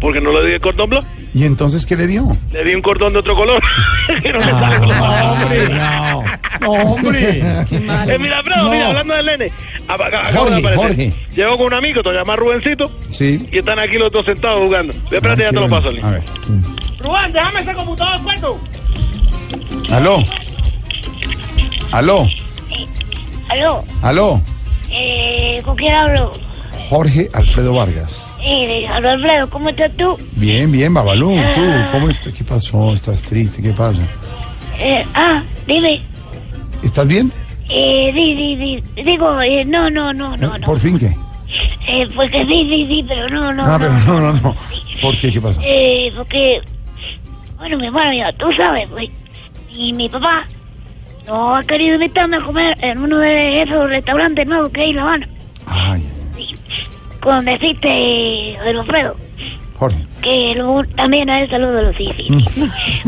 porque 0.00 0.20
no 0.20 0.32
le 0.32 0.46
di 0.46 0.52
el 0.54 0.60
cordón 0.60 0.90
bleu. 0.90 1.02
¿Y 1.34 1.44
entonces 1.44 1.84
qué 1.86 1.96
le 1.96 2.06
dio? 2.06 2.36
Le 2.52 2.64
di 2.64 2.74
un 2.74 2.82
cordón 2.82 3.12
de 3.12 3.18
otro 3.18 3.34
color. 3.36 3.62
que 4.22 4.32
no 4.32 4.38
Ah, 4.40 4.60
sale 4.60 4.78
con 4.78 4.88
la- 4.88 5.32
hombre, 5.32 5.68
no, 5.68 6.22
no, 6.60 6.70
hombre. 6.92 7.20
Eh, 7.40 8.18
mira, 8.18 8.42
No. 8.42 8.70
mira, 8.70 8.88
hablando 8.88 9.14
del 9.14 9.26
nene. 9.26 9.52
acá- 9.88 10.06
acaba 10.28 10.50
de 10.50 10.62
Jorge. 10.62 10.74
Jorge. 10.76 11.14
Llegó 11.34 11.56
con 11.58 11.66
un 11.66 11.74
amigo, 11.74 12.02
te 12.02 12.12
llama 12.12 12.36
Rubencito, 12.36 12.90
Sí. 13.10 13.48
y 13.52 13.58
están 13.58 13.78
aquí 13.78 13.98
los 13.98 14.10
dos 14.12 14.24
sentados 14.24 14.58
jugando. 14.60 14.92
Espérate, 15.10 15.42
ya 15.42 15.48
Ah, 15.48 15.50
te 15.50 15.54
qué 15.56 15.60
lo 15.60 15.68
paso. 15.68 15.88
A 15.88 16.10
ver. 16.10 16.22
Rubén, 17.00 17.32
déjame 17.32 17.60
ese 17.60 17.72
computador, 17.74 18.22
cuento. 18.22 18.58
Aló. 19.90 20.18
Aló. 21.92 22.26
Aló, 23.48 23.84
Aló. 24.02 24.40
Eh, 24.90 25.60
¿con 25.64 25.76
quién 25.76 25.94
hablo? 25.94 26.32
Jorge 26.88 27.28
Alfredo 27.32 27.74
Vargas. 27.74 28.26
Eh, 28.42 28.86
Alfredo, 28.86 29.50
¿cómo 29.50 29.70
estás 29.70 29.90
tú? 29.96 30.16
Bien, 30.32 30.70
bien, 30.70 30.94
Babalú. 30.94 31.30
¿Tú 31.54 31.60
Ah. 31.64 31.88
cómo 31.92 32.08
estás? 32.08 32.32
¿Qué 32.32 32.44
pasó? 32.44 32.92
¿Estás 32.92 33.22
triste? 33.22 33.60
¿Qué 33.60 33.72
pasa? 33.72 34.02
Eh, 34.78 35.04
ah, 35.14 35.42
dime. 35.66 36.02
¿Estás 36.82 37.06
bien? 37.08 37.32
Eh, 37.68 38.12
di, 38.14 38.34
di, 38.34 38.56
di. 38.94 39.02
Digo, 39.02 39.40
eh, 39.40 39.64
no, 39.64 39.90
no, 39.90 40.12
no, 40.12 40.36
no, 40.36 40.58
no. 40.58 40.64
¿Por 40.66 40.78
fin 40.78 40.98
qué? 40.98 41.16
Eh, 41.88 42.06
porque 42.14 42.44
sí, 42.46 42.66
sí, 42.68 42.86
sí, 42.86 43.04
pero 43.08 43.28
no, 43.28 43.52
no, 43.52 43.64
ah, 43.64 43.72
no. 43.72 43.78
pero 43.78 43.92
no, 43.98 44.20
no, 44.20 44.32
no. 44.34 44.56
¿Por 45.00 45.16
qué? 45.18 45.32
¿Qué 45.32 45.40
pasó? 45.40 45.60
Eh, 45.64 46.12
porque, 46.16 46.60
bueno, 47.56 47.78
mi 47.78 47.86
hermano, 47.86 48.12
ya 48.12 48.32
tú 48.34 48.52
sabes, 48.52 48.86
pues, 48.90 49.08
y 49.72 49.92
mi 49.92 50.08
papá 50.08 50.46
no 51.26 51.56
ha 51.56 51.64
querido 51.64 51.94
invitarme 51.94 52.36
a 52.36 52.40
comer 52.40 52.76
en 52.80 52.98
uno 52.98 53.18
de 53.18 53.62
esos 53.62 53.88
restaurantes 53.90 54.46
nuevos 54.46 54.70
que 54.70 54.82
hay 54.82 54.90
en 54.90 54.96
La 54.96 55.02
Habana. 55.02 55.28
Ay, 55.66 56.04
Con 57.20 57.44
decirte, 57.44 58.56
Alfredo, 58.58 59.16
Jorge. 59.78 59.98
que 60.22 60.54
lo, 60.56 60.84
también 60.96 61.28
a 61.28 61.40
él 61.42 61.50
saludo 61.50 61.82
los 61.82 61.96
sí, 61.96 62.08
sí. 62.16 62.28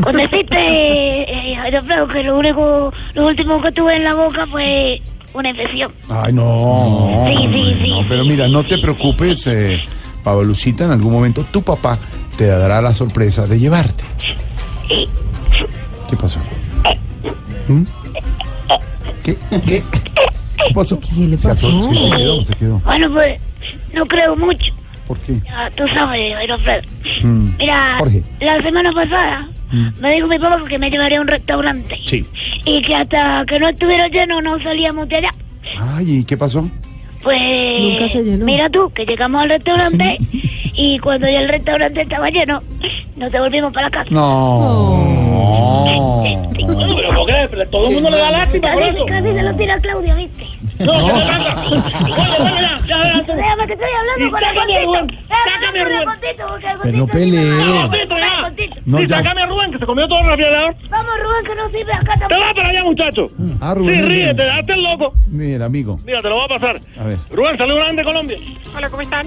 Con 0.02 0.16
decirte, 0.16 0.56
eh, 0.58 1.56
Alfredo, 1.56 2.08
que 2.08 2.22
lo 2.24 2.36
único, 2.38 2.92
lo 3.14 3.26
último 3.26 3.60
que 3.62 3.72
tuve 3.72 3.94
en 3.96 4.04
la 4.04 4.14
boca 4.14 4.46
fue 4.48 5.00
una 5.34 5.50
infección. 5.50 5.92
Ay, 6.08 6.32
no. 6.32 7.24
Sí, 7.28 7.36
sí, 7.36 7.44
hombre, 7.46 7.76
sí, 7.82 7.90
no, 7.90 8.04
Pero 8.08 8.24
mira, 8.24 8.48
no 8.48 8.64
te 8.64 8.78
preocupes, 8.78 9.46
eh, 9.46 9.80
Pabelucita, 10.24 10.84
en 10.86 10.90
algún 10.90 11.12
momento 11.12 11.44
tu 11.44 11.62
papá 11.62 11.96
te 12.36 12.46
dará 12.46 12.82
la 12.82 12.92
sorpresa 12.92 13.46
de 13.46 13.58
llevarte. 13.60 14.04
¿Qué 14.88 16.16
pasó? 16.16 16.40
¿Mm? 17.68 17.82
¿Qué? 19.50 19.60
¿Qué? 19.66 19.82
¿Qué 20.66 20.74
pasó? 20.74 20.98
¿Qué 21.00 21.26
le 21.26 21.38
Se, 21.38 21.48
pasó? 21.48 21.70
sí, 21.82 21.96
se 22.10 22.16
quedó, 22.16 22.42
se 22.42 22.54
quedó. 22.54 22.78
Bueno, 22.80 23.10
pues, 23.12 23.40
no 23.92 24.06
creo 24.06 24.36
mucho. 24.36 24.72
¿Por 25.06 25.18
qué? 25.20 25.38
Ya, 25.44 25.70
tú 25.76 25.84
sabes, 25.94 26.34
Alfredo. 26.50 26.82
Mm. 27.22 27.48
Mira, 27.58 27.96
Jorge. 27.98 28.22
la 28.40 28.62
semana 28.62 28.92
pasada 28.92 29.48
Mm. 29.70 29.88
me 30.00 30.14
dijo 30.14 30.26
mi 30.26 30.38
papá 30.38 30.62
que 30.66 30.78
me 30.78 30.90
llevaría 30.90 31.18
a 31.18 31.20
un 31.20 31.28
restaurante. 31.28 31.98
Sí. 32.06 32.24
Y 32.64 32.80
que 32.80 32.94
hasta 32.94 33.44
que 33.46 33.58
no 33.60 33.68
estuviera 33.68 34.08
lleno 34.08 34.40
no 34.40 34.58
salíamos 34.62 35.06
de 35.10 35.16
allá. 35.16 35.30
Ay, 35.78 36.18
¿y 36.20 36.24
qué 36.24 36.36
pasó? 36.38 36.66
Pues. 37.22 37.36
Nunca 37.80 38.08
se 38.08 38.22
llenó. 38.22 38.44
Mira 38.46 38.70
tú, 38.70 38.90
que 38.94 39.04
llegamos 39.04 39.42
al 39.42 39.50
restaurante 39.50 40.16
y 40.78 40.98
cuando 41.00 41.28
ya 41.28 41.40
el 41.40 41.48
restaurante 41.48 42.02
estaba 42.02 42.30
lleno, 42.30 42.62
nos 43.16 43.32
devolvimos 43.32 43.72
para 43.72 43.90
casa. 43.90 44.06
No. 44.10 45.04
Bueno, 46.58 46.96
pero 46.96 47.14
¿por 47.14 47.26
qué? 47.26 47.66
Todo 47.70 47.88
el 47.88 47.94
mundo 47.94 48.10
le 48.10 48.18
da 48.18 48.30
lástima 48.30 48.72
por 48.72 48.82
eso. 48.82 49.06
Casi 49.06 49.32
se 49.32 49.42
lo 49.42 49.54
tira 49.56 49.80
Claudia, 49.80 50.14
¿viste? 50.14 50.46
No, 50.78 50.92
¿qué 50.92 51.12
te 51.12 51.20
pasa? 51.20 51.64
Oye, 52.04 52.34
bueno, 52.38 52.56
ya, 52.60 52.80
ya, 52.86 53.24
ya. 53.26 53.34
Déjame 53.34 53.66
que 53.66 53.72
estoy 53.72 53.88
hablando 53.98 54.30
con 54.30 54.38
el 54.38 54.44
sácame 54.44 54.74
a 54.76 54.84
Rubén, 54.84 55.18
sácame 55.28 55.80
a 55.80 55.84
Rubén. 55.84 56.78
Pero 56.82 56.98
no 56.98 57.06
pelee. 57.06 57.50
No, 58.86 58.98
sí, 58.98 59.08
sácame 59.08 59.42
a 59.42 59.46
Rubén, 59.46 59.72
que 59.72 59.78
se 59.78 59.86
comió 59.86 60.06
todo 60.08 60.20
el 60.20 60.26
refrigerador. 60.26 60.74
Vamos, 60.90 61.12
Rubén, 61.22 61.44
que 61.46 61.54
no 61.56 61.68
sirve 61.70 61.92
acá 61.92 62.12
Te 62.14 62.20
tampoco. 62.20 62.40
vas 62.40 62.54
para 62.54 62.68
allá, 62.68 62.84
muchacho. 62.84 63.28
Ah, 63.60 63.72
Sí, 63.74 63.78
Rubén. 63.80 64.08
ríete, 64.08 64.42
hazte 64.50 64.72
el 64.74 64.82
loco. 64.84 65.12
Mira, 65.28 65.64
amigo. 65.66 65.98
Mira, 66.04 66.22
te 66.22 66.28
lo 66.28 66.36
voy 66.36 66.44
a 66.44 66.48
pasar. 66.48 66.80
A 66.98 67.04
ver. 67.04 67.18
Rubén, 67.30 67.58
saludos 67.58 67.80
grande 67.82 68.02
de 68.02 68.06
Colombia. 68.06 68.38
Hola, 68.76 68.88
¿cómo 68.90 69.02
están? 69.02 69.26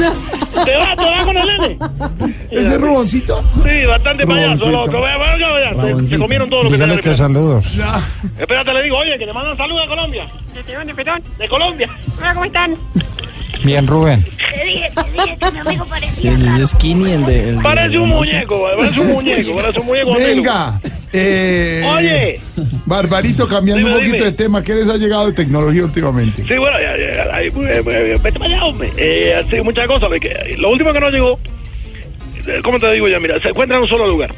¿Te 0.64 0.76
vas, 0.76 0.96
te 0.96 1.04
vas 1.04 1.24
con 1.24 1.36
el 1.36 1.46
nene? 1.46 1.78
¿Ese 2.50 2.78
Ruboncito? 2.78 3.44
Sí, 3.66 3.86
bastante 3.86 4.26
payaso, 4.26 4.70
loco. 4.70 5.00
Vaya, 5.00 5.16
vaya, 5.16 5.48
vaya. 5.48 6.06
Se, 6.06 6.18
comieron 6.18 6.50
todo 6.50 6.64
lo 6.64 6.70
que 6.70 6.76
Dígale 6.76 6.96
tenía 6.96 7.12
que 7.12 7.16
saludos. 7.16 7.76
Espérate, 8.38 8.72
le 8.72 8.82
digo, 8.82 8.98
oye, 8.98 9.18
que 9.18 9.26
te 9.26 9.32
mandan 9.32 9.56
saludos 9.56 9.82
de 9.82 9.88
Colombia. 9.88 10.26
¿De 10.66 10.74
dónde, 10.74 10.94
perdón? 10.94 11.22
De 11.38 11.48
Colombia. 11.48 11.88
Hola, 12.18 12.34
¿cómo 12.34 12.44
están? 12.44 12.76
Bien, 13.62 13.86
Rubén. 13.86 14.24
Te 14.24 14.64
dije, 14.64 14.90
te 14.94 15.12
dije 15.12 15.38
que 15.38 15.52
mi 15.52 15.58
amigo 15.58 15.84
parecía 15.84 16.36
Sí, 16.36 16.46
es 16.62 16.70
Skinny 16.70 17.12
el 17.12 17.26
de. 17.26 17.48
el 17.50 17.56
Parece 17.56 17.98
un 17.98 18.08
muñeco, 18.08 18.66
parece 18.76 19.00
un 19.00 19.12
muñeco, 19.12 19.54
parece 19.54 19.80
un 19.80 19.86
muñeco. 19.86 20.14
Venga. 20.14 20.80
Eh, 21.12 21.84
Oye. 21.92 22.40
Barbarito, 22.86 23.46
cambiando 23.48 23.80
Dime, 23.80 23.90
un 23.90 23.96
poquito 23.98 24.16
dime. 24.16 24.26
de 24.26 24.32
tema, 24.32 24.62
¿qué 24.62 24.74
les 24.74 24.88
ha 24.88 24.96
llegado 24.96 25.26
de 25.26 25.32
tecnología 25.32 25.84
últimamente? 25.84 26.44
Sí, 26.46 26.56
bueno, 26.56 26.78
ya, 26.80 26.96
ya, 26.96 27.24
ya, 27.26 28.18
vete 28.22 28.38
para 28.38 28.54
allá, 28.54 28.64
hombre. 28.64 28.92
Eh, 28.96 29.44
sí, 29.50 29.60
muchas 29.60 29.86
que 29.98 30.56
Lo 30.56 30.70
último 30.70 30.92
que 30.92 31.00
nos 31.00 31.12
llegó, 31.12 31.38
eh, 32.46 32.60
¿cómo 32.62 32.78
te 32.78 32.92
digo 32.92 33.08
ya? 33.08 33.18
Mira, 33.18 33.40
se 33.40 33.48
encuentra 33.48 33.76
en 33.76 33.82
un 33.82 33.88
solo 33.88 34.06
lugar. 34.06 34.32